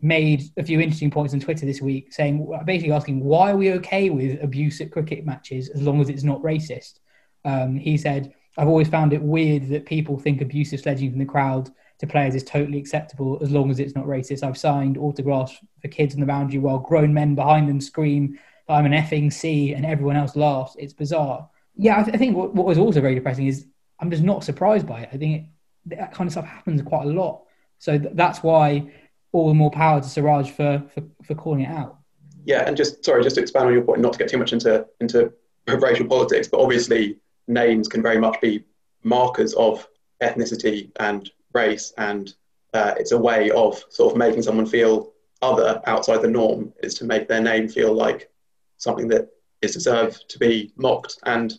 made 0.00 0.42
a 0.56 0.62
few 0.62 0.80
interesting 0.80 1.10
points 1.10 1.34
on 1.34 1.40
Twitter 1.40 1.66
this 1.66 1.82
week, 1.82 2.12
saying 2.12 2.46
basically 2.64 2.92
asking, 2.92 3.22
"Why 3.24 3.52
are 3.52 3.56
we 3.56 3.72
okay 3.72 4.10
with 4.10 4.42
abuse 4.42 4.80
at 4.80 4.90
cricket 4.90 5.24
matches 5.24 5.68
as 5.68 5.82
long 5.82 6.00
as 6.00 6.08
it's 6.08 6.24
not 6.24 6.42
racist?" 6.42 7.00
Um, 7.44 7.76
he 7.76 7.96
said, 7.96 8.32
"I've 8.56 8.68
always 8.68 8.88
found 8.88 9.12
it 9.12 9.22
weird 9.22 9.68
that 9.68 9.84
people 9.84 10.18
think 10.18 10.40
abusive 10.40 10.80
sledging 10.80 11.10
from 11.10 11.18
the 11.18 11.24
crowd 11.26 11.70
to 11.98 12.06
players 12.06 12.34
is 12.34 12.44
totally 12.44 12.78
acceptable 12.78 13.38
as 13.42 13.50
long 13.50 13.70
as 13.70 13.78
it's 13.80 13.94
not 13.94 14.06
racist. 14.06 14.42
I've 14.42 14.58
signed 14.58 14.98
autographs 14.98 15.56
for 15.80 15.88
kids 15.88 16.14
on 16.14 16.20
the 16.20 16.26
boundary 16.26 16.58
while 16.58 16.78
grown 16.78 17.14
men 17.14 17.34
behind 17.34 17.68
them 17.68 17.80
scream." 17.80 18.38
I'm 18.68 18.86
an 18.86 18.92
effing 18.92 19.32
C 19.32 19.74
and 19.74 19.84
everyone 19.84 20.16
else 20.16 20.36
laughs. 20.36 20.74
It's 20.78 20.94
bizarre. 20.94 21.48
Yeah, 21.76 22.00
I, 22.00 22.02
th- 22.02 22.14
I 22.14 22.18
think 22.18 22.36
what, 22.36 22.54
what 22.54 22.66
was 22.66 22.78
also 22.78 23.00
very 23.00 23.14
depressing 23.14 23.46
is 23.46 23.66
I'm 24.00 24.10
just 24.10 24.22
not 24.22 24.44
surprised 24.44 24.86
by 24.86 25.02
it. 25.02 25.10
I 25.12 25.16
think 25.16 25.48
it, 25.90 25.96
that 25.96 26.12
kind 26.12 26.28
of 26.28 26.32
stuff 26.32 26.46
happens 26.46 26.80
quite 26.82 27.06
a 27.06 27.10
lot. 27.10 27.42
So 27.78 27.98
th- 27.98 28.14
that's 28.14 28.42
why 28.42 28.90
all 29.32 29.48
the 29.48 29.54
more 29.54 29.70
power 29.70 30.00
to 30.00 30.08
Siraj 30.08 30.50
for, 30.50 30.82
for, 30.94 31.02
for 31.24 31.34
calling 31.34 31.60
it 31.60 31.68
out. 31.68 31.98
Yeah, 32.46 32.66
and 32.66 32.76
just 32.76 33.04
sorry, 33.04 33.22
just 33.22 33.36
to 33.36 33.42
expand 33.42 33.66
on 33.66 33.72
your 33.72 33.82
point, 33.82 34.00
not 34.00 34.12
to 34.14 34.18
get 34.18 34.28
too 34.28 34.38
much 34.38 34.52
into 34.52 34.86
into 35.00 35.32
racial 35.66 36.06
politics, 36.06 36.48
but 36.48 36.60
obviously 36.60 37.18
names 37.48 37.88
can 37.88 38.02
very 38.02 38.18
much 38.18 38.40
be 38.40 38.64
markers 39.02 39.52
of 39.54 39.86
ethnicity 40.22 40.90
and 41.00 41.30
race, 41.54 41.92
and 41.98 42.34
uh, 42.72 42.94
it's 42.98 43.12
a 43.12 43.18
way 43.18 43.50
of 43.50 43.82
sort 43.88 44.12
of 44.12 44.18
making 44.18 44.42
someone 44.42 44.66
feel 44.66 45.12
other 45.42 45.80
outside 45.86 46.22
the 46.22 46.28
norm, 46.28 46.72
is 46.82 46.94
to 46.94 47.04
make 47.04 47.28
their 47.28 47.40
name 47.40 47.68
feel 47.68 47.92
like 47.92 48.30
something 48.78 49.08
that 49.08 49.28
is 49.62 49.72
deserved 49.72 50.28
to 50.28 50.38
be 50.38 50.72
mocked 50.76 51.18
and 51.24 51.58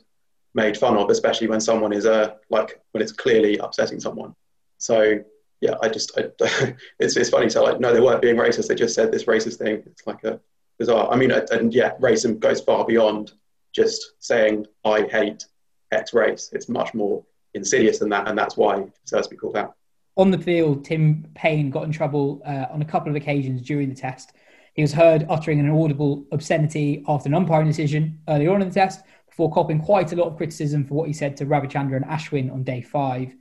made 0.54 0.78
fun 0.78 0.98
of, 0.98 1.10
especially 1.10 1.48
when 1.48 1.60
someone 1.60 1.94
is 1.94 2.06
uh, 2.06 2.36
like 2.50 2.82
when 2.92 3.02
it's 3.02 3.12
clearly 3.12 3.58
upsetting 3.58 4.00
someone. 4.00 4.34
So 4.78 5.20
yeah, 5.62 5.76
I 5.82 5.90
just 5.90 6.18
I, 6.18 6.30
it's 7.00 7.18
it's 7.18 7.30
funny. 7.30 7.50
So 7.50 7.64
like, 7.64 7.80
no, 7.80 7.94
they 7.94 8.00
weren't 8.00 8.22
being 8.22 8.38
racist. 8.38 8.68
They 8.68 8.76
just 8.76 8.96
said 8.96 9.12
this 9.12 9.26
racist 9.26 9.58
thing. 9.58 9.84
It's 9.86 10.06
like 10.08 10.24
a 10.24 10.40
bizarre. 10.80 11.12
I 11.12 11.16
mean, 11.16 11.32
and 11.32 11.74
yeah, 11.74 11.96
racism 11.98 12.40
goes 12.40 12.62
far 12.62 12.86
beyond 12.86 13.34
just 13.74 14.14
saying 14.20 14.66
I 14.84 15.04
hate 15.04 15.46
X 15.92 16.14
race. 16.14 16.50
It's 16.54 16.70
much 16.70 16.94
more 16.94 17.24
insidious 17.54 18.00
than 18.00 18.10
that, 18.10 18.28
and 18.28 18.38
that's 18.38 18.58
why 18.58 18.82
it 18.82 18.94
deserves 19.04 19.28
to 19.28 19.32
be 19.32 19.38
called 19.38 19.58
out. 19.58 19.76
On 20.18 20.32
the 20.32 20.38
field, 20.38 20.86
Tim 20.86 21.28
Paine 21.36 21.70
got 21.70 21.84
in 21.84 21.92
trouble 21.92 22.42
uh, 22.46 22.68
on 22.72 22.82
a 22.82 22.86
couple 22.86 23.10
of 23.10 23.16
occasions 23.16 23.62
during 23.62 23.90
the 23.90 23.96
test. 23.96 24.32
He 24.74 24.82
was 24.82 24.94
heard 24.94 25.26
uttering 25.30 25.60
an 25.60 25.70
audible 25.70 26.26
obscenity 26.32 27.04
after 27.08 27.28
an 27.28 27.36
umpiring 27.36 27.68
decision 27.68 28.20
earlier 28.28 28.54
on 28.54 28.62
in 28.62 28.70
the 28.70 28.74
test, 28.74 29.02
before 29.28 29.52
copping 29.52 29.82
quite 29.82 30.14
a 30.14 30.16
lot 30.16 30.28
of 30.28 30.38
criticism 30.38 30.86
for 30.86 30.94
what 30.94 31.08
he 31.08 31.14
said 31.14 31.36
to 31.38 31.46
Ravichandran 31.46 32.08
Ashwin 32.08 32.52
on 32.52 32.64
day 32.64 32.82
five. 32.82 33.36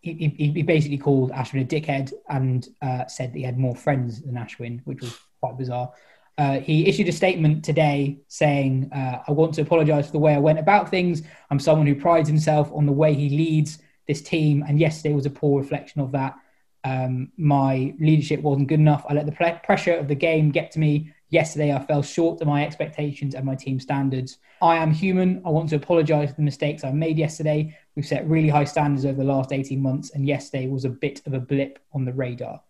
He, 0.00 0.12
he, 0.38 0.52
he 0.52 0.62
basically 0.62 0.98
called 0.98 1.32
Ashwin 1.32 1.62
a 1.62 1.64
dickhead 1.64 2.12
and 2.28 2.68
uh, 2.80 3.06
said 3.06 3.32
that 3.32 3.38
he 3.38 3.44
had 3.44 3.58
more 3.58 3.74
friends 3.74 4.22
than 4.22 4.34
Ashwin, 4.34 4.82
which 4.84 5.00
was 5.00 5.18
quite 5.40 5.58
bizarre. 5.58 5.92
Uh, 6.38 6.60
he 6.60 6.86
issued 6.86 7.08
a 7.08 7.12
statement 7.12 7.64
today 7.64 8.18
saying, 8.28 8.90
uh, 8.92 9.22
I 9.26 9.32
want 9.32 9.54
to 9.54 9.62
apologize 9.62 10.06
for 10.06 10.12
the 10.12 10.18
way 10.18 10.34
I 10.34 10.38
went 10.38 10.60
about 10.60 10.90
things. 10.90 11.22
I'm 11.50 11.58
someone 11.58 11.86
who 11.86 11.94
prides 11.96 12.28
himself 12.28 12.70
on 12.72 12.86
the 12.86 12.92
way 12.92 13.14
he 13.14 13.30
leads 13.30 13.78
this 14.06 14.22
team. 14.22 14.64
And 14.66 14.78
yesterday 14.78 15.14
was 15.14 15.26
a 15.26 15.30
poor 15.30 15.60
reflection 15.60 16.00
of 16.00 16.12
that. 16.12 16.36
Um, 16.84 17.32
my 17.36 17.94
leadership 17.98 18.40
wasn't 18.42 18.68
good 18.68 18.78
enough. 18.78 19.04
I 19.08 19.14
let 19.14 19.26
the 19.26 19.60
pressure 19.64 19.94
of 19.94 20.06
the 20.06 20.14
game 20.14 20.52
get 20.52 20.70
to 20.72 20.78
me. 20.78 21.12
Yesterday, 21.30 21.74
I 21.74 21.84
fell 21.84 22.02
short 22.02 22.40
of 22.40 22.46
my 22.46 22.64
expectations 22.64 23.34
and 23.34 23.44
my 23.44 23.56
team 23.56 23.80
standards. 23.80 24.38
I 24.62 24.76
am 24.76 24.92
human. 24.92 25.42
I 25.44 25.50
want 25.50 25.70
to 25.70 25.76
apologize 25.76 26.30
for 26.30 26.36
the 26.36 26.42
mistakes 26.42 26.84
I 26.84 26.92
made 26.92 27.18
yesterday. 27.18 27.76
We've 27.96 28.06
set 28.06 28.28
really 28.28 28.48
high 28.48 28.64
standards 28.64 29.04
over 29.04 29.16
the 29.16 29.24
last 29.24 29.52
18 29.52 29.82
months, 29.82 30.10
and 30.10 30.28
yesterday 30.28 30.68
was 30.68 30.84
a 30.84 30.88
bit 30.88 31.22
of 31.26 31.34
a 31.34 31.40
blip 31.40 31.80
on 31.92 32.04
the 32.04 32.12
radar. 32.12 32.60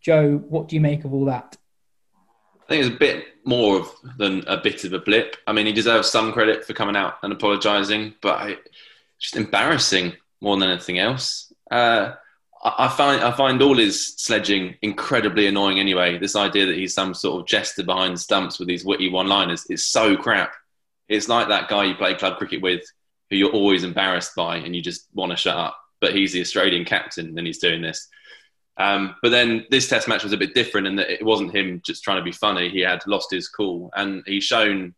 Jo, 0.00 0.36
what 0.48 0.68
do 0.68 0.76
you 0.76 0.80
make 0.80 1.04
of 1.04 1.12
all 1.12 1.24
that? 1.24 1.56
I 2.62 2.66
think 2.68 2.84
it's 2.84 2.94
a 2.94 2.98
bit 2.98 3.24
more 3.44 3.80
of, 3.80 3.92
than 4.16 4.44
a 4.46 4.56
bit 4.58 4.84
of 4.84 4.92
a 4.92 5.00
blip. 5.00 5.36
I 5.48 5.52
mean, 5.52 5.66
he 5.66 5.72
deserves 5.72 6.08
some 6.08 6.32
credit 6.32 6.64
for 6.64 6.72
coming 6.74 6.94
out 6.94 7.14
and 7.22 7.32
apologising, 7.32 8.14
but 8.22 8.48
it's 8.48 8.60
just 9.18 9.36
embarrassing 9.36 10.12
more 10.44 10.56
than 10.56 10.70
anything 10.70 11.00
else. 11.00 11.52
Uh, 11.70 12.12
I, 12.62 12.86
I 12.86 12.88
find 12.88 13.22
I 13.22 13.32
find 13.32 13.60
all 13.60 13.76
his 13.76 14.14
sledging 14.16 14.76
incredibly 14.82 15.46
annoying. 15.48 15.80
Anyway, 15.80 16.18
this 16.18 16.36
idea 16.36 16.66
that 16.66 16.76
he's 16.76 16.94
some 16.94 17.14
sort 17.14 17.40
of 17.40 17.48
jester 17.48 17.82
behind 17.82 18.20
stumps 18.20 18.58
with 18.58 18.68
these 18.68 18.84
witty 18.84 19.10
one-liners 19.10 19.66
is 19.68 19.88
so 19.88 20.16
crap. 20.16 20.52
It's 21.08 21.28
like 21.28 21.48
that 21.48 21.68
guy 21.68 21.84
you 21.84 21.94
play 21.94 22.14
club 22.14 22.38
cricket 22.38 22.62
with, 22.62 22.82
who 23.28 23.36
you're 23.36 23.50
always 23.52 23.84
embarrassed 23.84 24.34
by, 24.36 24.56
and 24.56 24.74
you 24.74 24.82
just 24.82 25.08
want 25.14 25.32
to 25.32 25.36
shut 25.36 25.56
up. 25.56 25.76
But 26.00 26.14
he's 26.14 26.32
the 26.32 26.40
Australian 26.40 26.84
captain, 26.84 27.36
and 27.36 27.46
he's 27.46 27.58
doing 27.58 27.82
this. 27.82 28.08
Um, 28.76 29.14
but 29.22 29.30
then 29.30 29.66
this 29.70 29.88
test 29.88 30.08
match 30.08 30.24
was 30.24 30.32
a 30.32 30.36
bit 30.36 30.54
different 30.54 30.86
in 30.86 30.96
that 30.96 31.10
it 31.10 31.24
wasn't 31.24 31.54
him 31.54 31.80
just 31.84 32.02
trying 32.02 32.18
to 32.18 32.24
be 32.24 32.32
funny. 32.32 32.68
He 32.68 32.80
had 32.80 33.06
lost 33.06 33.30
his 33.30 33.48
cool, 33.48 33.90
and 33.94 34.22
he's 34.26 34.44
shown 34.44 34.94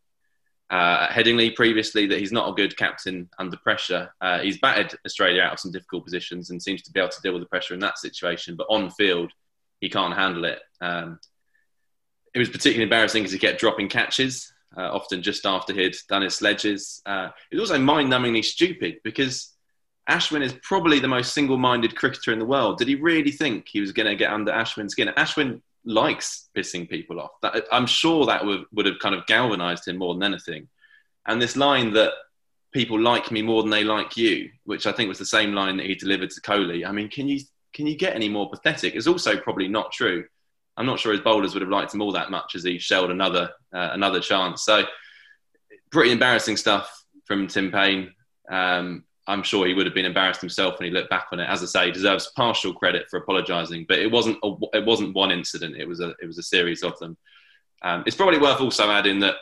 uh, 0.71 1.07
Headingley 1.09 1.55
previously 1.55 2.07
that 2.07 2.19
he's 2.19 2.33
not 2.33 2.49
a 2.49 2.55
good 2.55 2.77
captain 2.77 3.29
under 3.39 3.57
pressure. 3.57 4.13
Uh, 4.21 4.41
he's 4.41 4.59
batted 4.59 4.99
Australia 5.05 5.43
out 5.43 5.53
of 5.55 5.61
some 5.61 5.71
difficult 5.71 6.05
positions 6.05 6.51
and 6.51 6.63
seems 6.63 6.83
to 6.83 6.93
be 6.93 6.99
able 6.99 7.11
to 7.11 7.23
deal 7.23 7.33
with 7.33 7.43
the 7.43 7.49
pressure 7.49 7.75
in 7.75 7.81
that 7.81 7.99
situation. 7.99 8.57
But 8.57 8.67
on 8.69 8.91
field, 8.91 9.31
he 9.81 9.89
can't 9.89 10.15
handle 10.15 10.45
it. 10.45 10.59
Um, 10.81 11.21
it 12.35 12.39
was 12.39 12.49
particularly 12.49 12.83
embarrassing 12.83 13.23
because 13.23 13.33
he 13.33 13.39
kept 13.39 13.61
dropping 13.61 13.89
catches, 13.89 14.53
uh, 14.77 14.91
often 14.93 15.23
just 15.23 15.47
after 15.47 15.73
he'd 15.73 15.97
done 16.09 16.23
his 16.23 16.35
sledges. 16.35 17.01
Uh, 17.07 17.29
it 17.51 17.57
was 17.59 17.71
also 17.71 17.81
mind-numbingly 17.83 18.45
stupid 18.45 18.97
because 19.05 19.55
Ashwin 20.11 20.43
is 20.43 20.55
probably 20.63 20.99
the 20.99 21.09
most 21.09 21.33
single-minded 21.33 21.97
cricketer 21.97 22.33
in 22.33 22.39
the 22.39 22.45
world. 22.45 22.79
Did 22.79 22.89
he 22.89 22.97
really 22.97 23.31
think 23.31 23.69
he 23.69 23.81
was 23.81 23.93
going 23.93 24.09
to 24.09 24.17
get 24.17 24.33
under 24.33 24.53
Ashwin's 24.53 24.93
skin? 24.93 25.09
Ashwin 25.17 25.63
likes 25.87 26.49
pissing 26.55 26.89
people 26.89 27.21
off. 27.21 27.31
That, 27.43 27.65
I'm 27.73 27.87
sure 27.87 28.27
that 28.27 28.45
would, 28.45 28.65
would 28.73 28.87
have 28.87 28.99
kind 28.99 29.15
of 29.15 29.27
galvanized 29.27 29.89
him 29.89 29.97
more 29.97 30.13
than 30.15 30.23
anything. 30.23 30.69
And 31.27 31.41
this 31.41 31.57
line 31.57 31.93
that 31.95 32.13
people 32.73 33.01
like 33.01 33.31
me 33.31 33.41
more 33.41 33.63
than 33.63 33.71
they 33.71 33.85
like 33.85 34.17
you, 34.19 34.51
which 34.65 34.87
I 34.87 34.93
think 34.93 35.09
was 35.09 35.19
the 35.19 35.25
same 35.25 35.55
line 35.55 35.79
that 35.79 35.87
he 35.87 35.95
delivered 35.95 36.31
to 36.31 36.41
Kohli. 36.43 36.87
I 36.87 36.93
mean, 36.93 37.09
can 37.09 37.27
you 37.27 37.41
can 37.73 37.87
you 37.87 37.97
get 37.97 38.15
any 38.15 38.29
more 38.29 38.51
pathetic? 38.51 38.95
It's 38.95 39.07
also 39.07 39.39
probably 39.39 39.67
not 39.67 39.93
true. 39.93 40.25
I'm 40.77 40.87
not 40.87 41.01
sure 41.01 41.13
his 41.13 41.23
bowlers 41.23 41.55
would 41.55 41.63
have 41.63 41.71
liked 41.71 41.95
him 41.95 42.03
all 42.03 42.13
that 42.13 42.31
much 42.31 42.55
as 42.55 42.65
he 42.65 42.79
shelled 42.79 43.11
another 43.11 43.51
uh, 43.75 43.91
another 43.93 44.21
chance. 44.21 44.63
So 44.63 44.85
pretty 45.91 46.13
embarrassing 46.13 46.59
stuff 46.59 47.05
from 47.25 47.47
Tim 47.49 47.73
Paine. 47.73 48.13
Um, 48.51 49.05
I'm 49.29 49.43
sure 49.43 49.67
he 49.67 49.75
would 49.75 49.87
have 49.87 49.95
been 49.95 50.05
embarrassed 50.05 50.41
himself 50.41 50.79
when 50.79 50.89
he 50.89 50.95
looked 50.95 51.11
back 51.11 51.27
on 51.33 51.41
it. 51.41 51.49
As 51.49 51.63
I 51.63 51.67
say, 51.67 51.87
he 51.87 51.93
deserves 51.93 52.31
partial 52.37 52.73
credit 52.73 53.07
for 53.11 53.19
apologising, 53.19 53.87
but 53.89 53.99
it 53.99 54.11
wasn't 54.11 54.39
a, 54.45 54.53
it 54.73 54.85
wasn't 54.85 55.15
one 55.15 55.33
incident. 55.33 55.77
It 55.77 55.89
was 55.89 56.01
a 56.01 56.15
it 56.23 56.27
was 56.27 56.39
a 56.39 56.43
series 56.43 56.83
of 56.83 56.99
them. 56.99 57.17
Um, 57.83 58.05
it's 58.07 58.17
probably 58.17 58.39
worth 58.39 58.61
also 58.61 58.91
adding 58.91 59.21
that 59.21 59.37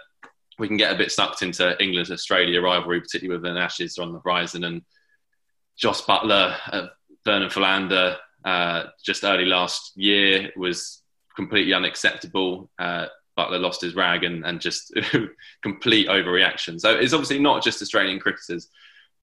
we 0.59 0.69
can 0.69 0.77
get 0.77 0.93
a 0.93 0.99
bit 0.99 1.13
sucked 1.13 1.43
into 1.43 1.81
England 1.83 2.11
Australia 2.11 2.61
rivalry, 2.61 3.01
particularly 3.01 3.41
with 3.41 3.55
the 3.55 3.61
Ashes 3.61 3.99
on 3.99 4.13
the 4.13 4.21
horizon 4.21 4.65
and 4.65 4.83
Jos 5.77 6.03
Buttler, 6.03 6.57
uh, 6.69 6.87
Vernon 7.25 7.51
Philander, 7.51 8.17
uh, 8.45 8.85
just 9.05 9.25
early 9.25 9.45
last 9.45 9.97
year 9.97 10.53
was 10.57 11.03
completely 11.35 11.73
unacceptable. 11.73 12.71
Uh, 12.79 13.07
Buttler 13.37 13.61
lost 13.61 13.81
his 13.81 13.97
rag 13.97 14.23
and, 14.23 14.45
and 14.47 14.61
just 14.61 14.93
complete 15.63 16.09
overreaction. 16.09 16.81
So 16.81 16.95
it's 16.95 17.13
obviously 17.13 17.41
not 17.41 17.65
just 17.65 17.83
Australian 17.83 18.21
cricketers. 18.21 18.69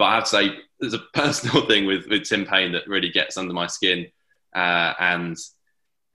But 0.01 0.07
I 0.07 0.15
have 0.15 0.23
to 0.23 0.29
say, 0.31 0.49
there's 0.79 0.95
a 0.95 0.99
personal 1.13 1.67
thing 1.67 1.85
with, 1.85 2.07
with 2.07 2.23
Tim 2.23 2.43
Paine 2.43 2.71
that 2.71 2.87
really 2.87 3.09
gets 3.09 3.37
under 3.37 3.53
my 3.53 3.67
skin. 3.67 4.07
Uh, 4.51 4.93
and 4.99 5.37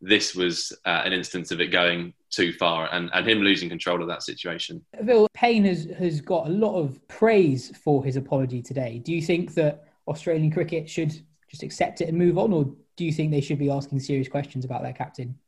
this 0.01 0.35
was 0.35 0.77
uh, 0.85 1.03
an 1.05 1.13
instance 1.13 1.53
of 1.53 1.61
it 1.61 1.69
going 1.69 2.13
too 2.31 2.53
far 2.53 2.93
and, 2.93 3.11
and 3.15 3.29
him 3.29 3.39
losing 3.43 3.69
control 3.69 4.03
of 4.03 4.09
that 4.09 4.25
situation. 4.25 4.85
Phil 5.05 5.29
Paine 5.35 5.65
has, 5.67 5.85
has 6.01 6.21
got 6.21 6.49
a 6.49 6.51
lot 6.51 6.75
of 6.75 6.99
praise 7.07 7.77
for 7.77 8.05
his 8.05 8.17
apology 8.17 8.61
today. 8.61 8.99
Do 8.99 9.13
you 9.13 9.23
think 9.23 9.55
that 9.55 9.85
Australian 10.09 10.51
cricket 10.51 10.91
should 10.91 11.13
just 11.49 11.63
accept 11.63 12.01
it 12.01 12.09
and 12.09 12.19
move 12.19 12.39
on, 12.39 12.53
or 12.53 12.65
do 12.97 13.05
you 13.05 13.13
think 13.13 13.31
they 13.31 13.41
should 13.41 13.61
be 13.61 13.71
asking 13.71 14.01
serious 14.01 14.27
questions 14.27 14.65
about 14.65 14.83
their 14.83 14.95
captain? 14.95 15.39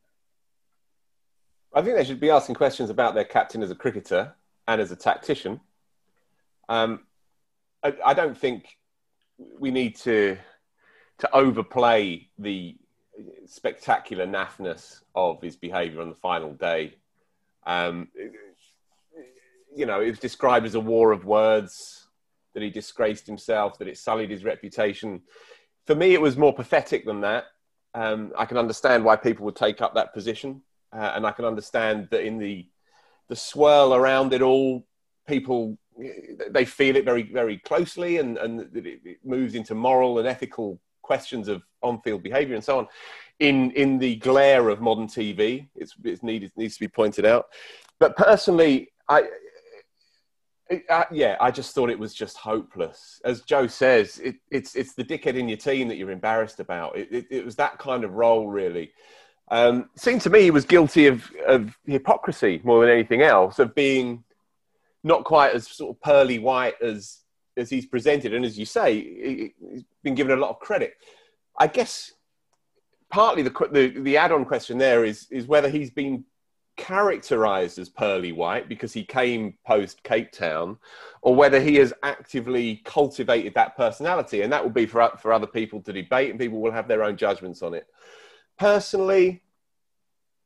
I 1.74 1.82
think 1.82 1.96
they 1.96 2.04
should 2.04 2.20
be 2.20 2.30
asking 2.30 2.54
questions 2.54 2.88
about 2.88 3.16
their 3.16 3.24
captain 3.24 3.64
as 3.64 3.72
a 3.72 3.74
cricketer 3.74 4.36
and 4.68 4.80
as 4.80 4.92
a 4.92 4.96
tactician. 4.96 5.58
Um, 6.68 7.00
I, 7.82 7.94
I 8.04 8.14
don't 8.14 8.36
think 8.36 8.66
we 9.58 9.70
need 9.70 9.96
to 9.96 10.36
to 11.18 11.34
overplay 11.34 12.28
the 12.38 12.76
spectacular 13.46 14.26
naffness 14.26 15.02
of 15.14 15.42
his 15.42 15.56
behaviour 15.56 16.00
on 16.00 16.08
the 16.08 16.14
final 16.14 16.52
day. 16.52 16.94
Um, 17.66 18.08
you 19.74 19.84
know, 19.84 20.00
it 20.00 20.10
was 20.10 20.20
described 20.20 20.64
as 20.64 20.76
a 20.76 20.80
war 20.80 21.10
of 21.10 21.24
words, 21.24 22.06
that 22.54 22.62
he 22.62 22.70
disgraced 22.70 23.26
himself, 23.26 23.78
that 23.78 23.88
it 23.88 23.98
sullied 23.98 24.30
his 24.30 24.44
reputation. 24.44 25.22
For 25.86 25.94
me, 25.94 26.14
it 26.14 26.20
was 26.20 26.36
more 26.36 26.54
pathetic 26.54 27.04
than 27.04 27.20
that. 27.22 27.44
Um, 27.94 28.32
I 28.36 28.44
can 28.44 28.56
understand 28.56 29.04
why 29.04 29.16
people 29.16 29.44
would 29.46 29.56
take 29.56 29.80
up 29.82 29.94
that 29.94 30.14
position, 30.14 30.62
uh, 30.92 31.12
and 31.14 31.26
I 31.26 31.32
can 31.32 31.44
understand 31.44 32.08
that 32.10 32.24
in 32.24 32.38
the 32.38 32.66
the 33.28 33.36
swirl 33.36 33.94
around 33.94 34.32
it 34.32 34.40
all, 34.40 34.86
people 35.26 35.76
they 36.50 36.64
feel 36.64 36.96
it 36.96 37.04
very 37.04 37.22
very 37.22 37.58
closely 37.58 38.18
and 38.18 38.38
and 38.38 38.74
it 38.76 39.18
moves 39.24 39.54
into 39.54 39.74
moral 39.74 40.18
and 40.18 40.28
ethical 40.28 40.80
questions 41.02 41.48
of 41.48 41.62
on-field 41.82 42.22
behavior 42.22 42.54
and 42.54 42.64
so 42.64 42.78
on 42.78 42.86
in 43.40 43.70
in 43.72 43.98
the 43.98 44.16
glare 44.16 44.68
of 44.68 44.80
modern 44.80 45.06
tv 45.06 45.68
it's, 45.74 45.94
it's 46.04 46.22
needed 46.22 46.52
needs 46.56 46.74
to 46.74 46.80
be 46.80 46.88
pointed 46.88 47.24
out 47.24 47.46
but 47.98 48.16
personally 48.16 48.88
i 49.08 49.24
yeah, 51.10 51.36
I 51.40 51.50
just 51.50 51.74
thought 51.74 51.90
it 51.90 51.98
was 51.98 52.14
just 52.14 52.36
hopeless. 52.36 53.20
As 53.24 53.40
Jo 53.42 53.66
says, 53.66 54.18
it, 54.18 54.36
it's 54.50 54.74
it's 54.74 54.94
the 54.94 55.04
dickhead 55.04 55.36
in 55.36 55.48
your 55.48 55.56
team 55.56 55.88
that 55.88 55.96
you're 55.96 56.10
embarrassed 56.10 56.60
about. 56.60 56.96
It, 56.96 57.08
it, 57.10 57.26
it 57.30 57.44
was 57.44 57.56
that 57.56 57.78
kind 57.78 58.04
of 58.04 58.12
role, 58.12 58.48
really. 58.48 58.92
Um, 59.50 59.88
seemed 59.96 60.20
to 60.22 60.30
me 60.30 60.42
he 60.42 60.50
was 60.50 60.66
guilty 60.66 61.06
of, 61.06 61.30
of 61.46 61.74
hypocrisy 61.86 62.60
more 62.64 62.82
than 62.82 62.92
anything 62.92 63.22
else, 63.22 63.58
of 63.58 63.74
being 63.74 64.24
not 65.04 65.24
quite 65.24 65.54
as 65.54 65.68
sort 65.68 65.94
of 65.94 66.00
pearly 66.00 66.38
white 66.38 66.74
as 66.82 67.20
as 67.56 67.70
he's 67.70 67.86
presented. 67.86 68.34
And 68.34 68.44
as 68.44 68.58
you 68.58 68.64
say, 68.64 69.52
he's 69.72 69.84
been 70.02 70.14
given 70.14 70.36
a 70.36 70.40
lot 70.40 70.50
of 70.50 70.60
credit. 70.60 70.94
I 71.58 71.66
guess 71.66 72.12
partly 73.10 73.42
the 73.42 73.68
the, 73.72 74.00
the 74.00 74.16
add-on 74.16 74.44
question 74.44 74.78
there 74.78 75.04
is 75.04 75.26
is 75.30 75.46
whether 75.46 75.68
he's 75.68 75.90
been 75.90 76.24
characterized 76.76 77.76
as 77.80 77.88
pearly 77.88 78.30
white 78.30 78.68
because 78.68 78.92
he 78.92 79.02
came 79.02 79.54
post 79.66 80.00
Cape 80.04 80.30
Town, 80.30 80.78
or 81.22 81.34
whether 81.34 81.60
he 81.60 81.74
has 81.76 81.92
actively 82.04 82.80
cultivated 82.84 83.52
that 83.54 83.76
personality. 83.76 84.42
And 84.42 84.52
that 84.52 84.62
will 84.62 84.70
be 84.70 84.86
for, 84.86 85.10
for 85.18 85.32
other 85.32 85.48
people 85.48 85.82
to 85.82 85.92
debate, 85.92 86.30
and 86.30 86.38
people 86.38 86.60
will 86.60 86.70
have 86.70 86.86
their 86.86 87.02
own 87.02 87.16
judgments 87.16 87.62
on 87.62 87.74
it. 87.74 87.86
Personally, 88.58 89.42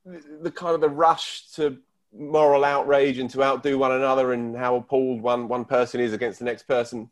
the, 0.07 0.23
the 0.41 0.51
kind 0.51 0.75
of 0.75 0.81
the 0.81 0.89
rush 0.89 1.51
to 1.57 1.79
moral 2.15 2.65
outrage 2.65 3.19
and 3.19 3.31
to 3.31 3.43
outdo 3.43 3.79
one 3.79 3.93
another 3.93 4.33
and 4.33 4.57
how 4.57 4.77
appalled 4.77 5.23
one, 5.23 5.49
one 5.49 5.65
person 5.65 6.01
is 6.01 6.13
against 6.13 6.39
the 6.39 6.45
next 6.45 6.65
person 6.65 7.09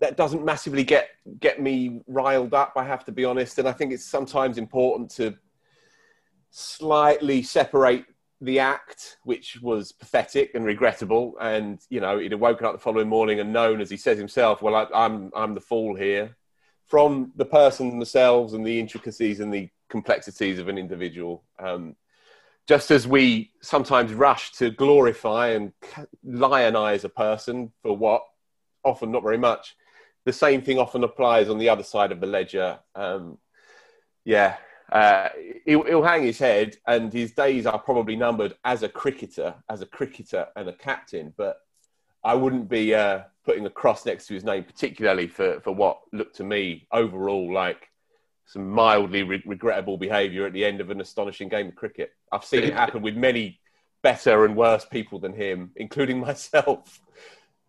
that 0.00 0.16
doesn't 0.16 0.44
massively 0.44 0.84
get 0.84 1.08
get 1.40 1.60
me 1.60 2.00
riled 2.06 2.54
up 2.54 2.72
i 2.76 2.84
have 2.84 3.04
to 3.04 3.10
be 3.10 3.24
honest 3.24 3.58
and 3.58 3.66
i 3.66 3.72
think 3.72 3.92
it's 3.92 4.04
sometimes 4.04 4.56
important 4.56 5.10
to 5.10 5.34
slightly 6.50 7.42
separate 7.42 8.04
the 8.40 8.58
act, 8.58 9.16
which 9.24 9.60
was 9.60 9.92
pathetic 9.92 10.54
and 10.54 10.64
regrettable, 10.64 11.34
and 11.40 11.80
you 11.90 12.00
know 12.00 12.18
he'd 12.18 12.32
have 12.32 12.40
woken 12.40 12.66
up 12.66 12.72
the 12.72 12.78
following 12.78 13.08
morning 13.08 13.40
and 13.40 13.52
known, 13.52 13.80
as 13.80 13.90
he 13.90 13.96
says 13.96 14.18
himself, 14.18 14.62
"Well, 14.62 14.74
I, 14.74 14.86
I'm 14.94 15.30
I'm 15.34 15.54
the 15.54 15.60
fool 15.60 15.96
here," 15.96 16.36
from 16.86 17.32
the 17.36 17.44
person 17.44 17.90
themselves 17.90 18.52
and 18.54 18.66
the 18.66 18.78
intricacies 18.78 19.40
and 19.40 19.52
the 19.52 19.68
complexities 19.88 20.58
of 20.58 20.68
an 20.68 20.78
individual. 20.78 21.44
Um, 21.58 21.96
just 22.68 22.90
as 22.90 23.06
we 23.06 23.50
sometimes 23.62 24.12
rush 24.12 24.52
to 24.52 24.70
glorify 24.70 25.48
and 25.48 25.72
lionize 26.24 27.04
a 27.04 27.08
person 27.08 27.72
for 27.82 27.96
what, 27.96 28.22
often 28.84 29.10
not 29.10 29.22
very 29.22 29.38
much, 29.38 29.74
the 30.26 30.32
same 30.32 30.60
thing 30.60 30.78
often 30.78 31.02
applies 31.02 31.48
on 31.48 31.56
the 31.56 31.70
other 31.70 31.82
side 31.82 32.12
of 32.12 32.20
the 32.20 32.26
ledger. 32.26 32.78
Um, 32.94 33.38
yeah, 34.26 34.56
uh, 34.92 35.30
he'll, 35.64 35.84
he'll, 35.84 36.02
hang 36.02 36.22
his 36.22 36.38
head, 36.38 36.76
and 36.86 37.10
his 37.10 37.32
days 37.32 37.64
are 37.64 37.78
probably 37.78 38.16
numbered 38.16 38.54
as 38.64 38.82
a 38.82 38.88
cricketer, 38.88 39.54
as 39.70 39.80
a 39.80 39.86
cricketer 39.86 40.48
and 40.54 40.68
a 40.68 40.74
captain. 40.74 41.32
But 41.38 41.56
I 42.22 42.34
wouldn't 42.34 42.68
be 42.68 42.94
uh, 42.94 43.20
putting 43.46 43.64
a 43.64 43.70
cross 43.70 44.04
next 44.04 44.26
to 44.26 44.34
his 44.34 44.44
name, 44.44 44.64
particularly 44.64 45.26
for, 45.26 45.60
for 45.60 45.72
what 45.72 46.00
looked 46.12 46.36
to 46.36 46.44
me 46.44 46.86
overall 46.92 47.50
like 47.50 47.88
some 48.48 48.70
mildly 48.70 49.22
re- 49.22 49.42
regrettable 49.44 49.98
behaviour 49.98 50.46
at 50.46 50.54
the 50.54 50.64
end 50.64 50.80
of 50.80 50.88
an 50.88 51.00
astonishing 51.02 51.50
game 51.50 51.68
of 51.68 51.74
cricket. 51.76 52.12
I've 52.32 52.44
seen 52.44 52.64
it 52.64 52.72
happen 52.72 53.02
with 53.02 53.14
many 53.14 53.60
better 54.02 54.46
and 54.46 54.56
worse 54.56 54.86
people 54.86 55.18
than 55.18 55.34
him, 55.34 55.70
including 55.76 56.18
myself. 56.28 57.00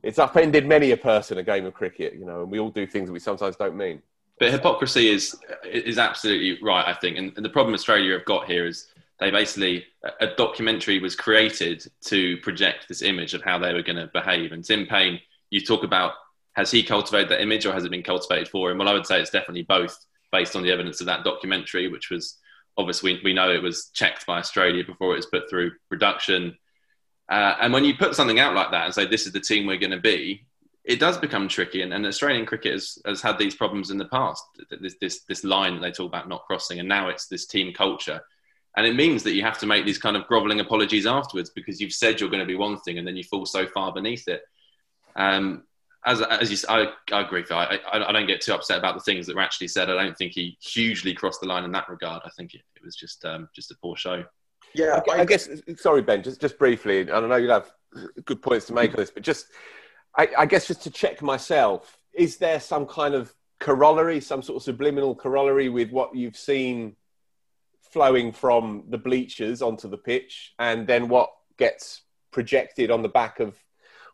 It's 0.02 0.18
upended 0.18 0.66
many 0.66 0.92
a 0.92 0.98
person 0.98 1.38
a 1.38 1.44
game 1.44 1.66
of 1.66 1.74
cricket, 1.74 2.14
you 2.14 2.26
know, 2.26 2.42
and 2.42 2.52
we 2.52 2.60
all 2.60 2.70
do 2.70 2.88
things 2.88 3.10
that 3.10 3.14
we 3.14 3.20
sometimes 3.20 3.58
don't 3.58 3.76
mean. 3.76 4.02
But 4.40 4.54
hypocrisy 4.54 5.10
is 5.10 5.38
is 5.66 5.98
absolutely 5.98 6.58
right, 6.64 6.88
I 6.88 6.94
think. 6.94 7.18
And, 7.18 7.34
and 7.36 7.44
the 7.44 7.50
problem 7.50 7.74
Australia 7.74 8.14
have 8.14 8.24
got 8.24 8.48
here 8.48 8.66
is 8.66 8.88
they 9.20 9.32
basically 9.32 9.86
a 10.22 10.28
documentary 10.28 11.00
was 11.00 11.14
created 11.14 11.86
to 12.06 12.38
project 12.38 12.88
this 12.88 13.02
image 13.02 13.34
of 13.34 13.42
how 13.42 13.60
they 13.60 13.74
were 13.74 13.84
going 13.84 13.98
to 13.98 14.10
behave. 14.14 14.54
And 14.54 14.64
Tim 14.64 14.86
Paine, 14.86 15.20
you 15.50 15.60
talk 15.60 15.84
about 15.84 16.14
has 16.54 16.72
he 16.72 16.84
cultivated 16.84 17.30
that 17.30 17.42
image 17.42 17.66
or 17.66 17.74
has 17.74 17.84
it 17.84 17.92
been 17.92 18.02
cultivated 18.02 18.48
for 18.48 18.72
him? 18.72 18.78
Well, 18.78 18.88
I 18.88 18.94
would 18.94 19.06
say 19.06 19.20
it's 19.20 19.30
definitely 19.30 19.64
both, 19.64 20.06
based 20.32 20.56
on 20.56 20.64
the 20.64 20.72
evidence 20.72 21.00
of 21.02 21.08
that 21.08 21.24
documentary, 21.24 21.88
which 21.88 22.10
was 22.10 22.38
obviously 22.78 23.20
we 23.24 23.34
know 23.34 23.52
it 23.52 23.64
was 23.64 23.90
checked 23.94 24.26
by 24.26 24.40
Australia 24.40 24.84
before 24.84 25.14
it 25.14 25.18
was 25.18 25.26
put 25.26 25.50
through 25.50 25.72
production. 25.90 26.58
Uh, 27.30 27.56
and 27.62 27.74
when 27.74 27.86
you 27.86 27.96
put 27.96 28.16
something 28.16 28.40
out 28.40 28.56
like 28.56 28.72
that 28.72 28.86
and 28.86 28.94
say 28.94 29.06
this 29.06 29.28
is 29.28 29.34
the 29.34 29.40
team 29.40 29.68
we're 29.68 29.78
going 29.78 29.92
to 29.92 30.00
be, 30.00 30.46
it 30.86 31.00
does 31.00 31.18
become 31.18 31.48
tricky, 31.48 31.84
and, 31.84 31.94
and 31.94 32.06
Australian 32.06 32.46
cricket 32.46 32.74
has, 32.74 32.98
has, 33.06 33.22
had 33.22 33.38
these 33.38 33.54
problems 33.54 33.92
in 33.92 33.98
the 33.98 34.06
past. 34.06 34.44
This, 34.82 34.96
this 35.00 35.22
this 35.28 35.44
line 35.44 35.76
that 35.76 35.82
they 35.82 35.92
talk 35.92 36.08
about 36.08 36.28
not 36.30 36.46
crossing, 36.46 36.80
and 36.80 36.90
now 36.90 37.10
it's 37.10 37.28
this 37.28 37.46
team 37.46 37.74
culture, 37.74 38.20
and 38.76 38.88
it 38.88 38.96
means 38.96 39.22
that 39.24 39.34
you 39.34 39.44
have 39.44 39.60
to 39.60 39.68
make 39.68 39.86
these 39.86 40.00
kind 40.00 40.18
of 40.18 40.26
grovelling 40.26 40.62
apologies 40.62 41.06
afterwards 41.06 41.52
because 41.52 41.80
you've 41.80 41.94
said 41.94 42.20
you're 42.20 42.30
going 42.30 42.40
to 42.40 42.48
be 42.48 42.56
one 42.56 42.80
thing, 42.80 42.98
and 42.98 43.06
then 43.06 43.16
you 43.16 43.24
fall 43.24 43.46
so 43.46 43.68
far 43.68 43.94
beneath 43.94 44.28
it. 44.28 44.42
Um, 45.16 45.64
as 46.06 46.22
as 46.22 46.52
you, 46.52 46.58
I, 46.70 46.88
I 47.12 47.22
agree. 47.22 47.44
I, 47.52 47.80
I, 47.92 48.10
I 48.10 48.12
don't 48.12 48.28
get 48.28 48.42
too 48.42 48.54
upset 48.54 48.78
about 48.78 48.96
the 48.96 49.02
things 49.02 49.28
that 49.28 49.36
were 49.36 49.42
actually 49.42 49.68
said. 49.68 49.90
I 49.90 50.04
don't 50.04 50.18
think 50.18 50.34
he 50.34 50.58
hugely 50.62 51.14
crossed 51.14 51.42
the 51.42 51.48
line 51.48 51.64
in 51.66 51.72
that 51.74 51.90
regard. 51.90 52.22
I 52.26 52.30
think 52.38 52.54
it, 52.54 52.62
it 52.76 52.84
was 52.84 52.96
just 52.96 53.26
um, 53.26 53.50
just 53.54 53.72
a 53.72 53.76
poor 53.82 53.96
show. 53.96 54.24
Yeah, 54.74 55.02
I, 55.10 55.22
I 55.22 55.26
guess. 55.26 55.50
Sorry, 55.78 56.02
Ben. 56.02 56.24
Just 56.24 56.40
just 56.40 56.58
briefly, 56.58 57.02
and 57.02 57.12
I 57.12 57.22
know 57.22 57.36
you 57.36 57.50
have 57.50 57.72
good 58.26 58.42
points 58.42 58.68
to 58.68 58.74
make 58.74 58.92
on 58.92 58.98
this, 58.98 59.12
but 59.12 59.24
just 59.24 59.48
I, 60.18 60.30
I 60.38 60.46
guess 60.46 60.68
just 60.68 60.84
to 60.84 60.92
check 60.92 61.22
myself, 61.22 61.98
is 62.14 62.38
there 62.38 62.60
some 62.60 62.86
kind 62.86 63.14
of 63.14 63.34
corollary, 63.60 64.22
some 64.22 64.42
sort 64.42 64.58
of 64.58 64.64
subliminal 64.64 65.16
corollary 65.16 65.70
with 65.70 65.92
what 65.92 66.16
you've 66.16 66.38
seen 66.38 66.96
flowing 67.82 68.32
from 68.32 68.86
the 68.90 68.98
bleachers 68.98 69.62
onto 69.62 69.90
the 69.90 69.98
pitch, 69.98 70.54
and 70.60 70.88
then 70.88 71.10
what 71.10 71.32
gets 71.58 72.04
projected 72.32 72.92
on 72.92 73.02
the 73.02 73.10
back 73.10 73.40
of 73.40 73.58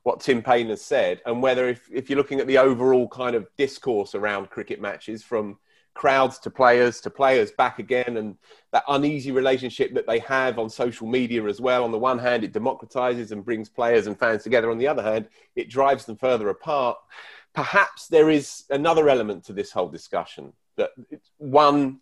what 0.06 0.20
Tim 0.20 0.44
Paine 0.44 0.70
has 0.70 0.84
said, 0.84 1.20
and 1.26 1.42
whether 1.42 1.68
if, 1.68 1.90
if 1.92 2.12
you're 2.12 2.18
looking 2.18 2.40
at 2.40 2.46
the 2.46 2.60
overall 2.60 3.08
kind 3.08 3.36
of 3.36 3.48
discourse 3.58 4.14
around 4.14 4.52
cricket 4.52 4.80
matches 4.80 5.24
from 5.24 5.58
crowds 5.96 6.38
to 6.38 6.52
players 6.52 7.02
to 7.02 7.10
players 7.10 7.52
back 7.54 7.80
again 7.80 8.18
and 8.18 8.38
that 8.72 8.84
uneasy 8.88 9.32
relationship 9.32 9.96
that 9.96 10.06
they 10.06 10.20
have 10.20 10.60
on 10.60 10.70
social 10.70 11.08
media 11.08 11.44
as 11.46 11.60
well. 11.60 11.84
On 11.84 11.92
the 11.92 11.98
one 11.98 12.20
hand 12.20 12.44
it 12.44 12.54
democratizes 12.54 13.32
and 13.32 13.44
brings 13.44 13.68
players 13.68 14.06
and 14.06 14.20
fans 14.20 14.44
together. 14.44 14.70
On 14.70 14.78
the 14.78 14.88
other 14.88 15.02
hand 15.02 15.28
it 15.56 15.70
drives 15.70 16.06
them 16.06 16.18
further 16.18 16.50
apart. 16.50 16.98
Perhaps 17.56 18.08
there 18.08 18.30
is 18.30 18.66
another 18.70 19.10
element 19.10 19.44
to 19.46 19.54
this 19.54 19.72
whole 19.72 19.90
discussion 19.90 20.54
that 20.78 20.92
one 21.38 22.00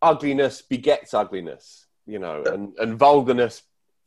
ugliness 0.00 0.62
begets 0.62 1.12
ugliness 1.12 1.86
you 2.06 2.18
know 2.18 2.42
and, 2.44 2.72
and 2.78 2.98
vulgarness 2.98 3.62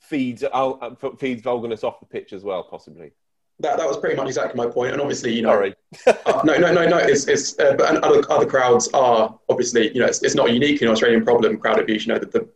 feeds 0.08 0.43
uh, 0.43 0.95
feeds 1.18 1.41
vulgarness 1.41 1.84
off 1.84 1.99
the 1.99 2.05
pitch 2.05 2.34
as 2.34 2.43
well 2.43 2.64
possibly 2.64 3.12
that, 3.60 3.78
that 3.78 3.88
was 3.88 3.97
pretty 3.97 4.16
much 4.16 4.28
exactly 4.28 4.55
my 4.55 4.72
point. 4.72 4.93
And 4.93 5.01
obviously, 5.01 5.34
you 5.34 5.41
know, 5.41 5.49
Sorry. 5.49 5.76
uh, 6.05 6.41
no, 6.43 6.58
no, 6.58 6.72
no, 6.72 6.88
no. 6.88 6.97
It's, 6.97 7.28
it's 7.28 7.58
uh, 7.60 7.74
but 7.76 8.03
other, 8.03 8.22
other 8.32 8.45
crowds 8.45 8.88
are 8.93 9.38
obviously, 9.49 9.91
you 9.93 9.99
know, 9.99 10.05
it's, 10.05 10.22
it's 10.24 10.36
not 10.36 10.49
a 10.49 10.53
unique 10.53 10.82
an 10.82 10.89
Australian 10.89 11.24
problem. 11.24 11.58
Crowd 11.58 11.80
abuse. 11.80 12.05
You 12.05 12.14
know, 12.14 12.20
the, 12.20 12.28
the 12.28 12.49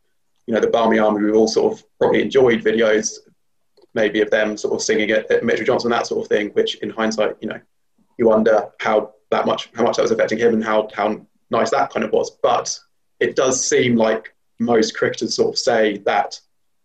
you 0.46 0.54
know 0.54 0.60
the 0.60 0.70
Barmy 0.70 1.00
Army. 1.00 1.24
We've 1.24 1.36
all 1.36 1.48
sort 1.48 1.74
of 1.74 1.84
probably 1.98 2.22
enjoyed 2.22 2.64
videos, 2.64 3.18
maybe 3.94 4.22
of 4.22 4.30
them 4.30 4.58
sort 4.58 4.76
of 4.76 4.82
singing 4.82 5.10
at, 5.12 5.30
at 5.32 5.44
Mitchell 5.44 5.66
Johnson, 5.66 5.90
that 5.92 6.06
sort 6.06 6.24
of 6.24 6.30
thing. 6.30 6.50
Which, 6.50 6.76
in 6.76 6.92
hindsight, 6.92 7.36
you 7.42 7.50
know, 7.50 7.60
you 8.18 8.28
wonder 8.28 8.70
how 8.80 9.16
that 9.32 9.48
much 9.48 9.70
how 9.74 9.84
much 9.84 9.96
that 9.96 10.04
was 10.04 10.12
affecting 10.12 10.38
him 10.38 10.54
and 10.54 10.64
how 10.64 10.88
how 10.94 11.26
nice 11.50 11.72
that 11.72 11.90
kind 11.92 12.06
of 12.06 12.12
was. 12.12 12.30
But 12.44 12.78
it 13.20 13.36
does 13.36 13.66
seem 13.66 13.96
like 13.96 14.36
most 14.60 14.96
cricketers 14.96 15.36
sort 15.36 15.56
of 15.56 15.58
say 15.58 15.98
that 16.06 16.40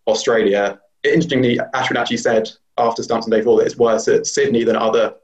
Australia. 0.07 0.81
Interestingly, 1.05 1.59
Ashwin 1.75 1.97
actually 1.97 2.17
said 2.19 2.51
after 2.79 3.03
Stumps 3.03 3.27
and 3.27 3.33
Day 3.33 3.43
4 3.43 3.59
that 3.59 3.67
it's 3.67 3.77
worse 3.77 4.09
at 4.09 4.27
Sydney 4.27 4.65
than 4.65 4.77
other 4.77 5.15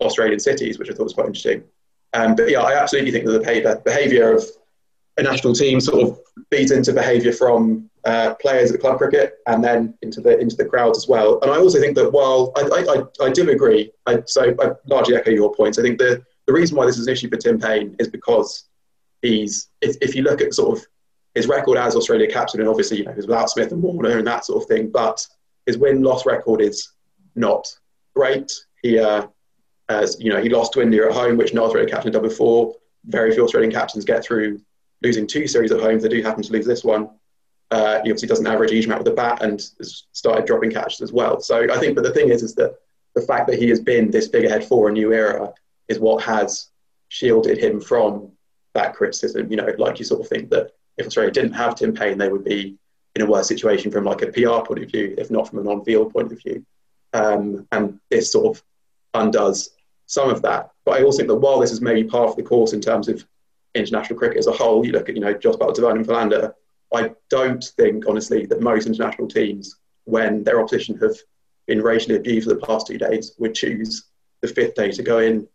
Australian 0.00 0.40
cities, 0.40 0.78
which 0.78 0.90
I 0.90 0.94
thought 0.94 1.04
was 1.04 1.14
quite 1.14 1.26
interesting. 1.26 1.64
Um, 2.12 2.34
but 2.34 2.50
yeah, 2.50 2.60
I 2.60 2.80
absolutely 2.80 3.12
think 3.12 3.26
that 3.26 3.32
the 3.32 3.82
behaviour 3.84 4.32
of 4.32 4.44
a 5.16 5.22
national 5.22 5.54
team 5.54 5.80
sort 5.80 6.02
of 6.02 6.20
feeds 6.50 6.70
into 6.70 6.92
behaviour 6.92 7.32
from 7.32 7.88
uh, 8.04 8.34
players 8.40 8.72
at 8.72 8.80
club 8.80 8.98
cricket 8.98 9.38
and 9.46 9.62
then 9.62 9.94
into 10.02 10.20
the 10.20 10.38
into 10.38 10.56
the 10.56 10.64
crowds 10.64 10.98
as 10.98 11.06
well. 11.06 11.38
And 11.42 11.50
I 11.50 11.58
also 11.58 11.78
think 11.78 11.94
that 11.96 12.10
while 12.10 12.52
I, 12.56 12.62
I, 12.62 13.26
I 13.26 13.30
do 13.30 13.48
agree, 13.50 13.92
I, 14.06 14.22
so 14.26 14.54
I 14.60 14.70
largely 14.86 15.16
echo 15.16 15.30
your 15.30 15.54
points. 15.54 15.78
I 15.78 15.82
think 15.82 15.98
the, 15.98 16.24
the 16.46 16.52
reason 16.52 16.76
why 16.76 16.86
this 16.86 16.98
is 16.98 17.06
an 17.06 17.12
issue 17.12 17.28
for 17.28 17.36
Tim 17.36 17.60
Paine 17.60 17.94
is 17.98 18.08
because 18.08 18.64
he's 19.22 19.68
if, 19.80 19.96
if 20.00 20.14
you 20.14 20.22
look 20.22 20.40
at 20.40 20.54
sort 20.54 20.78
of 20.78 20.86
his 21.34 21.46
record 21.46 21.78
as 21.78 21.96
Australia 21.96 22.30
captain, 22.30 22.60
and 22.60 22.68
obviously 22.68 22.98
you 22.98 23.04
know 23.04 23.12
he's 23.12 23.26
without 23.26 23.50
Smith 23.50 23.72
and 23.72 23.82
Warner 23.82 24.18
and 24.18 24.26
that 24.26 24.44
sort 24.44 24.62
of 24.62 24.68
thing, 24.68 24.90
but 24.90 25.26
his 25.66 25.78
win 25.78 26.02
loss 26.02 26.26
record 26.26 26.60
is 26.60 26.92
not 27.34 27.66
great. 28.14 28.52
He, 28.82 28.98
uh, 28.98 29.26
as 29.88 30.16
you 30.20 30.32
know, 30.32 30.40
he 30.40 30.48
lost 30.48 30.72
to 30.74 30.82
India 30.82 31.06
at 31.06 31.12
home, 31.12 31.36
which 31.36 31.54
no 31.54 31.64
Australian 31.64 31.90
captain 31.90 32.12
had 32.12 32.20
done 32.20 32.28
before. 32.28 32.74
Very 33.04 33.32
few 33.32 33.44
Australian 33.44 33.72
captains 33.72 34.04
get 34.04 34.24
through 34.24 34.60
losing 35.02 35.26
two 35.26 35.46
series 35.46 35.72
at 35.72 35.80
home. 35.80 35.98
They 35.98 36.08
do 36.08 36.22
happen 36.22 36.42
to 36.42 36.52
lose 36.52 36.66
this 36.66 36.84
one. 36.84 37.10
Uh, 37.70 37.94
he 38.02 38.10
obviously 38.10 38.28
doesn't 38.28 38.46
average 38.46 38.72
a 38.72 38.74
huge 38.74 38.86
amount 38.86 39.04
with 39.04 39.12
the 39.12 39.16
bat 39.16 39.42
and 39.42 39.60
has 39.78 40.04
started 40.12 40.44
dropping 40.44 40.72
catches 40.72 41.00
as 41.00 41.12
well. 41.12 41.40
So 41.40 41.66
I 41.70 41.78
think, 41.78 41.94
but 41.94 42.02
the 42.02 42.12
thing 42.12 42.30
is, 42.30 42.42
is 42.42 42.54
that 42.56 42.74
the 43.14 43.22
fact 43.22 43.46
that 43.48 43.58
he 43.58 43.68
has 43.68 43.80
been 43.80 44.10
this 44.10 44.28
figurehead 44.28 44.64
for 44.64 44.88
a 44.88 44.92
new 44.92 45.12
era 45.12 45.52
is 45.88 45.98
what 45.98 46.22
has 46.24 46.68
shielded 47.08 47.58
him 47.58 47.80
from 47.80 48.32
that 48.74 48.94
criticism. 48.94 49.50
You 49.50 49.56
know, 49.56 49.72
like 49.78 49.98
you 49.98 50.04
sort 50.04 50.20
of 50.20 50.28
think 50.28 50.50
that 50.50 50.72
if 51.00 51.06
Australia 51.06 51.32
didn't 51.32 51.52
have 51.52 51.74
Tim 51.74 51.94
Paine, 51.94 52.18
they 52.18 52.28
would 52.28 52.44
be 52.44 52.76
in 53.16 53.22
a 53.22 53.26
worse 53.26 53.48
situation 53.48 53.90
from 53.90 54.04
like 54.04 54.22
a 54.22 54.28
PR 54.28 54.64
point 54.64 54.82
of 54.82 54.90
view, 54.90 55.14
if 55.18 55.30
not 55.30 55.48
from 55.48 55.58
an 55.58 55.66
on-field 55.66 56.12
point 56.12 56.30
of 56.30 56.40
view. 56.40 56.64
Um, 57.12 57.66
and 57.72 57.98
this 58.10 58.30
sort 58.30 58.56
of 58.56 58.62
undoes 59.14 59.70
some 60.06 60.30
of 60.30 60.42
that. 60.42 60.70
But 60.84 61.00
I 61.00 61.02
also 61.04 61.18
think 61.18 61.28
that 61.28 61.36
while 61.36 61.58
this 61.58 61.72
is 61.72 61.80
maybe 61.80 62.04
part 62.04 62.30
of 62.30 62.36
the 62.36 62.42
course 62.42 62.72
in 62.72 62.80
terms 62.80 63.08
of 63.08 63.24
international 63.74 64.18
cricket 64.18 64.38
as 64.38 64.46
a 64.46 64.52
whole, 64.52 64.84
you 64.84 64.92
look 64.92 65.08
at, 65.08 65.14
you 65.14 65.20
know, 65.20 65.34
Jos 65.34 65.56
Buttler 65.56 65.92
and 65.92 66.06
Philander, 66.06 66.54
I 66.94 67.12
don't 67.30 67.64
think, 67.76 68.04
honestly, 68.08 68.46
that 68.46 68.60
most 68.60 68.86
international 68.86 69.28
teams, 69.28 69.76
when 70.04 70.44
their 70.44 70.60
opposition 70.60 70.96
have 70.98 71.16
been 71.66 71.82
racially 71.82 72.16
abused 72.16 72.48
for 72.48 72.54
the 72.54 72.66
past 72.66 72.86
two 72.86 72.98
days, 72.98 73.32
would 73.38 73.54
choose 73.54 74.04
the 74.40 74.48
fifth 74.48 74.74
day 74.74 74.90
to 74.90 75.02
go 75.02 75.18
in 75.18 75.46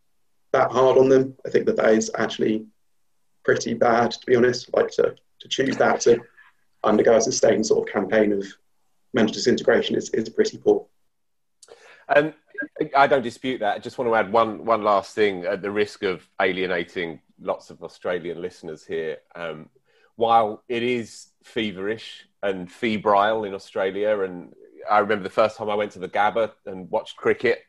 that 0.53 0.71
hard 0.71 0.97
on 0.97 1.09
them. 1.09 1.35
I 1.45 1.49
think 1.49 1.65
that 1.65 1.75
that 1.77 1.93
is 1.93 2.09
actually 2.17 2.65
pretty 3.43 3.73
bad, 3.73 4.11
to 4.11 4.25
be 4.25 4.35
honest. 4.35 4.73
Like 4.73 4.91
to, 4.91 5.15
to 5.45 5.49
choose 5.49 5.77
that 5.77 6.01
to 6.01 6.19
undergo 6.83 7.15
a 7.15 7.21
sustained 7.21 7.65
sort 7.65 7.87
of 7.87 7.93
campaign 7.93 8.31
of 8.31 8.45
mental 9.13 9.33
disintegration 9.33 9.95
is, 9.95 10.09
is 10.09 10.27
pretty 10.29 10.57
poor. 10.57 10.85
And 12.09 12.33
I 12.95 13.07
don't 13.07 13.21
dispute 13.21 13.59
that. 13.59 13.75
I 13.75 13.79
just 13.79 13.97
want 13.97 14.09
to 14.09 14.15
add 14.15 14.31
one 14.31 14.65
one 14.65 14.83
last 14.83 15.13
thing 15.13 15.45
at 15.45 15.61
the 15.61 15.71
risk 15.71 16.03
of 16.03 16.27
alienating 16.41 17.19
lots 17.39 17.69
of 17.69 17.83
Australian 17.83 18.41
listeners 18.41 18.85
here. 18.85 19.17
Um, 19.35 19.69
while 20.15 20.63
it 20.69 20.83
is 20.83 21.27
feverish 21.43 22.27
and 22.41 22.71
febrile 22.71 23.43
in 23.43 23.53
Australia, 23.53 24.21
and 24.21 24.53
I 24.89 24.99
remember 24.99 25.23
the 25.23 25.29
first 25.29 25.57
time 25.57 25.69
I 25.69 25.75
went 25.75 25.91
to 25.93 25.99
the 25.99 26.07
Gabba 26.07 26.51
and 26.65 26.89
watched 26.89 27.17
cricket, 27.17 27.63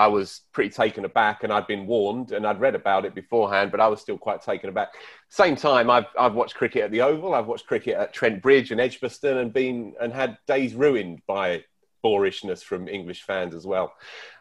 I 0.00 0.06
was 0.06 0.40
pretty 0.52 0.70
taken 0.70 1.04
aback, 1.04 1.44
and 1.44 1.52
I'd 1.52 1.66
been 1.66 1.86
warned 1.86 2.32
and 2.32 2.46
I'd 2.46 2.58
read 2.58 2.74
about 2.74 3.04
it 3.04 3.14
beforehand, 3.14 3.70
but 3.70 3.80
I 3.80 3.86
was 3.86 4.00
still 4.00 4.16
quite 4.16 4.40
taken 4.40 4.70
aback. 4.70 4.94
Same 5.28 5.56
time, 5.56 5.90
I've 5.90 6.06
I've 6.18 6.32
watched 6.32 6.54
cricket 6.54 6.84
at 6.84 6.90
the 6.90 7.02
Oval, 7.02 7.34
I've 7.34 7.46
watched 7.46 7.66
cricket 7.66 7.98
at 7.98 8.14
Trent 8.14 8.40
Bridge 8.40 8.70
and 8.70 8.80
Edgbaston, 8.80 9.36
and 9.36 9.52
been 9.52 9.92
and 10.00 10.10
had 10.10 10.38
days 10.46 10.74
ruined 10.74 11.20
by 11.26 11.64
boorishness 12.02 12.62
from 12.62 12.88
English 12.88 13.24
fans 13.24 13.54
as 13.54 13.66
well, 13.66 13.92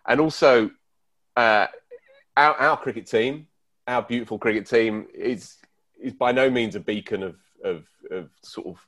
and 0.08 0.22
also 0.22 0.72
uh, 1.36 1.68
our 2.38 2.56
our 2.56 2.78
cricket 2.78 3.06
team, 3.06 3.48
our 3.86 4.02
beautiful 4.02 4.40
cricket 4.40 4.66
team, 4.66 5.08
is 5.14 5.58
is 6.02 6.14
by 6.14 6.32
no 6.32 6.50
means 6.50 6.76
a 6.76 6.80
beacon 6.80 7.22
of 7.22 7.36
of, 7.66 7.84
of 8.12 8.30
sort 8.42 8.68
of 8.68 8.88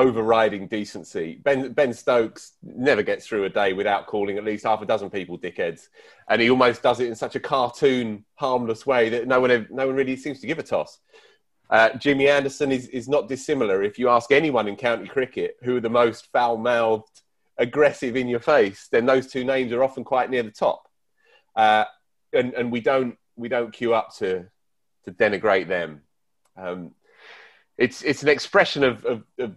overriding 0.00 0.66
decency. 0.66 1.40
Ben 1.42 1.72
Ben 1.72 1.92
Stokes 1.92 2.52
never 2.62 3.02
gets 3.02 3.26
through 3.26 3.44
a 3.44 3.48
day 3.48 3.72
without 3.72 4.06
calling 4.06 4.38
at 4.38 4.44
least 4.44 4.64
half 4.64 4.82
a 4.82 4.86
dozen 4.86 5.10
people 5.10 5.38
dickheads, 5.38 5.88
and 6.28 6.40
he 6.40 6.50
almost 6.50 6.82
does 6.82 7.00
it 7.00 7.08
in 7.08 7.14
such 7.14 7.36
a 7.36 7.40
cartoon, 7.40 8.24
harmless 8.34 8.86
way 8.86 9.08
that 9.10 9.28
no 9.28 9.40
one 9.40 9.66
no 9.70 9.86
one 9.86 9.96
really 9.96 10.16
seems 10.16 10.40
to 10.40 10.46
give 10.46 10.58
a 10.58 10.62
toss. 10.62 10.98
Uh, 11.68 11.90
Jimmy 11.98 12.28
Anderson 12.28 12.72
is, 12.72 12.88
is 12.88 13.08
not 13.08 13.28
dissimilar. 13.28 13.82
If 13.82 13.96
you 13.96 14.08
ask 14.08 14.32
anyone 14.32 14.66
in 14.66 14.74
county 14.74 15.06
cricket 15.06 15.56
who 15.62 15.76
are 15.76 15.80
the 15.80 15.88
most 15.88 16.26
foul 16.32 16.56
mouthed, 16.56 17.22
aggressive 17.58 18.16
in 18.16 18.26
your 18.26 18.40
face, 18.40 18.88
then 18.90 19.06
those 19.06 19.28
two 19.28 19.44
names 19.44 19.72
are 19.72 19.84
often 19.84 20.02
quite 20.02 20.30
near 20.30 20.42
the 20.42 20.50
top. 20.50 20.82
Uh, 21.54 21.84
and, 22.32 22.54
and 22.54 22.72
we 22.72 22.80
don't 22.80 23.16
we 23.36 23.48
don't 23.48 23.72
queue 23.72 23.94
up 23.94 24.16
to 24.16 24.46
to 25.04 25.12
denigrate 25.12 25.68
them. 25.68 26.02
Um, 26.56 26.92
it's 27.78 28.02
it's 28.02 28.22
an 28.22 28.28
expression 28.28 28.82
of, 28.84 29.04
of, 29.04 29.22
of 29.38 29.54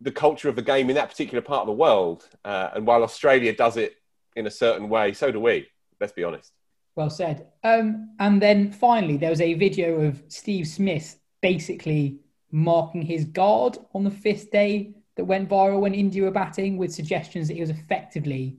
the 0.00 0.12
culture 0.12 0.48
of 0.48 0.56
the 0.56 0.62
game 0.62 0.88
in 0.88 0.94
that 0.96 1.10
particular 1.10 1.42
part 1.42 1.62
of 1.62 1.66
the 1.66 1.72
world. 1.72 2.28
Uh, 2.44 2.70
and 2.74 2.86
while 2.86 3.02
Australia 3.02 3.54
does 3.54 3.76
it 3.76 3.96
in 4.36 4.46
a 4.46 4.50
certain 4.50 4.88
way, 4.88 5.12
so 5.12 5.30
do 5.32 5.40
we. 5.40 5.66
Let's 6.00 6.12
be 6.12 6.24
honest. 6.24 6.52
Well 6.94 7.10
said. 7.10 7.46
Um, 7.64 8.14
and 8.18 8.40
then 8.40 8.72
finally, 8.72 9.16
there 9.16 9.30
was 9.30 9.40
a 9.40 9.54
video 9.54 10.00
of 10.02 10.22
Steve 10.28 10.66
Smith 10.66 11.18
basically 11.40 12.18
marking 12.50 13.02
his 13.02 13.24
guard 13.24 13.78
on 13.94 14.04
the 14.04 14.10
fifth 14.10 14.50
day 14.50 14.94
that 15.16 15.24
went 15.24 15.48
viral 15.48 15.80
when 15.80 15.94
India 15.94 16.22
were 16.22 16.30
batting, 16.30 16.76
with 16.76 16.92
suggestions 16.92 17.48
that 17.48 17.54
he 17.54 17.60
was 17.60 17.70
effectively 17.70 18.56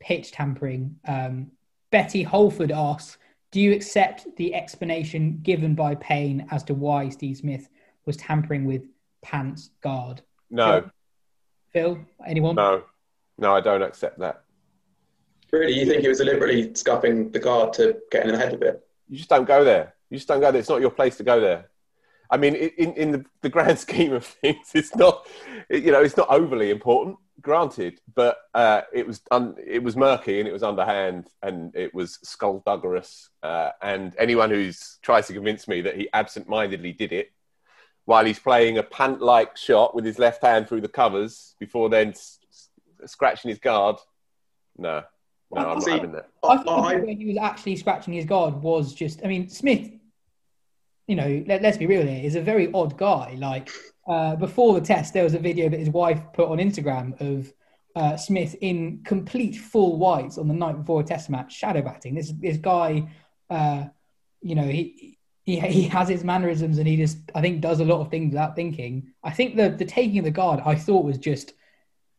pitch 0.00 0.32
tampering. 0.32 0.96
Um, 1.06 1.52
Betty 1.90 2.22
Holford 2.22 2.72
asks, 2.72 3.18
"Do 3.50 3.60
you 3.60 3.72
accept 3.72 4.26
the 4.36 4.54
explanation 4.54 5.40
given 5.42 5.74
by 5.74 5.94
Paine 5.96 6.46
as 6.50 6.64
to 6.64 6.74
why 6.74 7.10
Steve 7.10 7.36
Smith 7.36 7.68
was 8.06 8.16
tampering 8.16 8.64
with 8.64 8.86
Pant's 9.22 9.70
guard?" 9.82 10.22
No. 10.50 10.90
Phil, 11.72 11.98
anyone? 12.26 12.56
No, 12.56 12.82
no, 13.38 13.54
I 13.54 13.60
don't 13.60 13.82
accept 13.82 14.18
that. 14.18 14.42
Really, 15.52 15.78
you 15.78 15.86
think 15.86 16.02
he 16.02 16.08
was 16.08 16.18
deliberately 16.18 16.74
scuffing 16.74 17.30
the 17.30 17.38
guard 17.38 17.72
to 17.74 17.96
get 18.10 18.26
in 18.26 18.32
the 18.32 18.38
head 18.38 18.54
of 18.54 18.62
it? 18.62 18.86
You 19.08 19.16
just 19.16 19.28
don't 19.28 19.46
go 19.46 19.64
there. 19.64 19.94
You 20.08 20.16
just 20.16 20.28
don't 20.28 20.40
go 20.40 20.52
there. 20.52 20.60
It's 20.60 20.68
not 20.68 20.80
your 20.80 20.90
place 20.90 21.16
to 21.16 21.24
go 21.24 21.40
there. 21.40 21.70
I 22.30 22.36
mean, 22.36 22.54
in, 22.54 22.92
in 22.94 23.12
the, 23.12 23.24
the 23.42 23.48
grand 23.48 23.78
scheme 23.86 24.12
of 24.12 24.24
things, 24.24 24.70
it's 24.74 24.94
not, 24.94 25.26
you 25.68 25.90
know, 25.90 26.02
it's 26.02 26.16
not 26.16 26.28
overly 26.30 26.70
important, 26.70 27.16
granted, 27.40 28.00
but 28.14 28.38
uh, 28.54 28.82
it 28.92 29.06
was 29.06 29.20
un, 29.30 29.56
it 29.64 29.82
was 29.82 29.96
murky 29.96 30.38
and 30.38 30.48
it 30.48 30.52
was 30.52 30.62
underhand 30.62 31.28
and 31.42 31.74
it 31.74 31.92
was 31.92 32.18
skullduggerous. 32.22 33.30
Uh, 33.42 33.70
and 33.82 34.14
anyone 34.18 34.50
who's 34.50 34.98
tries 35.02 35.26
to 35.26 35.32
convince 35.32 35.66
me 35.66 35.80
that 35.80 35.96
he 35.96 36.08
absent-mindedly 36.12 36.92
did 36.92 37.12
it 37.12 37.32
while 38.04 38.24
he's 38.24 38.38
playing 38.38 38.78
a 38.78 38.82
pant-like 38.82 39.56
shot 39.56 39.94
with 39.94 40.04
his 40.04 40.18
left 40.18 40.42
hand 40.42 40.68
through 40.68 40.80
the 40.80 40.88
covers 40.88 41.54
before 41.60 41.88
then 41.88 42.08
s- 42.08 42.38
scratching 43.06 43.48
his 43.48 43.58
guard. 43.58 43.96
No, 44.76 45.02
no, 45.52 45.70
I'm 45.70 45.80
See, 45.80 45.90
not 45.90 45.96
having 46.00 46.12
that. 46.12 46.28
I 46.42 46.56
thought 46.58 46.84
I- 46.86 46.98
the 46.98 47.06
way 47.06 47.14
he 47.14 47.26
was 47.26 47.36
actually 47.36 47.76
scratching 47.76 48.14
his 48.14 48.24
guard 48.24 48.54
was 48.62 48.94
just. 48.94 49.20
I 49.24 49.28
mean, 49.28 49.48
Smith. 49.48 49.90
You 51.06 51.16
know, 51.16 51.44
let, 51.48 51.64
us 51.64 51.76
be 51.76 51.86
real 51.86 52.06
here. 52.06 52.22
Is 52.24 52.36
a 52.36 52.40
very 52.40 52.72
odd 52.72 52.96
guy. 52.96 53.34
Like 53.36 53.68
uh, 54.06 54.36
before 54.36 54.74
the 54.74 54.80
test, 54.80 55.12
there 55.12 55.24
was 55.24 55.34
a 55.34 55.40
video 55.40 55.68
that 55.68 55.80
his 55.80 55.90
wife 55.90 56.20
put 56.32 56.48
on 56.48 56.58
Instagram 56.58 57.20
of 57.20 57.52
uh, 57.96 58.16
Smith 58.16 58.54
in 58.60 59.02
complete 59.04 59.56
full 59.56 59.98
whites 59.98 60.38
on 60.38 60.46
the 60.46 60.54
night 60.54 60.76
before 60.76 61.00
a 61.00 61.04
test 61.04 61.28
match, 61.28 61.52
shadow 61.52 61.82
batting. 61.82 62.14
This 62.14 62.32
this 62.38 62.58
guy, 62.58 63.08
uh, 63.50 63.86
you 64.40 64.54
know, 64.54 64.62
he 64.62 65.18
he 65.50 65.60
he 65.60 65.82
has 65.84 66.08
his 66.08 66.24
mannerisms 66.24 66.78
and 66.78 66.86
he 66.86 66.96
just 66.96 67.18
I 67.34 67.40
think 67.40 67.60
does 67.60 67.80
a 67.80 67.84
lot 67.84 68.00
of 68.00 68.10
things 68.10 68.30
without 68.32 68.56
thinking. 68.56 69.12
I 69.24 69.30
think 69.30 69.56
the 69.56 69.70
the 69.70 69.84
taking 69.84 70.18
of 70.18 70.24
the 70.24 70.30
guard 70.30 70.60
I 70.64 70.74
thought 70.74 71.04
was 71.04 71.18
just 71.18 71.54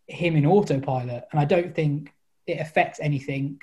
him 0.07 0.35
in 0.35 0.45
autopilot, 0.45 1.25
and 1.31 1.39
I 1.39 1.45
don't 1.45 1.73
think 1.73 2.13
it 2.47 2.59
affects 2.59 2.99
anything. 3.01 3.61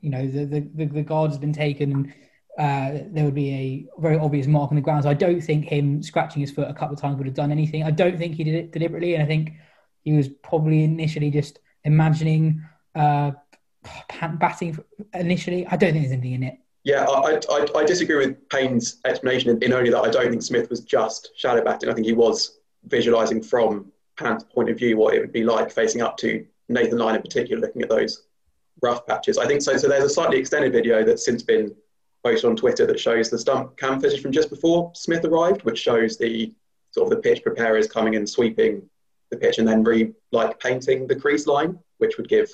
You 0.00 0.10
know, 0.10 0.26
the 0.26 0.44
the 0.44 0.60
the, 0.60 0.84
the 0.86 1.02
guard 1.02 1.30
has 1.30 1.38
been 1.38 1.52
taken. 1.52 1.92
And, 1.92 2.14
uh, 2.58 3.04
there 3.12 3.24
would 3.24 3.36
be 3.36 3.54
a 3.54 4.00
very 4.00 4.18
obvious 4.18 4.48
mark 4.48 4.72
on 4.72 4.74
the 4.74 4.82
ground. 4.82 5.04
So 5.04 5.10
I 5.10 5.14
don't 5.14 5.40
think 5.40 5.64
him 5.64 6.02
scratching 6.02 6.40
his 6.40 6.50
foot 6.50 6.68
a 6.68 6.74
couple 6.74 6.92
of 6.92 7.00
times 7.00 7.16
would 7.16 7.26
have 7.26 7.34
done 7.36 7.52
anything. 7.52 7.84
I 7.84 7.92
don't 7.92 8.18
think 8.18 8.34
he 8.34 8.42
did 8.42 8.54
it 8.56 8.72
deliberately, 8.72 9.14
and 9.14 9.22
I 9.22 9.26
think 9.26 9.52
he 10.02 10.12
was 10.12 10.28
probably 10.28 10.82
initially 10.82 11.30
just 11.30 11.60
imagining 11.84 12.64
uh, 12.96 13.30
batting 14.40 14.76
initially. 15.14 15.66
I 15.68 15.76
don't 15.76 15.92
think 15.92 16.02
there's 16.02 16.12
anything 16.12 16.32
in 16.32 16.42
it. 16.42 16.58
Yeah, 16.84 17.04
I, 17.04 17.40
I, 17.50 17.66
I 17.74 17.84
disagree 17.84 18.16
with 18.16 18.48
Paine's 18.48 19.00
explanation 19.04 19.62
in, 19.62 19.72
only 19.72 19.90
that 19.90 20.00
I 20.00 20.10
don't 20.10 20.30
think 20.30 20.42
Smith 20.42 20.70
was 20.70 20.80
just 20.80 21.30
shadow 21.36 21.62
batting. 21.62 21.90
I 21.90 21.94
think 21.94 22.06
he 22.06 22.12
was 22.12 22.60
visualising 22.84 23.42
from 23.42 23.92
Pant's 24.16 24.44
point 24.44 24.70
of 24.70 24.78
view 24.78 24.96
what 24.96 25.14
it 25.14 25.20
would 25.20 25.32
be 25.32 25.44
like 25.44 25.70
facing 25.70 26.02
up 26.02 26.16
to 26.18 26.46
Nathan 26.68 26.98
Lyon 26.98 27.16
in 27.16 27.22
particular, 27.22 27.60
looking 27.60 27.82
at 27.82 27.88
those 27.88 28.24
rough 28.82 29.06
patches. 29.06 29.38
I 29.38 29.46
think 29.46 29.62
so. 29.62 29.76
So 29.76 29.88
there's 29.88 30.04
a 30.04 30.08
slightly 30.08 30.38
extended 30.38 30.72
video 30.72 31.04
that's 31.04 31.24
since 31.24 31.42
been 31.42 31.74
posted 32.24 32.50
on 32.50 32.56
Twitter 32.56 32.86
that 32.86 32.98
shows 32.98 33.30
the 33.30 33.38
stump 33.38 33.76
cam 33.76 34.00
footage 34.00 34.20
from 34.20 34.32
just 34.32 34.50
before 34.50 34.90
Smith 34.94 35.24
arrived, 35.24 35.64
which 35.64 35.78
shows 35.78 36.16
the 36.16 36.52
sort 36.90 37.10
of 37.10 37.16
the 37.16 37.22
pitch 37.22 37.42
preparers 37.42 37.86
coming 37.86 38.16
and 38.16 38.28
sweeping 38.28 38.88
the 39.30 39.36
pitch 39.36 39.58
and 39.58 39.68
then 39.68 39.82
re 39.82 40.12
like 40.32 40.58
painting 40.58 41.06
the 41.06 41.16
crease 41.16 41.46
line, 41.46 41.78
which 41.98 42.16
would 42.16 42.28
give 42.28 42.50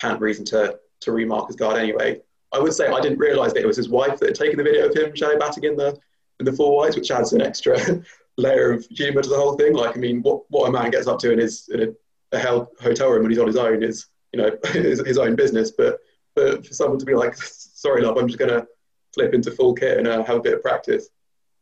Pant 0.00 0.20
reason 0.20 0.44
to 0.46 0.78
to 1.00 1.12
remark 1.12 1.46
his 1.46 1.56
guard 1.56 1.78
anyway. 1.78 2.20
I 2.52 2.58
would 2.58 2.72
say 2.72 2.88
I 2.88 3.00
didn't 3.00 3.18
realise 3.18 3.52
that 3.52 3.62
it 3.62 3.66
was 3.66 3.76
his 3.76 3.88
wife 3.88 4.18
that 4.18 4.28
had 4.28 4.34
taken 4.34 4.56
the 4.56 4.64
video 4.64 4.88
of 4.88 4.94
him 4.94 5.14
shadow 5.14 5.38
batting 5.38 5.64
in 5.64 5.76
the 5.76 5.98
in 6.38 6.46
the 6.46 6.52
four 6.52 6.76
whites, 6.76 6.96
which 6.96 7.10
adds 7.10 7.32
an 7.32 7.42
extra 7.42 7.78
layer 8.36 8.72
of 8.72 8.86
humour 8.90 9.22
to 9.22 9.28
the 9.28 9.36
whole 9.36 9.56
thing. 9.56 9.74
Like, 9.74 9.96
I 9.96 10.00
mean, 10.00 10.22
what 10.22 10.42
what 10.50 10.68
a 10.68 10.72
man 10.72 10.90
gets 10.90 11.06
up 11.06 11.18
to 11.20 11.32
in 11.32 11.38
his 11.38 11.68
in 11.72 11.82
a, 11.82 12.36
a 12.36 12.38
hell, 12.38 12.70
hotel 12.80 13.10
room 13.10 13.22
when 13.22 13.30
he's 13.30 13.40
on 13.40 13.46
his 13.46 13.56
own 13.56 13.82
is 13.82 14.06
you 14.32 14.40
know 14.40 14.50
his, 14.66 15.04
his 15.06 15.18
own 15.18 15.36
business. 15.36 15.70
But 15.70 15.98
for, 16.34 16.62
for 16.62 16.74
someone 16.74 16.98
to 16.98 17.06
be 17.06 17.14
like, 17.14 17.34
sorry, 17.36 18.02
love, 18.02 18.16
I'm 18.16 18.26
just 18.26 18.38
gonna 18.38 18.66
flip 19.14 19.34
into 19.34 19.50
full 19.50 19.74
kit 19.74 19.98
and 19.98 20.06
uh, 20.06 20.22
have 20.24 20.36
a 20.36 20.40
bit 20.40 20.54
of 20.54 20.62
practice 20.62 21.08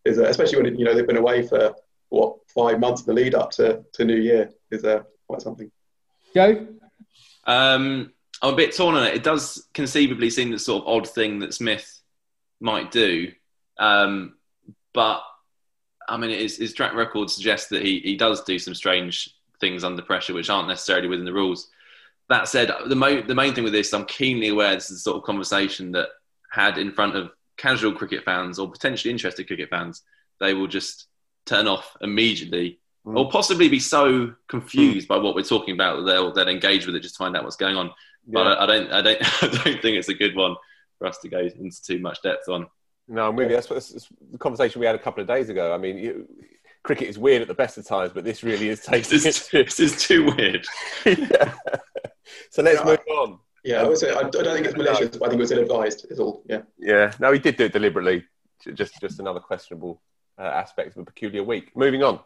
is 0.04 0.18
uh, 0.18 0.24
especially 0.24 0.62
when 0.62 0.78
you 0.78 0.84
know 0.84 0.94
they've 0.94 1.06
been 1.06 1.16
away 1.16 1.46
for 1.46 1.74
what 2.10 2.36
five 2.48 2.78
months 2.78 3.02
in 3.02 3.06
the 3.06 3.12
lead 3.12 3.34
up 3.34 3.50
to, 3.50 3.84
to 3.92 4.04
New 4.04 4.16
Year 4.16 4.50
is 4.70 4.84
uh, 4.84 5.02
quite 5.26 5.42
something. 5.42 5.70
Jo, 6.34 6.66
Um, 7.44 8.12
I'm 8.44 8.52
a 8.52 8.56
bit 8.56 8.76
torn 8.76 8.94
on 8.94 9.04
it. 9.04 9.14
It 9.14 9.22
does 9.22 9.66
conceivably 9.72 10.28
seem 10.28 10.50
the 10.50 10.58
sort 10.58 10.82
of 10.82 10.88
odd 10.88 11.08
thing 11.08 11.38
that 11.38 11.54
Smith 11.54 12.00
might 12.60 12.90
do, 12.90 13.32
um, 13.78 14.34
but 14.92 15.22
I 16.06 16.18
mean, 16.18 16.30
his, 16.30 16.58
his 16.58 16.74
track 16.74 16.94
record 16.94 17.30
suggests 17.30 17.68
that 17.70 17.82
he, 17.82 18.00
he 18.00 18.16
does 18.16 18.44
do 18.44 18.58
some 18.58 18.74
strange 18.74 19.34
things 19.60 19.82
under 19.82 20.02
pressure, 20.02 20.34
which 20.34 20.50
aren't 20.50 20.68
necessarily 20.68 21.08
within 21.08 21.24
the 21.24 21.32
rules. 21.32 21.70
That 22.28 22.46
said, 22.46 22.70
the, 22.86 22.94
mo- 22.94 23.22
the 23.22 23.34
main 23.34 23.54
thing 23.54 23.64
with 23.64 23.72
this, 23.72 23.94
I'm 23.94 24.04
keenly 24.04 24.48
aware 24.48 24.74
this 24.74 24.90
is 24.90 24.98
the 24.98 25.10
sort 25.10 25.16
of 25.16 25.22
conversation 25.22 25.92
that 25.92 26.08
had 26.52 26.76
in 26.76 26.92
front 26.92 27.16
of 27.16 27.30
casual 27.56 27.92
cricket 27.92 28.24
fans 28.24 28.58
or 28.58 28.70
potentially 28.70 29.10
interested 29.10 29.46
cricket 29.46 29.70
fans, 29.70 30.02
they 30.38 30.52
will 30.52 30.66
just 30.66 31.06
turn 31.46 31.66
off 31.66 31.96
immediately 32.02 32.78
Mm. 33.06 33.18
or 33.18 33.30
possibly 33.30 33.68
be 33.68 33.80
so 33.80 34.32
confused 34.48 35.08
by 35.08 35.18
what 35.18 35.34
we're 35.34 35.42
talking 35.42 35.74
about 35.74 35.96
that 35.96 36.02
they'll 36.10 36.32
then 36.32 36.48
engage 36.48 36.86
with 36.86 36.96
it 36.96 37.00
just 37.00 37.16
to 37.16 37.18
find 37.18 37.36
out 37.36 37.44
what's 37.44 37.56
going 37.56 37.76
on. 37.76 37.90
But 38.26 38.46
I, 38.46 38.62
I 38.62 38.66
don't, 38.66 38.92
I 38.92 39.02
don't, 39.02 39.18
I 39.42 39.46
don't 39.48 39.82
think 39.82 39.96
it's 39.98 40.08
a 40.08 40.14
good 40.14 40.34
one 40.36 40.56
for 40.98 41.06
us 41.06 41.18
to 41.18 41.28
go 41.28 41.38
into 41.40 41.82
too 41.82 41.98
much 41.98 42.22
depth 42.22 42.48
on. 42.48 42.66
No, 43.08 43.28
I'm 43.28 43.36
with 43.36 43.50
you. 43.50 43.56
That's, 43.56 43.68
what- 43.68 43.76
that's 43.76 44.08
the 44.32 44.38
conversation 44.38 44.80
we 44.80 44.86
had 44.86 44.94
a 44.94 44.98
couple 44.98 45.20
of 45.20 45.26
days 45.28 45.48
ago. 45.50 45.74
I 45.74 45.78
mean, 45.78 45.98
you, 45.98 46.26
cricket 46.82 47.08
is 47.08 47.18
weird 47.18 47.42
at 47.42 47.48
the 47.48 47.54
best 47.54 47.76
of 47.78 47.86
times, 47.86 48.12
but 48.14 48.24
this 48.24 48.42
really 48.42 48.68
is 48.68 48.80
taking 48.80 49.10
This 49.10 49.24
it. 49.26 49.28
is, 49.28 49.48
this 49.66 49.80
is 49.80 50.02
too 50.02 50.24
weird. 50.36 50.66
yeah. 51.06 51.52
So 52.50 52.62
let's 52.62 52.78
Yeah, 52.80 52.84
move 52.86 52.98
on. 53.10 53.38
Yeah, 53.62 53.82
I 53.82 53.88
would 53.88 53.98
say 53.98 54.10
I, 54.10 54.18
I 54.18 54.22
don't 54.30 54.44
think 54.54 54.66
it's 54.66 54.76
malicious, 54.76 55.16
but 55.16 55.26
I 55.26 55.28
think 55.30 55.38
it 55.38 55.42
was 55.42 55.52
ill 55.52 55.60
advised. 55.60 56.06
Is 56.10 56.20
all. 56.20 56.42
Yeah. 56.48 56.62
Yeah, 56.78 57.12
no, 57.18 57.32
he 57.32 57.38
did 57.38 57.56
do 57.56 57.64
it 57.64 57.72
deliberately. 57.72 58.24
Just, 58.74 58.98
just 59.00 59.20
another 59.20 59.40
questionable 59.40 60.00
uh, 60.38 60.42
aspect 60.42 60.96
of 60.96 61.02
a 61.02 61.04
peculiar 61.04 61.42
week. 61.42 61.70
Moving 61.76 62.02
on. 62.02 62.20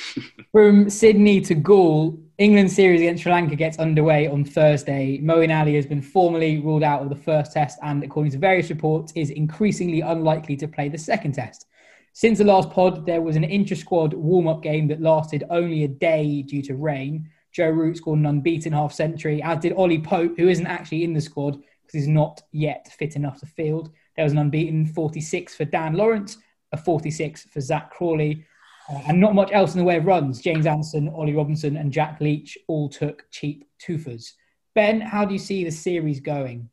From 0.52 0.90
Sydney 0.90 1.40
to 1.42 1.54
Galle, 1.54 2.18
England 2.38 2.70
series 2.70 3.00
against 3.00 3.22
Sri 3.22 3.32
Lanka 3.32 3.56
gets 3.56 3.78
underway 3.78 4.26
on 4.26 4.44
Thursday. 4.44 5.18
Moeen 5.22 5.56
Ali 5.56 5.74
has 5.74 5.86
been 5.86 6.02
formally 6.02 6.58
ruled 6.60 6.82
out 6.82 7.02
of 7.02 7.08
the 7.08 7.16
first 7.16 7.52
test 7.52 7.78
and, 7.82 8.02
according 8.04 8.32
to 8.32 8.38
various 8.38 8.70
reports, 8.70 9.12
is 9.14 9.30
increasingly 9.30 10.00
unlikely 10.00 10.56
to 10.56 10.68
play 10.68 10.88
the 10.88 10.98
second 10.98 11.32
test. 11.32 11.66
Since 12.12 12.38
the 12.38 12.44
last 12.44 12.70
pod, 12.70 13.06
there 13.06 13.22
was 13.22 13.34
an 13.34 13.44
intra 13.44 13.76
squad 13.76 14.14
warm 14.14 14.46
up 14.46 14.62
game 14.62 14.86
that 14.88 15.00
lasted 15.00 15.44
only 15.50 15.84
a 15.84 15.88
day 15.88 16.42
due 16.42 16.62
to 16.62 16.76
rain. 16.76 17.28
Joe 17.50 17.70
Root 17.70 17.96
scored 17.96 18.18
an 18.18 18.26
unbeaten 18.26 18.72
half 18.72 18.92
century, 18.92 19.42
as 19.42 19.58
did 19.58 19.72
Ollie 19.72 20.00
Pope, 20.00 20.36
who 20.36 20.48
isn't 20.48 20.66
actually 20.66 21.04
in 21.04 21.12
the 21.12 21.20
squad 21.20 21.54
because 21.54 21.92
he's 21.92 22.08
not 22.08 22.42
yet 22.52 22.92
fit 22.98 23.16
enough 23.16 23.40
to 23.40 23.46
field. 23.46 23.90
There 24.16 24.24
was 24.24 24.32
an 24.32 24.38
unbeaten 24.38 24.86
46 24.86 25.56
for 25.56 25.64
Dan 25.64 25.94
Lawrence, 25.94 26.38
a 26.74 26.76
46 26.76 27.46
for 27.50 27.60
Zak 27.60 27.90
Crawley, 27.90 28.44
uh, 28.90 29.00
and 29.08 29.20
not 29.20 29.34
much 29.34 29.50
else 29.52 29.72
in 29.74 29.78
the 29.78 29.84
way 29.84 29.96
of 29.96 30.04
runs. 30.04 30.40
James 30.40 30.66
Anderson, 30.66 31.08
Ollie 31.08 31.34
Robinson, 31.34 31.76
and 31.76 31.90
Jack 31.90 32.20
Leach 32.20 32.58
all 32.68 32.88
took 32.88 33.24
cheap 33.30 33.64
twofers. 33.80 34.32
Ben, 34.74 35.00
how 35.00 35.24
do 35.24 35.32
you 35.32 35.38
see 35.38 35.64
the 35.64 35.70
series 35.70 36.20
going? 36.20 36.68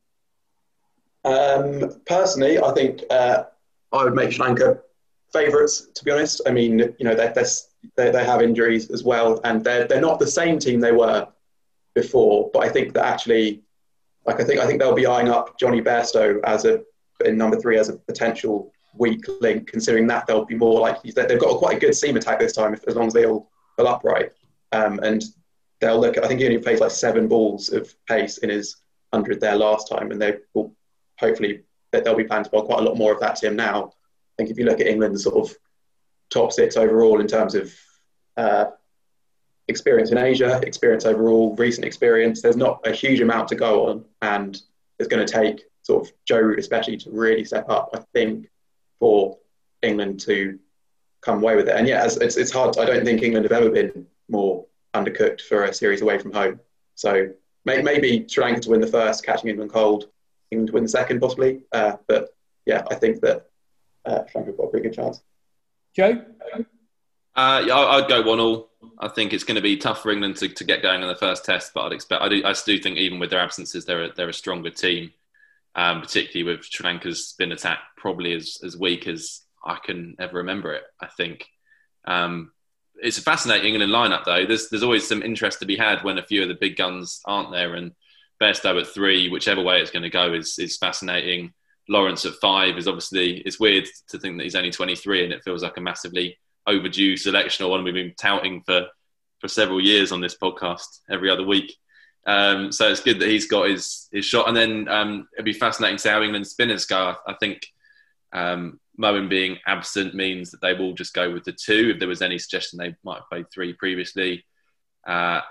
Um, 1.24 2.02
personally, 2.08 2.60
I 2.60 2.72
think 2.74 3.04
uh, 3.10 3.44
I 3.94 4.04
would 4.04 4.16
make 4.16 4.32
Sri 4.32 4.44
Lanka 4.46 4.80
favourites. 5.32 5.88
To 5.94 6.04
be 6.04 6.12
honest, 6.12 6.42
I 6.48 6.52
mean, 6.52 6.80
you 6.80 7.06
know, 7.06 7.16
they're, 7.16 7.34
they're, 7.96 8.12
they 8.12 8.26
have 8.26 8.42
injuries 8.42 8.90
as 8.90 9.04
well, 9.04 9.40
and 9.44 9.64
they're 9.64 9.88
they're 9.88 10.02
not 10.02 10.20
the 10.20 10.28
same 10.28 10.58
team 10.58 10.80
they 10.80 10.92
were 10.92 11.28
before. 11.94 12.50
But 12.52 12.64
I 12.64 12.70
think 12.70 12.94
that 12.94 13.06
actually, 13.06 13.62
like, 14.26 14.42
I 14.42 14.44
think 14.44 14.60
I 14.60 14.66
think 14.66 14.80
they'll 14.80 14.96
be 14.96 15.06
eyeing 15.06 15.30
up 15.30 15.60
Jonny 15.60 15.82
Bairstow 15.82 16.40
as 16.44 16.66
a 16.66 16.82
in 17.24 17.38
number 17.38 17.60
three 17.60 17.78
as 17.78 17.90
a 17.90 17.94
potential 17.94 18.74
weak 18.94 19.26
link, 19.40 19.68
considering 19.68 20.08
that 20.08 20.28
they'll 20.28 20.46
be 20.46 20.56
more 20.56 20.80
likely 20.80 21.12
they've 21.12 21.40
got 21.40 21.56
a 21.56 21.58
quite 21.58 21.78
a 21.78 21.80
good 21.80 21.96
seam 21.96 22.18
attack 22.18 22.40
this 22.40 22.54
time, 22.54 22.74
if, 22.74 22.88
as 22.88 22.96
long 22.96 23.08
as 23.08 23.14
they 23.14 23.26
all 23.26 23.50
pull 23.78 23.88
upright. 23.88 24.32
Um, 24.72 25.00
and 25.04 25.24
they'll 25.80 26.00
look. 26.00 26.18
at, 26.18 26.24
I 26.24 26.28
think 26.28 26.40
he 26.40 26.46
only 26.46 26.60
plays 26.60 26.80
like 26.80 26.92
seven 26.92 27.28
balls 27.28 27.72
of 27.72 27.94
pace 28.08 28.38
in 28.40 28.50
his 28.50 28.78
hundred 29.14 29.42
there 29.42 29.56
last 29.56 29.90
time, 29.90 30.12
and 30.12 30.22
they 30.22 30.38
will 30.54 30.74
hopefully 31.20 31.64
they'll 31.92 32.16
be 32.16 32.24
planning 32.24 32.46
to 32.46 32.50
bowl 32.50 32.64
quite 32.64 32.80
a 32.80 32.84
lot 32.84 32.98
more 32.98 33.14
of 33.14 33.20
that 33.20 33.36
to 33.38 33.48
him 33.48 33.56
now. 33.56 33.86
I 33.86 34.34
think 34.38 34.50
if 34.50 34.58
you 34.58 34.66
look 34.66 34.80
at 34.80 34.88
England's 34.88 35.24
sort 35.24 35.50
of 35.50 35.56
top 36.30 36.52
six 36.52 36.78
overall 36.78 37.20
in 37.20 37.28
terms 37.28 37.54
of 37.54 37.74
uh, 38.38 38.66
experience 39.68 40.12
in 40.12 40.18
Asia, 40.18 40.62
experience 40.66 41.06
overall, 41.06 41.56
recent 41.56 41.86
experience, 41.86 42.42
there's 42.42 42.56
not 42.56 42.80
a 42.86 42.92
huge 42.92 43.20
amount 43.20 43.50
to 43.50 43.56
go 43.56 43.88
on, 43.88 44.06
and 44.22 44.62
it's 45.00 45.10
going 45.10 45.26
to 45.26 45.32
take 45.32 45.64
sort 45.84 46.06
of 46.06 46.14
Joe 46.26 46.40
Root 46.40 46.60
especially 46.60 46.98
to 46.98 47.12
really 47.12 47.44
step 47.44 47.70
up. 47.70 47.90
I 47.94 48.00
think 48.14 48.48
for 49.02 49.38
England 49.82 50.20
to 50.22 50.60
come 51.22 51.40
away 51.40 51.56
with 51.56 51.68
it. 51.68 51.76
And 51.76 51.88
yeah, 51.88 52.06
it's, 52.06 52.38
it's 52.38 52.52
hard. 52.52 52.78
I 52.78 52.86
don't 52.86 53.04
think 53.04 53.24
England 53.24 53.46
have 53.46 53.52
ever 53.52 53.72
been 53.72 54.06
more 54.30 54.66
undercooked 54.94 55.42
for 55.42 55.64
a 55.64 55.74
series 55.74 56.02
away 56.02 56.20
from 56.20 56.32
home. 56.32 56.60
So 56.96 57.32
maybe 57.66 58.26
Sri 58.30 58.44
Lanka 58.44 58.62
to 58.62 58.70
win 58.70 58.80
the 58.80 58.88
first, 58.88 59.26
catching 59.26 59.50
England 59.50 59.72
cold, 59.72 60.06
England 60.52 60.68
to 60.68 60.74
win 60.74 60.84
the 60.84 60.90
second, 60.90 61.20
possibly. 61.20 61.64
Uh, 61.72 61.94
but 62.08 62.36
yeah, 62.66 62.84
I 62.92 62.96
think 62.96 63.22
that 63.22 63.50
uh, 64.06 64.20
Sri 64.30 64.42
Lanka 64.42 64.56
got 64.56 64.66
a 64.66 64.68
pretty 64.68 64.88
good 64.88 64.96
chance. 64.96 65.22
Jo? 65.96 66.24
Uh, 67.36 67.64
yeah, 67.66 67.76
I'd 67.76 68.08
go 68.08 68.22
one 68.22 68.40
all. 68.40 68.70
I 69.00 69.08
think 69.08 69.34
it's 69.34 69.44
going 69.44 69.56
to 69.56 69.62
be 69.62 69.78
tough 69.78 70.04
for 70.04 70.12
England 70.12 70.36
to, 70.38 70.48
to 70.48 70.64
get 70.64 70.84
going 70.84 71.02
in 71.02 71.08
the 71.08 71.16
first 71.16 71.44
test, 71.44 71.74
but 71.74 71.86
I'd 71.86 71.94
expect. 71.94 72.22
I 72.22 72.30
do. 72.30 72.44
I 72.46 72.54
do 72.54 72.78
think 72.78 72.98
even 72.98 73.20
with 73.20 73.32
their 73.32 73.40
absences, 73.40 73.86
they're 73.86 74.04
a, 74.04 74.14
they're 74.14 74.30
a 74.30 74.34
stronger 74.34 74.70
team 74.70 75.12
um, 75.76 76.02
particularly 76.02 76.52
with 76.52 76.66
Sri 76.66 76.84
Lanka's 76.84 77.28
spin 77.28 77.52
attack 77.52 77.80
probably 77.98 78.34
as, 78.34 78.58
as 78.64 78.78
weak 78.78 79.08
as 79.08 79.42
I 79.66 79.78
can 79.84 80.16
ever 80.20 80.38
remember 80.38 80.74
it. 80.74 80.84
I 81.00 81.08
think 81.08 81.46
um, 82.06 82.52
it's 82.96 83.18
a 83.18 83.24
fascinating 83.24 83.76
England 83.76 83.92
lineup 83.92 84.26
though. 84.26 84.46
There's 84.46 84.70
there's 84.70 84.84
always 84.84 85.08
some 85.08 85.24
interest 85.24 85.60
to 85.60 85.66
be 85.66 85.78
had 85.78 86.04
when 86.04 86.18
a 86.18 86.26
few 86.26 86.42
of 86.42 86.50
the 86.50 86.58
big 86.60 86.76
guns 86.78 87.22
aren't 87.26 87.52
there, 87.52 87.76
and 87.76 87.92
Bairstow 88.42 88.80
at 88.80 88.88
three, 88.88 89.30
whichever 89.30 89.62
way 89.62 89.82
it's 89.82 89.92
going 89.92 90.04
to 90.04 90.10
go, 90.10 90.34
is 90.34 90.58
is 90.60 90.78
fascinating. 90.78 91.54
Lawrence 91.90 92.26
at 92.26 92.34
five 92.36 92.78
is 92.78 92.88
obviously 92.88 93.38
it's 93.40 93.60
weird 93.60 93.86
to 94.10 94.20
think 94.20 94.38
that 94.38 94.44
he's 94.44 94.56
only 94.56 94.72
23 94.72 95.26
and 95.26 95.34
it 95.34 95.44
feels 95.44 95.64
like 95.64 95.78
a 95.78 95.82
massively 95.82 96.38
overdue 96.68 97.18
selection 97.18 97.66
or 97.66 97.72
one 97.72 97.84
we've 97.84 97.94
been 97.94 98.14
touting 98.20 98.62
for 98.66 98.86
for 99.40 99.48
several 99.48 99.82
years 99.82 100.12
on 100.12 100.22
this 100.22 100.38
podcast 100.38 101.00
every 101.10 101.30
other 101.30 101.44
week. 101.44 101.76
Um, 102.28 102.72
so 102.72 102.90
it's 102.90 103.02
good 103.02 103.20
that 103.20 103.30
he's 103.30 103.48
got 103.48 103.70
his 103.70 104.08
his 104.12 104.26
shot, 104.26 104.48
and 104.48 104.56
then 104.56 104.88
um, 104.88 105.28
it'd 105.34 105.46
be 105.46 105.54
fascinating 105.54 105.98
to 105.98 106.02
see 106.02 106.10
how 106.10 106.22
England 106.22 106.48
spinners 106.48 106.86
go. 106.86 107.16
I, 107.28 107.32
I 107.32 107.36
think 107.40 107.66
um, 108.32 108.80
Moeen 109.00 109.30
being 109.30 109.58
absent 109.66 110.14
means 110.14 110.52
that 110.52 110.62
they 110.62 110.74
will 110.74 110.94
just 110.94 111.14
go 111.14 111.32
with 111.32 111.44
the 111.44 111.52
two. 111.54 111.92
If 111.94 112.00
there 112.00 112.08
was 112.08 112.22
any 112.22 112.38
suggestion, 112.38 112.78
they 112.78 112.96
might 113.04 113.18
have 113.18 113.30
played 113.30 113.46
three 113.52 113.74
previously. 113.74 114.46
Uh, 115.08 115.42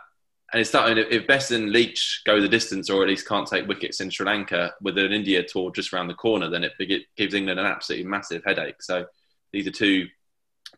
and 0.52 0.60
it's 0.60 0.70
starting 0.70 1.04
if, 1.10 1.26
Bess 1.26 1.52
and 1.52 1.70
Leach 1.70 2.22
go 2.24 2.40
the 2.40 2.48
distance, 2.48 2.90
or 2.90 3.02
at 3.02 3.08
least 3.08 3.28
can't 3.28 3.46
take 3.46 3.68
wickets 3.68 4.00
in 4.00 4.10
Sri 4.10 4.26
Lanka 4.26 4.74
with 4.80 4.98
an 4.98 5.12
India 5.12 5.42
tour 5.44 5.70
just 5.70 5.92
around 5.92 6.08
the 6.08 6.14
corner, 6.14 6.50
then 6.50 6.64
it, 6.64 6.72
it 6.78 7.06
gives 7.16 7.34
England 7.34 7.60
an 7.60 7.66
absolutely 7.66 8.06
massive 8.06 8.42
headache. 8.44 8.82
So 8.82 9.06
these 9.52 9.66
are 9.66 9.72
two 9.72 10.08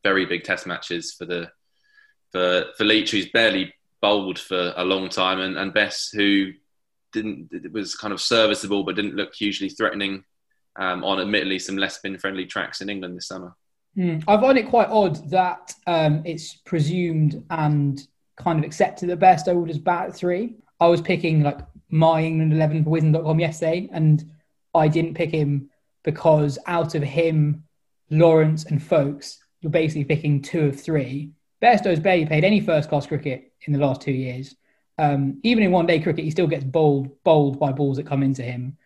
very 0.03 0.27
big 0.27 0.45
Test 0.45 0.67
matches 0.67 1.13
for 1.13 1.25
the 1.25 1.51
for 2.33 2.67
for 2.77 2.85
Leach, 2.85 3.11
who's 3.13 3.31
barely 3.31 3.75
bowled 4.03 4.39
for 4.39 4.75
a 4.77 4.85
long 4.85 5.09
time, 5.09 5.41
and, 5.41 5.57
and 5.57 5.73
Bess, 5.73 6.11
who 6.11 6.53
didn't 7.13 7.51
was 7.73 7.95
kind 7.95 8.13
of 8.13 8.21
serviceable 8.21 8.85
but 8.85 8.97
didn't 8.97 9.17
look 9.17 9.35
hugely 9.35 9.69
threatening 9.69 10.25
um, 10.77 11.05
on 11.05 11.21
admittedly 11.21 11.59
some 11.59 11.77
less 11.77 11.97
spin 11.97 12.19
friendly 12.19 12.47
tracks 12.47 12.81
in 12.81 12.89
England 12.89 13.17
this 13.17 13.29
summer. 13.29 13.55
Mm. 13.97 14.25
I 14.27 14.41
find 14.41 14.59
it 14.59 14.69
quite 14.69 14.89
odd 14.89 15.31
that 15.31 15.75
um, 15.87 16.23
it's 16.25 16.55
presumed 16.55 17.45
and 17.51 18.01
kind 18.37 18.59
of 18.59 18.65
accepted 18.65 19.09
that 19.11 19.55
would 19.55 19.69
just 19.69 19.85
bat 19.85 20.15
three. 20.15 20.57
I 20.81 20.89
was 20.89 21.01
picking 21.01 21.43
like 21.43 21.59
my 21.91 22.23
England 22.23 22.53
11 22.53 22.85
for 22.85 22.91
Wisden.com 22.91 23.39
yesterday, 23.39 23.89
and 23.93 24.25
I 24.75 24.89
didn't 24.89 25.15
pick 25.15 25.31
him 25.31 25.71
because 26.03 26.59
out 26.67 26.95
of 26.95 27.03
him, 27.03 27.65
Lawrence 28.11 28.65
and 28.65 28.83
Foakes, 28.83 29.39
you're 29.61 29.71
basically 29.71 30.05
picking 30.05 30.43
two 30.43 30.67
of 30.67 30.81
three. 30.81 31.31
Bairstow's 31.63 32.01
barely 32.01 32.27
played 32.27 32.45
any 32.45 32.61
first 32.61 32.89
class 32.89 33.07
cricket 33.07 33.53
in 33.67 33.73
the 33.73 33.79
last 33.79 34.01
two 34.01 34.13
years. 34.13 34.55
Um, 34.99 35.39
even 35.43 35.63
in 35.63 35.71
one 35.71 35.87
day 35.87 36.01
cricket, 36.01 36.25
he 36.25 36.31
still 36.31 36.47
gets 36.47 36.65
bowled, 36.65 37.23
bowled 37.23 37.59
by 37.59 37.73
balls 37.73 37.97
that 37.97 38.07
come 38.07 38.23
into 38.23 38.43
him. 38.43 38.77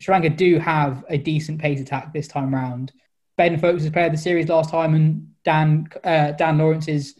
Sri 0.00 0.12
Lanka 0.12 0.30
do 0.30 0.58
have 0.58 1.04
a 1.08 1.18
decent 1.18 1.60
pace 1.60 1.80
attack 1.80 2.12
this 2.12 2.26
time 2.26 2.52
round. 2.52 2.92
Ben 3.36 3.58
Foakes 3.58 3.82
has 3.82 3.92
played 3.92 4.12
the 4.12 4.18
series 4.18 4.48
last 4.48 4.70
time, 4.70 4.94
and 4.94 5.28
Dan 5.44 5.88
uh, 6.04 6.32
Dan 6.32 6.58
Lawrence 6.58 6.88
is, 6.88 7.14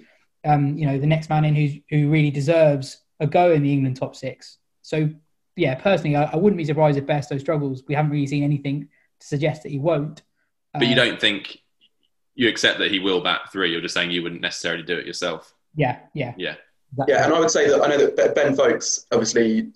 um, 0.44 0.76
you 0.76 0.86
know, 0.86 0.98
the 0.98 1.06
next 1.06 1.30
man 1.30 1.44
in 1.44 1.54
who's, 1.54 1.74
who 1.90 2.10
really 2.10 2.30
deserves 2.30 2.98
a 3.20 3.26
go 3.26 3.52
in 3.52 3.62
the 3.62 3.72
England 3.72 3.96
top 3.96 4.16
six. 4.16 4.58
So, 4.82 5.10
yeah, 5.56 5.74
personally, 5.76 6.16
I, 6.16 6.24
I 6.24 6.36
wouldn't 6.36 6.58
be 6.58 6.64
surprised 6.64 6.98
if 6.98 7.06
Bairstow 7.06 7.38
struggles. 7.38 7.84
We 7.86 7.94
haven't 7.94 8.10
really 8.10 8.26
seen 8.26 8.42
anything 8.42 8.88
to 9.20 9.26
suggest 9.26 9.62
that 9.62 9.70
he 9.70 9.78
won't. 9.78 10.22
But 10.74 10.82
uh, 10.82 10.86
you 10.86 10.96
don't 10.96 11.20
think 11.20 11.58
you 12.35 12.49
accept 12.49 12.78
that 12.78 12.91
he 12.91 12.99
will 12.99 13.20
bat 13.20 13.53
three? 13.53 13.70
You're 13.70 13.80
just 13.80 13.95
saying 13.95 14.11
you 14.11 14.22
wouldn't 14.22 14.41
necessarily 14.41 14.83
do 14.83 14.97
it 14.97 15.07
yourself. 15.07 15.55
Yeah, 15.74 15.99
yeah, 16.14 16.35
yeah. 16.37 16.55
Yeah, 17.09 17.24
and 17.24 17.33
I 17.33 17.41
would 17.41 17.51
say 17.51 17.68
that 17.68 17.83
I 17.83 17.89
know 17.89 18.07
that 18.07 18.35
Ben 18.35 18.55
Foakes 18.55 19.07
obviously, 19.12 19.72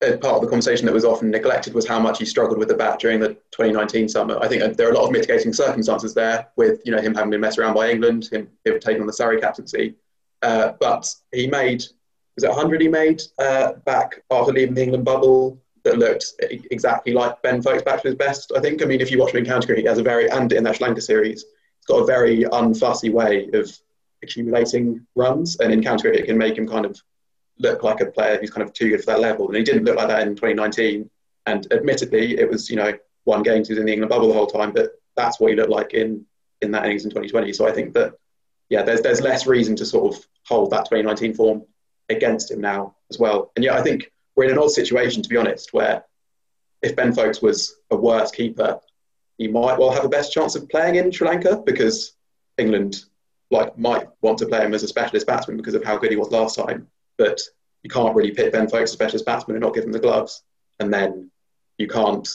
part 0.00 0.24
of 0.24 0.40
the 0.40 0.48
conversation 0.48 0.86
that 0.86 0.92
was 0.94 1.04
often 1.04 1.30
neglected 1.30 1.74
was 1.74 1.86
how 1.86 2.00
much 2.00 2.18
he 2.18 2.24
struggled 2.24 2.58
with 2.58 2.68
the 2.68 2.74
bat 2.74 2.98
during 2.98 3.20
the 3.20 3.34
2019 3.50 4.08
summer. 4.08 4.38
I 4.40 4.48
think 4.48 4.76
there 4.76 4.88
are 4.88 4.92
a 4.92 4.94
lot 4.94 5.04
of 5.04 5.12
mitigating 5.12 5.52
circumstances 5.52 6.14
there 6.14 6.48
with 6.56 6.80
you 6.84 6.92
know 6.92 7.00
him 7.00 7.14
having 7.14 7.30
been 7.30 7.40
messed 7.40 7.58
around 7.58 7.74
by 7.74 7.90
England, 7.90 8.28
him, 8.32 8.48
him 8.64 8.80
taking 8.80 9.02
on 9.02 9.06
the 9.06 9.12
Surrey 9.12 9.38
captaincy. 9.40 9.96
Uh, 10.42 10.72
but 10.80 11.14
he 11.32 11.46
made 11.46 11.84
was 12.36 12.44
it 12.44 12.48
100 12.48 12.80
he 12.80 12.88
made 12.88 13.20
uh, 13.38 13.72
back 13.84 14.22
after 14.30 14.52
leaving 14.52 14.74
the 14.74 14.82
England 14.82 15.04
bubble 15.04 15.60
that 15.84 15.98
looked 15.98 16.32
exactly 16.70 17.12
like 17.12 17.40
Ben 17.42 17.62
Foakes 17.62 17.82
back 17.82 18.02
to 18.02 18.08
his 18.08 18.14
best. 18.14 18.52
I 18.56 18.60
think. 18.60 18.82
I 18.82 18.86
mean, 18.86 19.00
if 19.00 19.10
you 19.10 19.18
watch 19.18 19.32
him 19.32 19.38
in 19.38 19.44
county 19.44 19.66
cricket, 19.66 19.84
he 19.84 19.88
has 19.88 19.98
a 19.98 20.02
very 20.02 20.30
and 20.30 20.50
in 20.52 20.64
that 20.64 20.76
Sri 20.76 20.86
Lanka 20.86 21.02
series, 21.02 21.30
he's 21.34 21.44
got 21.86 21.98
a 21.98 22.06
very 22.06 22.44
unfussy 22.44 23.12
way 23.12 23.48
of 23.52 23.70
accumulating 24.22 25.06
runs, 25.14 25.58
and 25.60 25.72
in 25.72 25.82
counter 25.82 26.08
it 26.12 26.26
can 26.26 26.38
make 26.38 26.56
him 26.56 26.68
kind 26.68 26.84
of 26.84 27.00
look 27.58 27.82
like 27.82 28.00
a 28.00 28.06
player 28.06 28.38
who's 28.38 28.50
kind 28.50 28.66
of 28.66 28.72
too 28.72 28.90
good 28.90 29.00
for 29.00 29.06
that 29.06 29.20
level. 29.20 29.46
And 29.46 29.56
he 29.56 29.62
didn't 29.62 29.84
look 29.84 29.96
like 29.96 30.08
that 30.08 30.22
in 30.22 30.34
2019. 30.34 31.08
And 31.46 31.72
admittedly, 31.72 32.38
it 32.38 32.48
was 32.48 32.70
you 32.70 32.76
know 32.76 32.92
one 33.24 33.42
game 33.42 33.64
he 33.64 33.72
was 33.72 33.78
in 33.78 33.86
the 33.86 33.92
England 33.92 34.10
bubble 34.10 34.28
the 34.28 34.34
whole 34.34 34.46
time, 34.46 34.72
but 34.72 34.92
that's 35.16 35.40
what 35.40 35.50
he 35.50 35.56
looked 35.56 35.70
like 35.70 35.94
in 35.94 36.24
in 36.62 36.70
that 36.72 36.84
innings 36.84 37.04
in 37.04 37.10
2020. 37.10 37.52
So 37.52 37.66
I 37.66 37.72
think 37.72 37.94
that 37.94 38.14
yeah, 38.68 38.82
there's 38.82 39.02
there's 39.02 39.20
less 39.20 39.46
reason 39.46 39.76
to 39.76 39.86
sort 39.86 40.14
of 40.14 40.26
hold 40.46 40.70
that 40.70 40.86
2019 40.86 41.34
form 41.34 41.64
against 42.08 42.50
him 42.50 42.60
now 42.60 42.96
as 43.10 43.18
well. 43.18 43.52
And 43.56 43.64
yeah, 43.64 43.74
I 43.74 43.82
think 43.82 44.10
we're 44.36 44.44
in 44.44 44.50
an 44.50 44.58
odd 44.58 44.70
situation 44.70 45.22
to 45.22 45.28
be 45.28 45.36
honest, 45.36 45.72
where 45.72 46.04
if 46.82 46.96
Ben 46.96 47.12
Foakes 47.12 47.42
was 47.42 47.76
a 47.90 47.96
worse 47.96 48.30
keeper, 48.30 48.80
he 49.40 49.48
might 49.48 49.78
well 49.78 49.90
have 49.90 50.04
a 50.04 50.08
best 50.08 50.34
chance 50.34 50.54
of 50.54 50.68
playing 50.68 50.96
in 50.96 51.10
Sri 51.10 51.26
Lanka 51.26 51.62
because 51.64 52.12
England 52.58 53.04
like 53.50 53.76
might 53.78 54.06
want 54.20 54.36
to 54.36 54.46
play 54.46 54.62
him 54.62 54.74
as 54.74 54.82
a 54.82 54.88
specialist 54.88 55.26
batsman 55.26 55.56
because 55.56 55.72
of 55.72 55.82
how 55.82 55.96
good 55.96 56.10
he 56.10 56.16
was 56.16 56.30
last 56.30 56.56
time. 56.56 56.86
But 57.16 57.40
you 57.82 57.88
can't 57.88 58.14
really 58.14 58.32
pick 58.32 58.52
Ben 58.52 58.68
Foakes 58.68 58.90
as 58.90 58.92
specialist 58.92 59.24
batsman 59.24 59.56
and 59.56 59.62
not 59.62 59.74
give 59.74 59.84
him 59.84 59.92
the 59.92 59.98
gloves. 59.98 60.42
And 60.78 60.92
then 60.92 61.30
you 61.78 61.88
can't. 61.88 62.28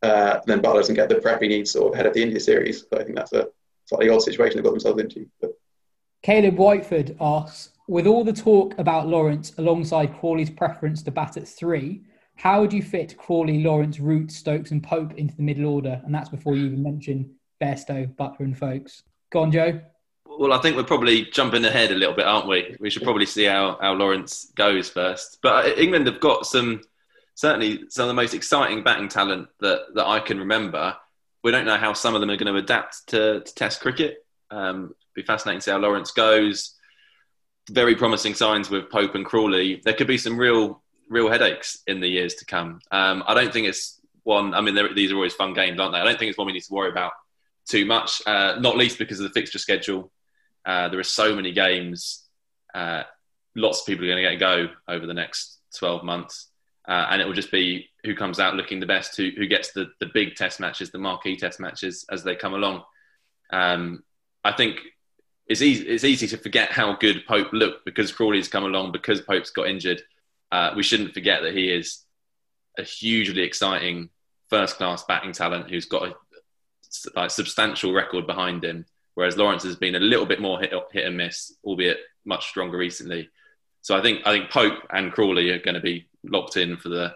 Uh, 0.00 0.38
then 0.46 0.62
Buttler 0.62 0.76
doesn't 0.76 0.94
get 0.94 1.08
the 1.08 1.16
prep 1.16 1.42
he 1.42 1.48
needs 1.48 1.72
sort 1.72 1.88
of 1.88 1.94
ahead 1.94 2.06
of 2.06 2.14
the 2.14 2.22
India 2.22 2.38
series. 2.38 2.82
So 2.82 3.00
I 3.00 3.02
think 3.02 3.16
that's 3.16 3.32
a 3.32 3.48
slightly 3.86 4.10
odd 4.10 4.22
situation 4.22 4.56
they've 4.56 4.64
got 4.64 4.70
themselves 4.70 5.02
into. 5.02 5.26
But. 5.40 5.58
Caleb 6.22 6.56
Whiteford 6.56 7.16
asks, 7.20 7.70
with 7.88 8.06
all 8.06 8.22
the 8.22 8.32
talk 8.32 8.78
about 8.78 9.08
Lawrence 9.08 9.52
alongside 9.58 10.16
Crawley's 10.20 10.50
preference 10.50 11.02
to 11.02 11.10
bat 11.10 11.36
at 11.36 11.48
three, 11.48 12.04
how 12.36 12.60
would 12.60 12.72
you 12.72 12.82
fit 12.82 13.16
Crawley, 13.16 13.62
Lawrence, 13.62 14.00
Root, 14.00 14.30
Stokes, 14.30 14.70
and 14.70 14.82
Pope 14.82 15.14
into 15.14 15.36
the 15.36 15.42
middle 15.42 15.66
order? 15.66 16.00
And 16.04 16.14
that's 16.14 16.28
before 16.28 16.56
you 16.56 16.66
even 16.66 16.82
mention 16.82 17.34
Bairstow, 17.62 18.14
Buttler, 18.16 18.40
and 18.40 18.58
Foakes. 18.58 19.02
Go 19.30 19.42
on, 19.42 19.52
Jo. 19.52 19.80
Well, 20.26 20.52
I 20.52 20.58
think 20.58 20.76
we're 20.76 20.82
probably 20.82 21.26
jumping 21.26 21.64
ahead 21.64 21.92
a 21.92 21.94
little 21.94 22.14
bit, 22.14 22.26
aren't 22.26 22.48
we? 22.48 22.76
We 22.80 22.90
should 22.90 23.04
probably 23.04 23.26
see 23.26 23.44
how, 23.44 23.78
how 23.80 23.94
Lawrence 23.94 24.50
goes 24.56 24.90
first. 24.90 25.38
But 25.42 25.64
uh, 25.64 25.68
England 25.76 26.06
have 26.06 26.18
got 26.18 26.46
some, 26.46 26.80
certainly 27.36 27.84
some 27.88 28.04
of 28.04 28.08
the 28.08 28.14
most 28.14 28.34
exciting 28.34 28.82
batting 28.82 29.08
talent 29.08 29.48
that, 29.60 29.94
that 29.94 30.06
I 30.06 30.18
can 30.18 30.38
remember. 30.38 30.96
We 31.44 31.52
don't 31.52 31.66
know 31.66 31.76
how 31.76 31.92
some 31.92 32.14
of 32.14 32.20
them 32.20 32.30
are 32.30 32.36
going 32.36 32.52
to 32.52 32.58
adapt 32.58 33.08
to, 33.08 33.40
to 33.40 33.54
Test 33.54 33.80
cricket. 33.80 34.26
Um, 34.50 34.94
be 35.14 35.22
fascinating 35.22 35.60
to 35.60 35.64
see 35.64 35.70
how 35.70 35.78
Lawrence 35.78 36.10
goes. 36.10 36.74
Very 37.70 37.94
promising 37.94 38.34
signs 38.34 38.70
with 38.70 38.90
Pope 38.90 39.14
and 39.14 39.24
Crawley. 39.24 39.80
There 39.84 39.94
could 39.94 40.06
be 40.08 40.18
some 40.18 40.36
real, 40.36 40.82
real 41.14 41.30
headaches 41.30 41.78
in 41.86 42.00
the 42.00 42.08
years 42.08 42.34
to 42.34 42.44
come. 42.44 42.80
Um, 42.90 43.22
I 43.26 43.34
don't 43.34 43.52
think 43.52 43.68
it's 43.68 44.00
one. 44.24 44.52
I 44.52 44.60
mean, 44.60 44.76
these 44.96 45.12
are 45.12 45.14
always 45.14 45.32
fun 45.32 45.54
games, 45.54 45.78
aren't 45.78 45.92
they? 45.94 46.00
I 46.00 46.04
don't 46.04 46.18
think 46.18 46.28
it's 46.28 46.36
one 46.36 46.48
we 46.48 46.52
need 46.52 46.64
to 46.64 46.74
worry 46.74 46.90
about 46.90 47.12
too 47.68 47.86
much. 47.86 48.20
Uh, 48.26 48.56
not 48.58 48.76
least 48.76 48.98
because 48.98 49.20
of 49.20 49.24
the 49.24 49.32
fixture 49.32 49.60
schedule. 49.60 50.10
Uh, 50.66 50.88
there 50.88 50.98
are 50.98 51.04
so 51.04 51.36
many 51.36 51.52
games. 51.52 52.24
Uh, 52.74 53.04
lots 53.54 53.80
of 53.80 53.86
people 53.86 54.04
are 54.04 54.08
going 54.08 54.16
to 54.16 54.28
get 54.28 54.34
a 54.34 54.36
go 54.36 54.68
over 54.88 55.06
the 55.06 55.14
next 55.14 55.60
12 55.78 56.02
months. 56.02 56.48
Uh, 56.86 57.06
and 57.10 57.22
it 57.22 57.26
will 57.26 57.32
just 57.32 57.52
be 57.52 57.88
who 58.04 58.14
comes 58.16 58.40
out 58.40 58.56
looking 58.56 58.80
the 58.80 58.86
best, 58.86 59.16
who, 59.16 59.30
who 59.36 59.46
gets 59.46 59.72
the, 59.72 59.86
the 60.00 60.10
big 60.12 60.34
test 60.34 60.58
matches, 60.58 60.90
the 60.90 60.98
marquee 60.98 61.36
test 61.36 61.60
matches 61.60 62.04
as 62.10 62.24
they 62.24 62.34
come 62.34 62.54
along. 62.54 62.82
Um, 63.52 64.02
I 64.42 64.52
think 64.52 64.80
it's 65.46 65.62
easy, 65.62 65.86
it's 65.86 66.04
easy 66.04 66.26
to 66.26 66.36
forget 66.36 66.72
how 66.72 66.96
good 66.96 67.24
Pope 67.26 67.52
looked 67.52 67.84
because 67.84 68.12
Crawley's 68.12 68.48
come 68.48 68.64
along, 68.64 68.92
because 68.92 69.20
Pope's 69.20 69.50
got 69.50 69.68
injured. 69.68 70.02
Uh, 70.54 70.72
we 70.76 70.82
shouldn't 70.82 71.14
forget 71.14 71.42
that 71.42 71.54
he 71.54 71.68
is 71.68 72.04
a 72.78 72.82
hugely 72.82 73.42
exciting 73.42 74.08
first 74.48 74.76
class 74.76 75.02
batting 75.04 75.32
talent 75.32 75.68
who's 75.68 75.86
got 75.86 76.08
a 76.08 76.14
like, 77.16 77.30
substantial 77.30 77.92
record 77.92 78.26
behind 78.26 78.64
him 78.64 78.86
whereas 79.14 79.36
Lawrence 79.36 79.62
has 79.62 79.76
been 79.76 79.94
a 79.94 80.00
little 80.00 80.26
bit 80.26 80.40
more 80.40 80.60
hit, 80.60 80.72
hit 80.92 81.06
and 81.06 81.16
miss, 81.16 81.56
albeit 81.64 81.98
much 82.24 82.46
stronger 82.48 82.76
recently. 82.76 83.28
So 83.82 83.96
I 83.96 84.02
think 84.02 84.20
I 84.24 84.32
think 84.32 84.50
Pope 84.50 84.78
and 84.90 85.12
Crawley 85.12 85.50
are 85.50 85.58
going 85.58 85.74
to 85.74 85.80
be 85.80 86.08
locked 86.24 86.56
in 86.56 86.76
for 86.76 86.88
the 86.88 87.14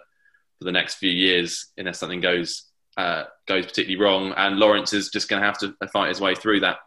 for 0.57 0.65
the 0.65 0.71
next 0.71 0.95
few 0.95 1.11
years 1.11 1.67
unless 1.77 1.99
something 1.99 2.21
goes 2.21 2.65
uh, 2.97 3.25
goes 3.47 3.65
particularly 3.65 4.03
wrong, 4.03 4.33
and 4.35 4.57
Lawrence 4.57 4.93
is 4.93 5.09
just 5.09 5.29
going 5.29 5.41
to 5.41 5.45
have 5.45 5.57
to 5.59 5.75
fight 5.91 6.09
his 6.09 6.21
way 6.21 6.35
through 6.35 6.61
that. 6.61 6.77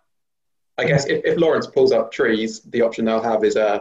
I 0.79 0.85
guess 0.85 1.07
if, 1.07 1.25
if 1.25 1.39
Lawrence 1.39 1.67
pulls 1.67 1.93
up 1.93 2.13
trees, 2.13 2.61
the 2.61 2.83
option 2.83 3.05
they'll 3.05 3.23
have 3.23 3.45
is 3.45 3.57
uh, 3.57 3.81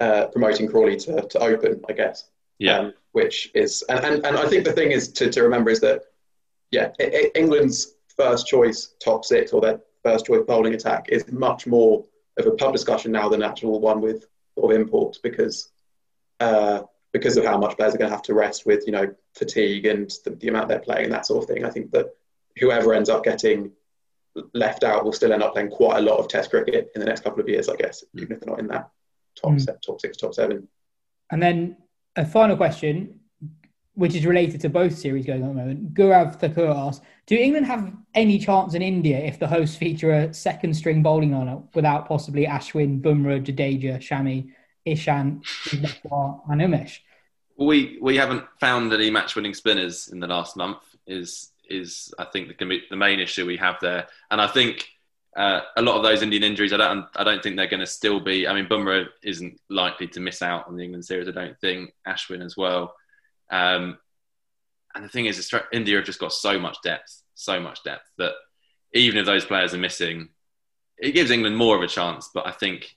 uh, 0.00 0.26
promoting 0.28 0.68
Crawley 0.68 0.96
to, 0.96 1.22
to 1.22 1.38
open, 1.38 1.82
I 1.88 1.92
guess. 1.92 2.24
Yeah. 2.58 2.78
Um, 2.78 2.94
which 3.12 3.50
is, 3.54 3.82
and, 3.88 4.04
and, 4.04 4.24
and 4.24 4.36
I 4.36 4.46
think 4.46 4.64
the 4.64 4.72
thing 4.72 4.92
is 4.92 5.08
to, 5.12 5.30
to 5.30 5.42
remember 5.42 5.70
is 5.70 5.80
that, 5.80 6.02
yeah, 6.70 6.92
England's 7.34 7.94
first 8.16 8.46
choice 8.46 8.94
top 9.02 9.24
six 9.24 9.52
or 9.52 9.60
their 9.60 9.80
first 10.04 10.26
choice 10.26 10.44
bowling 10.46 10.74
attack 10.74 11.08
is 11.08 11.30
much 11.32 11.66
more 11.66 12.04
of 12.38 12.46
a 12.46 12.52
pub 12.52 12.72
discussion 12.72 13.12
now 13.12 13.28
than 13.28 13.42
actual 13.42 13.80
one 13.80 14.00
with 14.00 14.26
sort 14.54 14.72
of 14.72 14.80
imports 14.80 15.18
because 15.18 15.70
uh, 16.38 16.82
because 17.12 17.36
of 17.36 17.44
how 17.44 17.58
much 17.58 17.76
players 17.76 17.94
are 17.94 17.98
going 17.98 18.08
to 18.08 18.14
have 18.14 18.22
to 18.22 18.34
rest 18.34 18.66
with 18.66 18.84
you 18.86 18.92
know 18.92 19.12
fatigue 19.34 19.86
and 19.86 20.12
the, 20.24 20.30
the, 20.30 20.48
amount 20.48 20.68
they're 20.68 20.78
playing 20.78 21.04
and 21.04 21.12
that 21.12 21.26
sort 21.26 21.42
of 21.42 21.48
thing. 21.48 21.64
I 21.64 21.70
think 21.70 21.90
that 21.90 22.14
whoever 22.58 22.94
ends 22.94 23.08
up 23.08 23.24
getting 23.24 23.72
left 24.54 24.84
out 24.84 25.04
will 25.04 25.12
still 25.12 25.32
end 25.32 25.42
up 25.42 25.52
playing 25.52 25.70
quite 25.70 25.98
a 25.98 26.02
lot 26.02 26.18
of 26.18 26.28
Test 26.28 26.50
cricket 26.50 26.90
in 26.94 27.00
the 27.00 27.06
next 27.06 27.24
couple 27.24 27.40
of 27.40 27.48
years, 27.48 27.68
I 27.68 27.76
guess, 27.76 28.04
even 28.14 28.32
if 28.32 28.40
they're 28.40 28.50
not 28.50 28.60
in 28.60 28.68
that 28.68 28.90
top 29.36 29.52
mm. 29.52 29.60
set, 29.60 29.82
top 29.82 30.00
six, 30.00 30.16
top 30.16 30.34
seven. 30.34 30.68
And 31.30 31.42
then 31.42 31.76
a 32.16 32.26
final 32.26 32.56
question: 32.56 33.20
which 33.94 34.14
is 34.14 34.24
related 34.24 34.60
to 34.62 34.68
both 34.68 34.96
series 34.96 35.26
going 35.26 35.42
on 35.42 35.50
at 35.50 35.54
the 35.54 35.60
moment. 35.60 35.94
Gurav 35.94 36.36
Thakur 36.36 36.68
asks, 36.68 37.04
do 37.26 37.36
England 37.36 37.66
have 37.66 37.92
any 38.14 38.38
chance 38.38 38.74
in 38.74 38.82
India 38.82 39.18
if 39.18 39.38
the 39.38 39.46
hosts 39.46 39.76
feature 39.76 40.10
a 40.12 40.32
second 40.32 40.74
string 40.74 41.02
bowling 41.02 41.30
lineup 41.30 41.74
without 41.74 42.08
possibly 42.08 42.46
Ashwin, 42.46 43.02
Bumrah, 43.02 43.44
Jadeja, 43.44 43.98
Shami, 43.98 44.52
Ishant, 44.86 45.44
and 46.48 46.60
Umesh? 46.60 47.00
We 47.58 47.98
we 48.00 48.16
haven't 48.16 48.44
found 48.58 48.92
any 48.92 49.10
match 49.10 49.36
winning 49.36 49.54
spinners 49.54 50.08
in 50.08 50.18
the 50.18 50.26
last 50.26 50.56
month. 50.56 50.78
Is 51.06 51.52
is 51.68 52.12
I 52.18 52.24
think 52.24 52.48
the 52.48 52.80
the 52.88 52.96
main 52.96 53.20
issue 53.20 53.44
we 53.44 53.58
have 53.58 53.76
there, 53.82 54.06
and 54.30 54.40
I 54.40 54.46
think 54.46 54.88
uh, 55.36 55.60
a 55.76 55.82
lot 55.82 55.96
of 55.96 56.02
those 56.02 56.22
Indian 56.22 56.42
injuries, 56.42 56.72
I 56.72 56.76
don't 56.76 57.06
I 57.14 57.24
don't 57.24 57.42
think 57.42 57.56
they're 57.56 57.68
going 57.68 57.80
to 57.80 57.86
still 57.86 58.20
be. 58.20 58.48
I 58.48 58.54
mean, 58.54 58.66
Bumrah 58.66 59.06
isn't 59.22 59.60
likely 59.68 60.08
to 60.08 60.20
miss 60.20 60.42
out 60.42 60.66
on 60.66 60.76
the 60.76 60.84
England 60.84 61.04
series. 61.04 61.28
I 61.28 61.32
don't 61.32 61.58
think 61.60 61.94
Ashwin 62.06 62.44
as 62.44 62.56
well. 62.56 62.94
Um, 63.50 63.98
and 64.94 65.04
the 65.04 65.08
thing 65.08 65.26
is, 65.26 65.52
India 65.72 65.96
have 65.96 66.04
just 66.04 66.18
got 66.18 66.32
so 66.32 66.58
much 66.58 66.78
depth, 66.82 67.22
so 67.34 67.60
much 67.60 67.82
depth 67.84 68.10
that 68.18 68.32
even 68.92 69.18
if 69.18 69.26
those 69.26 69.44
players 69.44 69.72
are 69.72 69.78
missing, 69.78 70.30
it 70.98 71.12
gives 71.12 71.30
England 71.30 71.56
more 71.56 71.76
of 71.76 71.82
a 71.82 71.86
chance. 71.86 72.28
But 72.34 72.46
I 72.46 72.50
think 72.50 72.96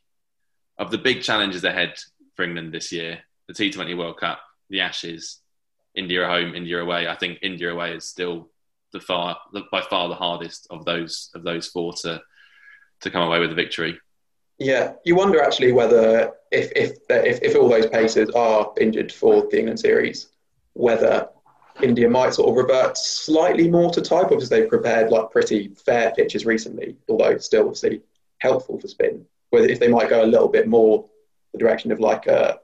of 0.80 0.90
the 0.90 0.98
big 0.98 1.22
challenges 1.22 1.64
ahead 1.64 1.94
for 2.36 2.44
England 2.44 2.74
this 2.74 2.92
year, 2.92 3.20
the 3.48 3.54
T20 3.54 3.96
World 3.96 4.18
Cup, 4.18 4.40
the 4.72 4.82
Ashes, 4.82 5.40
India 5.94 6.26
home, 6.26 6.56
India 6.56 6.82
away. 6.82 7.08
I 7.08 7.16
think 7.16 7.40
India 7.44 7.72
away 7.72 7.94
is 7.94 8.06
still 8.06 8.50
the 8.94 9.02
far, 9.02 9.38
by 9.72 9.82
far 9.82 10.08
the 10.08 10.16
hardest 10.16 10.68
of 10.70 10.86
those 10.86 11.30
of 11.36 11.44
those 11.44 11.68
four 11.68 11.94
to 12.02 12.22
to 13.02 13.10
come 13.10 13.24
away 13.28 13.40
with 13.40 13.52
a 13.52 13.56
victory. 13.56 14.00
Yeah, 14.60 14.94
you 15.04 15.16
wonder 15.16 15.42
actually 15.42 15.72
whether 15.74 16.32
if 16.52 16.72
if 16.76 16.98
if, 17.10 17.42
if 17.42 17.56
all 17.56 17.68
those 17.68 17.88
paces 17.88 18.30
are 18.30 18.72
injured 18.80 19.12
for 19.12 19.48
the 19.50 19.60
England 19.60 19.80
series, 19.80 20.30
whether 20.74 21.28
India 21.82 22.10
might 22.10 22.34
sort 22.34 22.50
of 22.50 22.56
revert 22.56 22.98
slightly 22.98 23.70
more 23.70 23.92
to 23.92 24.02
type. 24.02 24.26
Obviously, 24.26 24.60
they've 24.60 24.70
prepared 24.70 25.10
like 25.10 25.32
pretty 25.32 25.70
fair 25.70 26.12
pitches 26.12 26.46
recently, 26.46 26.96
although 27.10 27.38
still 27.38 27.64
obviously 27.64 28.02
helpful 28.40 28.80
for 28.80 28.88
spin. 28.88 29.26
Whether 29.50 29.68
if 29.68 29.80
they 29.80 29.88
might 29.88 30.10
go 30.10 30.24
a 30.24 30.28
little 30.28 30.48
bit 30.48 30.68
more 30.68 31.10
the 31.52 31.60
direction 31.60 31.92
of 31.92 32.00
like 32.00 32.28
uh, 32.28 32.58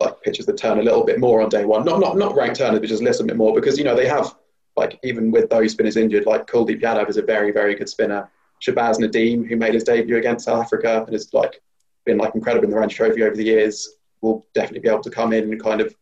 like 0.00 0.22
pitches 0.22 0.46
that 0.46 0.56
turn 0.56 0.78
a 0.78 0.82
little 0.82 1.04
bit 1.04 1.20
more 1.20 1.42
on 1.42 1.50
day 1.50 1.64
one, 1.64 1.84
not 1.84 2.00
not 2.00 2.16
not 2.16 2.34
rank 2.34 2.56
turners, 2.56 2.80
but 2.80 2.88
just 2.88 3.02
a 3.02 3.04
little 3.04 3.26
bit 3.26 3.36
more 3.36 3.54
because 3.54 3.78
you 3.78 3.84
know 3.84 3.94
they 3.94 4.08
have 4.08 4.34
like 4.76 4.98
even 5.02 5.30
with 5.30 5.48
those 5.50 5.72
spinners 5.72 5.96
injured, 5.96 6.26
like 6.26 6.46
Kuldeep 6.46 6.80
Yadav 6.80 7.08
is 7.08 7.16
a 7.16 7.22
very 7.22 7.52
very 7.52 7.74
good 7.74 7.88
spinner. 7.88 8.28
Shahbaz 8.60 8.98
Nadeem, 8.98 9.46
who 9.46 9.56
made 9.56 9.74
his 9.74 9.84
debut 9.84 10.16
against 10.16 10.46
South 10.46 10.64
Africa 10.64 11.02
and 11.04 11.12
has 11.12 11.32
like 11.34 11.60
been 12.06 12.18
like 12.18 12.34
incredible 12.34 12.64
in 12.64 12.70
the 12.70 12.76
Ranji 12.76 12.96
Trophy 12.96 13.22
over 13.22 13.36
the 13.36 13.44
years, 13.44 13.96
will 14.20 14.46
definitely 14.54 14.80
be 14.80 14.88
able 14.88 15.02
to 15.02 15.10
come 15.10 15.32
in 15.32 15.44
and 15.44 15.62
kind 15.62 15.80
of 15.80 15.94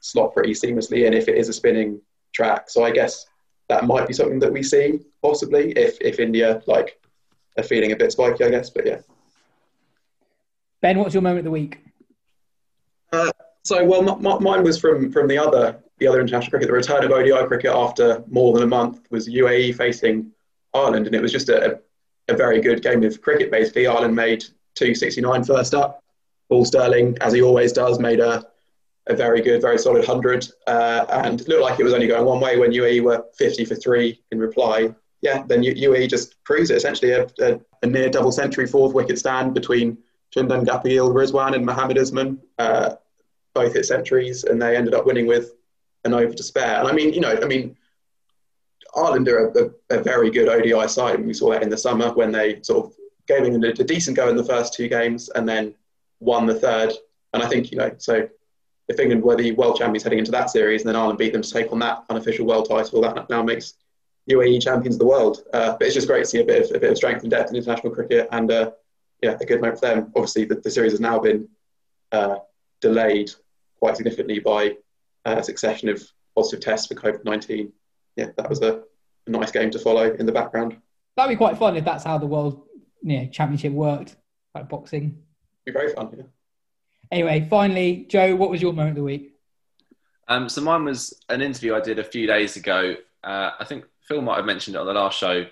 slot 0.00 0.34
pretty 0.34 0.52
seamlessly 0.52 1.06
in 1.06 1.14
if 1.14 1.28
it 1.28 1.36
is 1.36 1.48
a 1.48 1.52
spinning 1.52 2.00
track. 2.34 2.70
So 2.70 2.84
I 2.84 2.90
guess 2.90 3.26
that 3.68 3.86
might 3.86 4.06
be 4.06 4.12
something 4.12 4.38
that 4.40 4.52
we 4.52 4.62
see 4.62 5.00
possibly 5.22 5.72
if 5.72 6.00
if 6.00 6.18
India 6.18 6.62
like 6.66 7.00
are 7.56 7.64
feeling 7.64 7.92
a 7.92 7.96
bit 7.96 8.12
spiky, 8.12 8.44
I 8.44 8.50
guess. 8.50 8.70
But 8.70 8.86
yeah. 8.86 8.98
Ben, 10.82 10.98
what's 10.98 11.14
your 11.14 11.22
moment 11.22 11.40
of 11.40 11.44
the 11.44 11.50
week? 11.50 11.78
Uh, 13.12 13.32
so 13.64 13.84
well, 13.84 14.08
m- 14.08 14.26
m- 14.26 14.42
mine 14.42 14.62
was 14.62 14.78
from 14.78 15.12
from 15.12 15.28
the 15.28 15.38
other 15.38 15.78
the 16.00 16.08
other 16.08 16.20
international 16.20 16.50
cricket. 16.50 16.68
The 16.68 16.74
return 16.74 17.04
of 17.04 17.12
ODI 17.12 17.46
cricket 17.46 17.70
after 17.72 18.24
more 18.28 18.52
than 18.52 18.62
a 18.62 18.66
month 18.66 19.00
was 19.10 19.28
UAE 19.28 19.76
facing 19.76 20.32
Ireland, 20.74 21.06
and 21.06 21.14
it 21.14 21.22
was 21.22 21.30
just 21.30 21.48
a, 21.48 21.80
a 22.28 22.36
very 22.36 22.60
good 22.60 22.82
game 22.82 23.04
of 23.04 23.20
cricket. 23.20 23.50
Basically, 23.50 23.86
Ireland 23.86 24.16
made 24.16 24.40
269 24.74 25.44
first 25.44 25.74
up. 25.74 26.02
Paul 26.48 26.64
Stirling, 26.64 27.16
as 27.20 27.32
he 27.32 27.42
always 27.42 27.72
does, 27.72 28.00
made 28.00 28.18
a 28.18 28.44
a 29.06 29.14
very 29.14 29.40
good, 29.40 29.60
very 29.60 29.78
solid 29.78 30.06
100. 30.06 30.48
Uh, 30.66 31.04
and 31.10 31.46
looked 31.48 31.62
like 31.62 31.80
it 31.80 31.84
was 31.84 31.92
only 31.92 32.06
going 32.06 32.24
one 32.24 32.40
way 32.40 32.58
when 32.58 32.70
UAE 32.70 33.02
were 33.02 33.24
50 33.36 33.64
for 33.64 33.74
three 33.74 34.20
in 34.30 34.38
reply. 34.38 34.94
Yeah, 35.22 35.42
then 35.46 35.62
UAE 35.62 36.08
just 36.08 36.42
cruised 36.44 36.70
it. 36.70 36.76
Essentially, 36.76 37.12
a, 37.12 37.26
a, 37.40 37.60
a, 37.82 37.86
near 37.86 38.08
double 38.08 38.32
century 38.32 38.66
fourth 38.66 38.94
wicket 38.94 39.18
stand 39.18 39.52
between 39.52 39.98
Chundangapoyil 40.34 41.12
Rizwan 41.12 41.54
and 41.54 41.66
Mohammed 41.66 41.98
Usman. 41.98 42.40
Uh, 42.58 42.94
both 43.52 43.74
hit 43.74 43.84
centuries, 43.84 44.44
and 44.44 44.62
they 44.62 44.76
ended 44.76 44.94
up 44.94 45.06
winning 45.06 45.26
with 45.26 45.54
an 46.04 46.14
over 46.14 46.32
to 46.32 46.42
spare. 46.42 46.78
And 46.78 46.88
I 46.88 46.92
mean, 46.92 47.12
you 47.12 47.20
know, 47.20 47.38
I 47.40 47.46
mean, 47.46 47.76
Ireland 48.94 49.28
are 49.28 49.48
a, 49.48 49.96
a, 49.96 50.02
very 50.02 50.30
good 50.30 50.48
ODI 50.48 50.88
side. 50.88 51.24
We 51.24 51.34
saw 51.34 51.50
that 51.50 51.62
in 51.62 51.68
the 51.68 51.76
summer 51.76 52.12
when 52.12 52.32
they 52.32 52.60
sort 52.62 52.86
of 52.86 52.92
gave 53.28 53.44
England 53.44 53.64
a, 53.64 53.82
a 53.82 53.84
decent 53.84 54.16
go 54.16 54.28
in 54.28 54.36
the 54.36 54.44
first 54.44 54.74
two 54.74 54.88
games 54.88 55.28
and 55.28 55.48
then 55.48 55.74
won 56.18 56.46
the 56.46 56.54
third. 56.54 56.92
And 57.32 57.42
I 57.42 57.48
think, 57.48 57.70
you 57.70 57.78
know, 57.78 57.94
so 57.98 58.28
if 58.88 58.98
England 58.98 59.22
were 59.22 59.36
the 59.36 59.52
world 59.52 59.76
champions 59.76 60.02
heading 60.02 60.18
into 60.18 60.32
that 60.32 60.50
series 60.50 60.82
and 60.82 60.88
then 60.88 60.96
Ireland 60.96 61.18
beat 61.18 61.32
them 61.32 61.42
to 61.42 61.50
take 61.52 61.70
on 61.70 61.78
that 61.80 62.04
unofficial 62.10 62.46
world 62.46 62.68
title, 62.68 63.00
that 63.02 63.30
now 63.30 63.42
makes 63.42 63.74
UAE 64.28 64.62
champions 64.62 64.96
of 64.96 65.00
the 65.00 65.06
world. 65.06 65.44
Uh, 65.52 65.72
but 65.72 65.82
it's 65.82 65.94
just 65.94 66.08
great 66.08 66.24
to 66.24 66.26
see 66.26 66.40
a 66.40 66.44
bit 66.44 66.68
of, 66.68 66.76
a 66.76 66.80
bit 66.80 66.90
of 66.90 66.96
strength 66.96 67.22
and 67.22 67.30
depth 67.30 67.50
in 67.50 67.56
international 67.56 67.92
cricket 67.92 68.28
and 68.32 68.50
uh, 68.50 68.72
yeah, 69.22 69.36
a 69.40 69.44
good 69.44 69.60
moment 69.60 69.78
for 69.78 69.86
them. 69.86 70.12
Obviously, 70.16 70.44
the, 70.44 70.56
the 70.56 70.70
series 70.70 70.92
has 70.92 71.00
now 71.00 71.18
been 71.18 71.48
uh, 72.10 72.36
delayed 72.80 73.30
quite 73.78 73.96
significantly 73.96 74.40
by 74.40 74.76
a 75.24 75.42
succession 75.42 75.88
of 75.88 76.02
positive 76.34 76.60
tests 76.60 76.86
for 76.86 76.94
COVID 76.94 77.24
19. 77.24 77.72
Yeah, 78.16 78.28
that 78.36 78.48
was 78.48 78.60
a, 78.62 78.82
a 79.26 79.30
nice 79.30 79.50
game 79.50 79.70
to 79.70 79.78
follow 79.78 80.12
in 80.12 80.26
the 80.26 80.32
background. 80.32 80.76
That'd 81.16 81.30
be 81.30 81.36
quite 81.36 81.58
fun 81.58 81.76
if 81.76 81.84
that's 81.84 82.04
how 82.04 82.18
the 82.18 82.26
world 82.26 82.66
you 83.02 83.18
know, 83.18 83.26
championship 83.26 83.72
worked, 83.72 84.16
like 84.54 84.68
boxing. 84.68 85.22
Be 85.64 85.72
very 85.72 85.92
fun. 85.92 86.10
Yeah. 86.16 86.24
Anyway, 87.10 87.46
finally, 87.50 88.06
Jo, 88.08 88.36
what 88.36 88.50
was 88.50 88.62
your 88.62 88.72
moment 88.72 88.90
of 88.90 88.96
the 88.96 89.02
week? 89.02 89.34
Um, 90.28 90.48
so 90.48 90.60
mine 90.60 90.84
was 90.84 91.20
an 91.28 91.42
interview 91.42 91.74
I 91.74 91.80
did 91.80 91.98
a 91.98 92.04
few 92.04 92.26
days 92.26 92.56
ago. 92.56 92.94
Uh, 93.24 93.50
I 93.58 93.64
think 93.64 93.84
Phil 94.02 94.22
might 94.22 94.36
have 94.36 94.44
mentioned 94.44 94.76
it 94.76 94.78
on 94.78 94.86
the 94.86 94.92
last 94.92 95.18
show. 95.18 95.44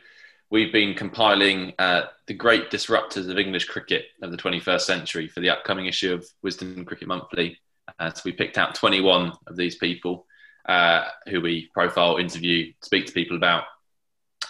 We've 0.51 0.73
been 0.73 0.95
compiling 0.95 1.75
uh, 1.79 2.03
the 2.27 2.35
great 2.35 2.71
disruptors 2.71 3.29
of 3.29 3.39
English 3.39 3.66
cricket 3.66 4.07
of 4.23 4.31
the 4.31 4.37
21st 4.37 4.81
century 4.81 5.29
for 5.29 5.41
the 5.41 5.51
upcoming 5.51 5.87
issue 5.87 6.14
of 6.14 6.27
Wisden 6.45 6.87
Cricket 6.87 7.09
Monthly. 7.09 7.59
Uh, 7.99 8.12
so 8.12 8.22
we 8.24 8.32
picked 8.32 8.59
out 8.59 8.74
21 8.74 9.32
of 9.47 9.57
these 9.57 9.76
people 9.76 10.26
uh, 10.68 11.05
who 11.28 11.41
we 11.41 11.68
profile, 11.72 12.16
interview, 12.16 12.72
speak 12.82 13.07
to 13.07 13.12
people 13.12 13.36
about. 13.36 13.64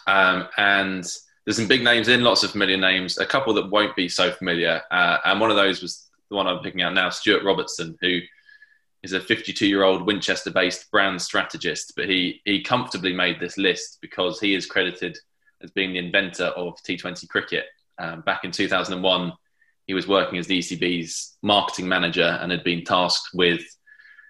Um, 0.07 0.49
and 0.57 1.05
there's 1.45 1.57
some 1.57 1.68
big 1.68 1.84
names 1.84 2.09
in, 2.09 2.22
lots 2.22 2.43
of 2.43 2.51
familiar 2.51 2.76
names, 2.76 3.18
a 3.18 3.26
couple 3.26 3.55
that 3.55 3.70
won't 3.70 3.97
be 3.97 4.09
so 4.09 4.30
familiar. 4.30 4.82
Uh, 4.91 5.18
and 5.24 5.41
one 5.41 5.51
of 5.51 5.57
those 5.57 5.80
was 5.80 6.09
the 6.28 6.36
one 6.36 6.47
I'm 6.47 6.62
picking 6.62 6.82
out 6.82 6.95
now, 6.95 7.09
Stuart 7.11 7.45
Robertson, 7.45 7.97
who 8.01 8.20
is 9.03 9.12
a 9.12 9.20
52 9.20 9.66
year 9.66 9.84
old 9.84 10.07
Winchester 10.07 10.51
based 10.51 10.91
brand 10.91 11.22
strategist. 11.22 11.93
But 11.97 12.09
he, 12.09 12.41
he 12.45 12.62
comfortably 12.62 13.12
made 13.12 13.39
this 13.39 13.57
list 13.57 13.99
because 14.03 14.41
he 14.41 14.55
is 14.55 14.66
credited 14.66 15.16
as 15.62 15.70
being 15.70 15.93
the 15.93 15.99
inventor 15.99 16.47
of 16.47 16.76
T20 16.82 17.28
cricket. 17.28 17.66
Um, 17.99 18.20
back 18.20 18.45
in 18.45 18.51
2001, 18.51 19.32
he 19.89 19.95
was 19.95 20.07
working 20.07 20.39
as 20.39 20.47
the 20.47 20.59
ECB's 20.59 21.36
marketing 21.43 21.89
manager 21.89 22.39
and 22.43 22.53
had 22.53 22.62
been 22.62 22.84
tasked 22.84 23.30
with 23.32 23.62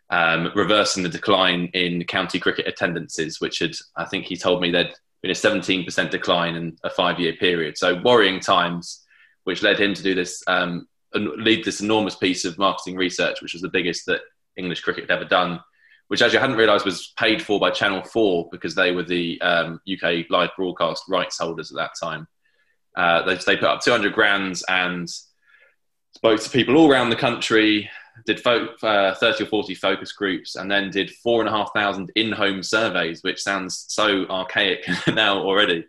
um, 0.08 0.52
reversing 0.54 1.02
the 1.02 1.08
decline 1.08 1.68
in 1.74 2.04
county 2.04 2.38
cricket 2.38 2.68
attendances, 2.68 3.40
which 3.40 3.58
had, 3.58 3.72
I 3.96 4.04
think 4.04 4.24
he 4.24 4.36
told 4.36 4.62
me, 4.62 4.70
there'd 4.70 4.94
been 5.20 5.32
a 5.32 5.34
17% 5.34 6.10
decline 6.10 6.54
in 6.54 6.76
a 6.84 6.90
five 6.90 7.18
year 7.18 7.34
period. 7.34 7.76
So 7.76 8.00
worrying 8.02 8.38
times, 8.38 9.04
which 9.44 9.64
led 9.64 9.80
him 9.80 9.94
to 9.94 10.02
do 10.02 10.14
this, 10.14 10.44
um, 10.46 10.86
lead 11.12 11.64
this 11.64 11.80
enormous 11.80 12.14
piece 12.14 12.44
of 12.44 12.56
marketing 12.56 12.96
research, 12.96 13.42
which 13.42 13.52
was 13.52 13.62
the 13.62 13.68
biggest 13.68 14.06
that 14.06 14.20
English 14.56 14.82
cricket 14.82 15.10
had 15.10 15.16
ever 15.16 15.24
done, 15.24 15.58
which 16.06 16.22
actually 16.22 16.38
I 16.38 16.42
hadn't 16.42 16.56
realised 16.56 16.84
was 16.84 17.12
paid 17.18 17.42
for 17.42 17.58
by 17.58 17.70
Channel 17.70 18.04
4 18.04 18.48
because 18.52 18.76
they 18.76 18.92
were 18.92 19.02
the 19.02 19.40
um, 19.40 19.80
UK 19.92 20.26
live 20.30 20.50
broadcast 20.56 21.02
rights 21.08 21.38
holders 21.38 21.72
at 21.72 21.76
that 21.78 21.90
time. 22.00 22.28
Uh, 22.96 23.24
they, 23.24 23.34
they, 23.34 23.56
put 23.56 23.68
up 23.68 23.80
200 23.80 24.12
grand 24.12 24.60
and 24.68 25.08
spoke 26.14 26.40
to 26.40 26.50
people 26.50 26.76
all 26.76 26.90
around 26.90 27.10
the 27.10 27.16
country, 27.16 27.90
did 28.26 28.40
fo- 28.40 28.74
uh, 28.82 29.14
30 29.14 29.44
or 29.44 29.46
40 29.46 29.74
focus 29.74 30.12
groups, 30.12 30.56
and 30.56 30.70
then 30.70 30.90
did 30.90 31.10
four 31.10 31.40
and 31.40 31.48
a 31.48 31.52
half 31.52 31.70
thousand 31.74 32.10
in 32.16 32.32
home 32.32 32.62
surveys, 32.62 33.22
which 33.22 33.42
sounds 33.42 33.84
so 33.88 34.26
archaic 34.26 34.84
now 35.08 35.38
already. 35.38 35.86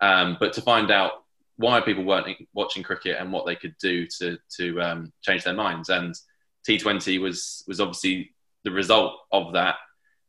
Um, 0.00 0.36
but 0.40 0.52
to 0.54 0.62
find 0.62 0.90
out 0.90 1.12
why 1.56 1.80
people 1.80 2.04
weren't 2.04 2.26
watching 2.54 2.82
cricket 2.82 3.18
and 3.20 3.30
what 3.30 3.44
they 3.44 3.54
could 3.54 3.74
do 3.78 4.06
to 4.06 4.38
to 4.56 4.80
um, 4.80 5.12
change 5.22 5.44
their 5.44 5.54
minds. 5.54 5.90
And 5.90 6.14
T20 6.68 7.20
was 7.20 7.64
was 7.68 7.80
obviously 7.80 8.34
the 8.64 8.70
result 8.70 9.14
of 9.30 9.52
that. 9.52 9.76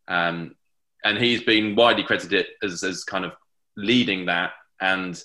Um, 0.07 0.55
and 1.03 1.17
he's 1.17 1.41
been 1.43 1.75
widely 1.75 2.03
credited 2.03 2.47
as 2.61 2.83
as 2.83 3.03
kind 3.03 3.25
of 3.25 3.31
leading 3.77 4.25
that 4.25 4.51
and 4.81 5.23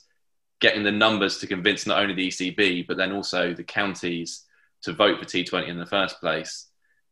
getting 0.60 0.82
the 0.82 0.92
numbers 0.92 1.38
to 1.38 1.46
convince 1.46 1.86
not 1.86 2.00
only 2.00 2.14
the 2.14 2.28
ECB 2.28 2.86
but 2.86 2.96
then 2.96 3.12
also 3.12 3.52
the 3.52 3.64
counties 3.64 4.44
to 4.82 4.92
vote 4.92 5.18
for 5.18 5.24
T20 5.24 5.68
in 5.68 5.78
the 5.78 5.86
first 5.86 6.20
place. 6.20 6.68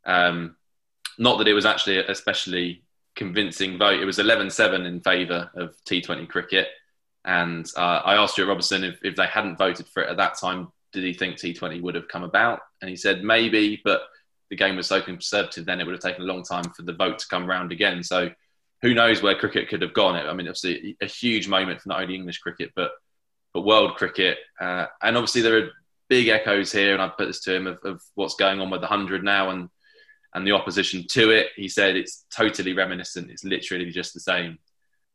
Um, 0.07 0.57
not 1.19 1.39
that 1.39 1.49
it 1.49 1.55
was 1.55 1.67
actually 1.67 1.99
a 1.99 2.11
especially 2.11 2.83
convincing 3.15 3.79
vote. 3.79 4.01
It 4.01 4.07
was 4.07 4.19
11-7 4.19 4.87
in 4.87 5.01
favour 5.01 5.51
of 5.55 5.75
T20 5.89 6.29
cricket. 6.29 6.69
And 7.25 7.71
uh, 7.77 8.03
I 8.05 8.17
asked 8.17 8.35
Stuart 8.35 8.49
Robertson 8.49 8.85
if, 8.85 8.99
if 9.03 9.17
they 9.17 9.27
hadn't 9.27 9.57
voted 9.57 9.87
for 9.87 10.03
it 10.03 10.11
at 10.11 10.17
that 10.19 10.39
time, 10.39 10.69
did 10.93 11.05
he 11.05 11.13
think 11.13 11.37
T20 11.37 11.81
would 11.83 11.95
have 11.95 12.09
come 12.09 12.23
about? 12.23 12.61
And 12.81 12.89
he 12.89 12.97
said 12.97 13.25
maybe, 13.25 13.81
but 13.85 14.03
the 14.51 14.57
game 14.57 14.77
was 14.77 14.87
so 14.87 15.01
conservative 15.01 15.65
then 15.65 15.81
it 15.81 15.87
would 15.87 15.95
have 15.95 16.03
taken 16.03 16.23
a 16.23 16.27
long 16.27 16.43
time 16.43 16.65
for 16.77 16.83
the 16.83 16.93
vote 16.93 17.19
to 17.21 17.29
come 17.29 17.47
round 17.47 17.73
again. 17.73 18.03
So 18.03 18.31
who 18.83 18.95
knows 18.95 19.23
where 19.23 19.35
cricket 19.35 19.69
could 19.69 19.83
have 19.83 19.95
gone? 19.95 20.17
I 20.17 20.33
mean, 20.35 20.47
obviously 20.47 20.97
a 21.01 21.07
huge 21.07 21.49
moment 21.49 21.81
for 21.81 21.89
not 21.89 22.03
only 22.03 22.15
English 22.15 22.39
cricket 22.39 22.73
but 22.77 22.93
but 23.55 23.63
world 23.63 23.95
cricket. 23.95 24.39
Uh, 24.61 24.87
and 25.01 25.17
obviously 25.17 25.41
there 25.41 25.57
are 25.57 25.71
big 26.09 26.29
echoes 26.29 26.73
here, 26.73 26.93
and 26.93 27.01
I 27.01 27.09
put 27.09 27.27
this 27.27 27.41
to 27.43 27.55
him 27.55 27.67
of, 27.67 27.79
of 27.85 28.03
what's 28.17 28.35
going 28.35 28.61
on 28.61 28.69
with 28.69 28.83
the 28.83 28.87
hundred 28.87 29.25
now 29.25 29.51
and 29.51 29.71
and 30.35 30.47
the 30.47 30.53
opposition 30.53 31.07
to 31.11 31.31
it. 31.31 31.49
He 31.57 31.69
said 31.69 31.97
it's 31.97 32.27
totally 32.35 32.75
reminiscent. 32.75 33.31
It's 33.31 33.45
literally 33.45 33.91
just 33.91 34.13
the 34.13 34.21
same. 34.21 34.59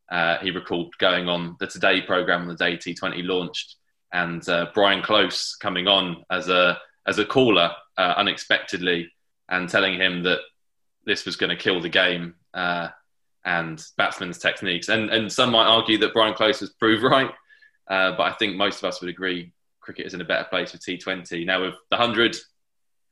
Uh, 0.09 0.37
he 0.39 0.49
recalled 0.49 0.97
going 0.97 1.27
on 1.27 1.57
the 1.59 1.67
Today 1.67 2.01
program 2.01 2.43
on 2.43 2.47
the 2.47 2.55
day 2.55 2.77
T20 2.77 3.27
launched, 3.27 3.75
and 4.11 4.47
uh, 4.49 4.67
Brian 4.73 5.03
Close 5.03 5.55
coming 5.55 5.87
on 5.87 6.23
as 6.31 6.49
a 6.49 6.79
as 7.05 7.19
a 7.19 7.25
caller 7.25 7.71
uh, 7.97 8.13
unexpectedly 8.17 9.11
and 9.49 9.67
telling 9.67 9.99
him 9.99 10.23
that 10.23 10.39
this 11.05 11.25
was 11.25 11.35
going 11.35 11.49
to 11.49 11.55
kill 11.55 11.81
the 11.81 11.89
game 11.89 12.35
uh, 12.53 12.87
and 13.45 13.83
batsmen's 13.97 14.37
techniques. 14.37 14.89
And 14.89 15.09
and 15.09 15.31
some 15.31 15.51
might 15.51 15.67
argue 15.67 15.97
that 15.99 16.13
Brian 16.13 16.33
Close 16.33 16.61
was 16.61 16.71
proved 16.71 17.03
right, 17.11 17.31
uh, 17.89 18.11
but 18.11 18.23
I 18.23 18.33
think 18.33 18.55
most 18.55 18.79
of 18.79 18.85
us 18.85 19.01
would 19.01 19.09
agree 19.09 19.53
cricket 19.81 20.05
is 20.05 20.13
in 20.13 20.21
a 20.21 20.25
better 20.25 20.47
place 20.49 20.71
with 20.71 20.81
T20 20.81 21.45
now 21.45 21.61
with 21.61 21.75
the 21.89 21.97
hundred 21.97 22.35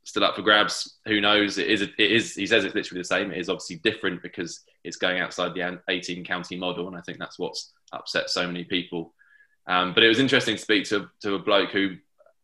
still 0.08 0.24
up 0.24 0.36
for 0.36 0.42
grabs. 0.42 0.98
Who 1.06 1.20
knows? 1.20 1.58
It 1.58 1.66
is. 1.66 1.82
It 1.82 1.92
is. 1.98 2.34
He 2.34 2.46
says 2.46 2.64
it's 2.64 2.74
literally 2.74 3.00
the 3.00 3.04
same. 3.04 3.30
It 3.30 3.38
is 3.38 3.50
obviously 3.50 3.76
different 3.76 4.22
because 4.22 4.60
it's 4.82 4.96
going 4.96 5.20
outside 5.20 5.52
the 5.52 5.80
18 5.88 6.24
county 6.24 6.56
model, 6.56 6.88
and 6.88 6.96
I 6.96 7.02
think 7.02 7.18
that's 7.18 7.38
what's 7.38 7.72
upset 7.92 8.30
so 8.30 8.46
many 8.46 8.64
people. 8.64 9.14
Um, 9.66 9.92
but 9.92 10.02
it 10.02 10.08
was 10.08 10.18
interesting 10.18 10.56
to 10.56 10.62
speak 10.62 10.88
to 10.88 11.08
to 11.22 11.34
a 11.34 11.38
bloke 11.38 11.70
who 11.70 11.96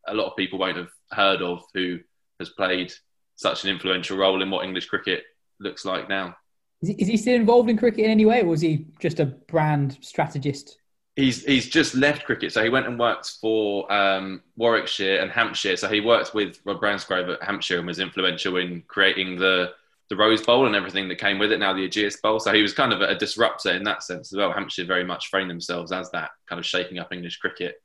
a 0.07 0.15
lot 0.15 0.27
of 0.27 0.37
people 0.37 0.59
won't 0.59 0.77
have 0.77 0.91
heard 1.13 1.41
of, 1.41 1.63
who 1.73 2.01
has 2.39 2.51
played 2.51 2.93
such 3.37 3.65
an 3.65 3.71
influential 3.71 4.19
role 4.19 4.43
in 4.43 4.51
what 4.51 4.65
English 4.65 4.87
cricket 4.87 5.25
looks 5.59 5.87
like 5.87 6.09
now. 6.09 6.37
Is 6.83 6.89
he, 6.91 6.95
is 6.97 7.09
he 7.09 7.17
still 7.17 7.35
involved 7.35 7.71
in 7.71 7.79
cricket 7.79 8.05
in 8.05 8.11
any 8.11 8.27
way, 8.27 8.43
or 8.43 8.49
was 8.49 8.61
he 8.61 8.89
just 9.01 9.21
a 9.21 9.27
brand 9.27 9.97
strategist? 10.03 10.77
He's 11.17 11.45
he's 11.45 11.69
just 11.69 11.95
left 11.95 12.25
cricket, 12.25 12.53
so 12.53 12.63
he 12.63 12.71
went 12.71 12.87
and 12.87 12.99
worked 12.99 13.31
for 13.41 13.91
um, 13.93 14.43
Warwickshire 14.57 15.21
and 15.21 15.31
Hampshire. 15.31 15.77
So 15.77 15.89
he 15.89 16.01
worked 16.01 16.35
with 16.35 16.59
Rod 16.65 16.81
Bransgrove 16.81 17.35
at 17.35 17.43
Hampshire 17.43 17.79
and 17.79 17.87
was 17.87 18.01
influential 18.01 18.57
in 18.57 18.83
creating 18.89 19.39
the 19.39 19.73
the 20.11 20.17
Rose 20.17 20.43
Bowl 20.43 20.67
and 20.67 20.75
everything 20.75 21.09
that 21.09 21.17
came 21.17 21.39
with 21.39 21.53
it. 21.53 21.59
Now 21.59 21.73
the 21.73 21.89
Ageas 21.89 22.21
Bowl, 22.21 22.41
so 22.41 22.53
he 22.53 22.63
was 22.63 22.75
kind 22.75 22.93
of 22.93 23.01
a 23.01 23.15
disruptor 23.15 23.71
in 23.71 23.85
that 23.85 24.03
sense 24.03 24.33
as 24.33 24.37
well. 24.37 24.53
Hampshire 24.53 24.85
very 24.85 25.05
much 25.05 25.29
framed 25.29 25.51
themselves 25.51 25.93
as 25.93 26.11
that 26.11 26.31
kind 26.49 26.59
of 26.59 26.67
shaking 26.67 26.99
up 26.99 27.13
English 27.13 27.39
cricket. 27.39 27.81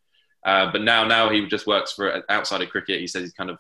Uh, 0.46 0.72
but 0.72 0.82
now 0.82 1.06
now 1.06 1.30
he 1.30 1.46
just 1.48 1.68
works 1.68 1.92
for 1.92 2.24
outside 2.30 2.62
of 2.62 2.70
cricket. 2.70 3.00
He 3.00 3.08
says 3.08 3.26
he 3.26 3.32
kind 3.32 3.52
of 3.52 3.60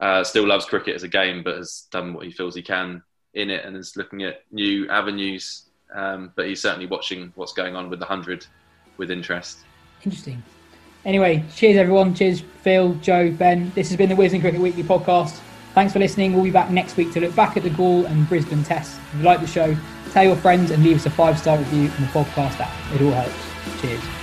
uh, 0.00 0.24
still 0.24 0.46
loves 0.46 0.64
cricket 0.64 0.96
as 0.96 1.02
a 1.02 1.08
game, 1.08 1.42
but 1.42 1.56
has 1.56 1.86
done 1.92 2.14
what 2.14 2.24
he 2.24 2.32
feels 2.32 2.54
he 2.54 2.62
can 2.62 3.02
in 3.34 3.50
it 3.50 3.64
and 3.64 3.76
is 3.76 3.96
looking 3.96 4.24
at 4.24 4.42
new 4.50 4.88
avenues. 4.88 5.66
Um, 5.94 6.32
but 6.36 6.46
he's 6.46 6.62
certainly 6.62 6.86
watching 6.86 7.32
what's 7.34 7.52
going 7.52 7.76
on 7.76 7.90
with 7.90 7.98
the 7.98 8.06
hundred 8.06 8.46
with 9.00 9.10
interest. 9.10 9.58
Interesting. 10.04 10.40
Anyway, 11.04 11.42
cheers 11.56 11.76
everyone. 11.76 12.14
Cheers, 12.14 12.42
Phil, 12.62 12.94
Jo, 12.96 13.32
Ben. 13.32 13.72
This 13.74 13.88
has 13.88 13.96
been 13.96 14.10
the 14.10 14.14
Wisden 14.14 14.40
Cricket 14.40 14.60
Weekly 14.60 14.84
podcast. 14.84 15.40
Thanks 15.74 15.92
for 15.92 15.98
listening. 15.98 16.34
We'll 16.34 16.44
be 16.44 16.50
back 16.50 16.70
next 16.70 16.96
week 16.96 17.12
to 17.14 17.20
look 17.20 17.34
back 17.34 17.56
at 17.56 17.62
the 17.62 17.70
Galle 17.70 18.06
and 18.06 18.28
Brisbane 18.28 18.62
tests. 18.62 18.98
If 19.12 19.18
you 19.18 19.24
like 19.24 19.40
the 19.40 19.46
show, 19.46 19.76
tell 20.12 20.24
your 20.24 20.36
friends 20.36 20.70
and 20.70 20.84
leave 20.84 20.96
us 20.96 21.06
a 21.06 21.10
five 21.10 21.38
star 21.38 21.58
review 21.58 21.90
on 21.90 22.02
the 22.02 22.08
podcast 22.12 22.60
app. 22.60 22.94
It 22.94 23.02
all 23.02 23.12
helps. 23.12 23.80
Cheers. 23.80 24.19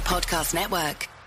Podcast 0.00 0.52
Network. 0.52 1.19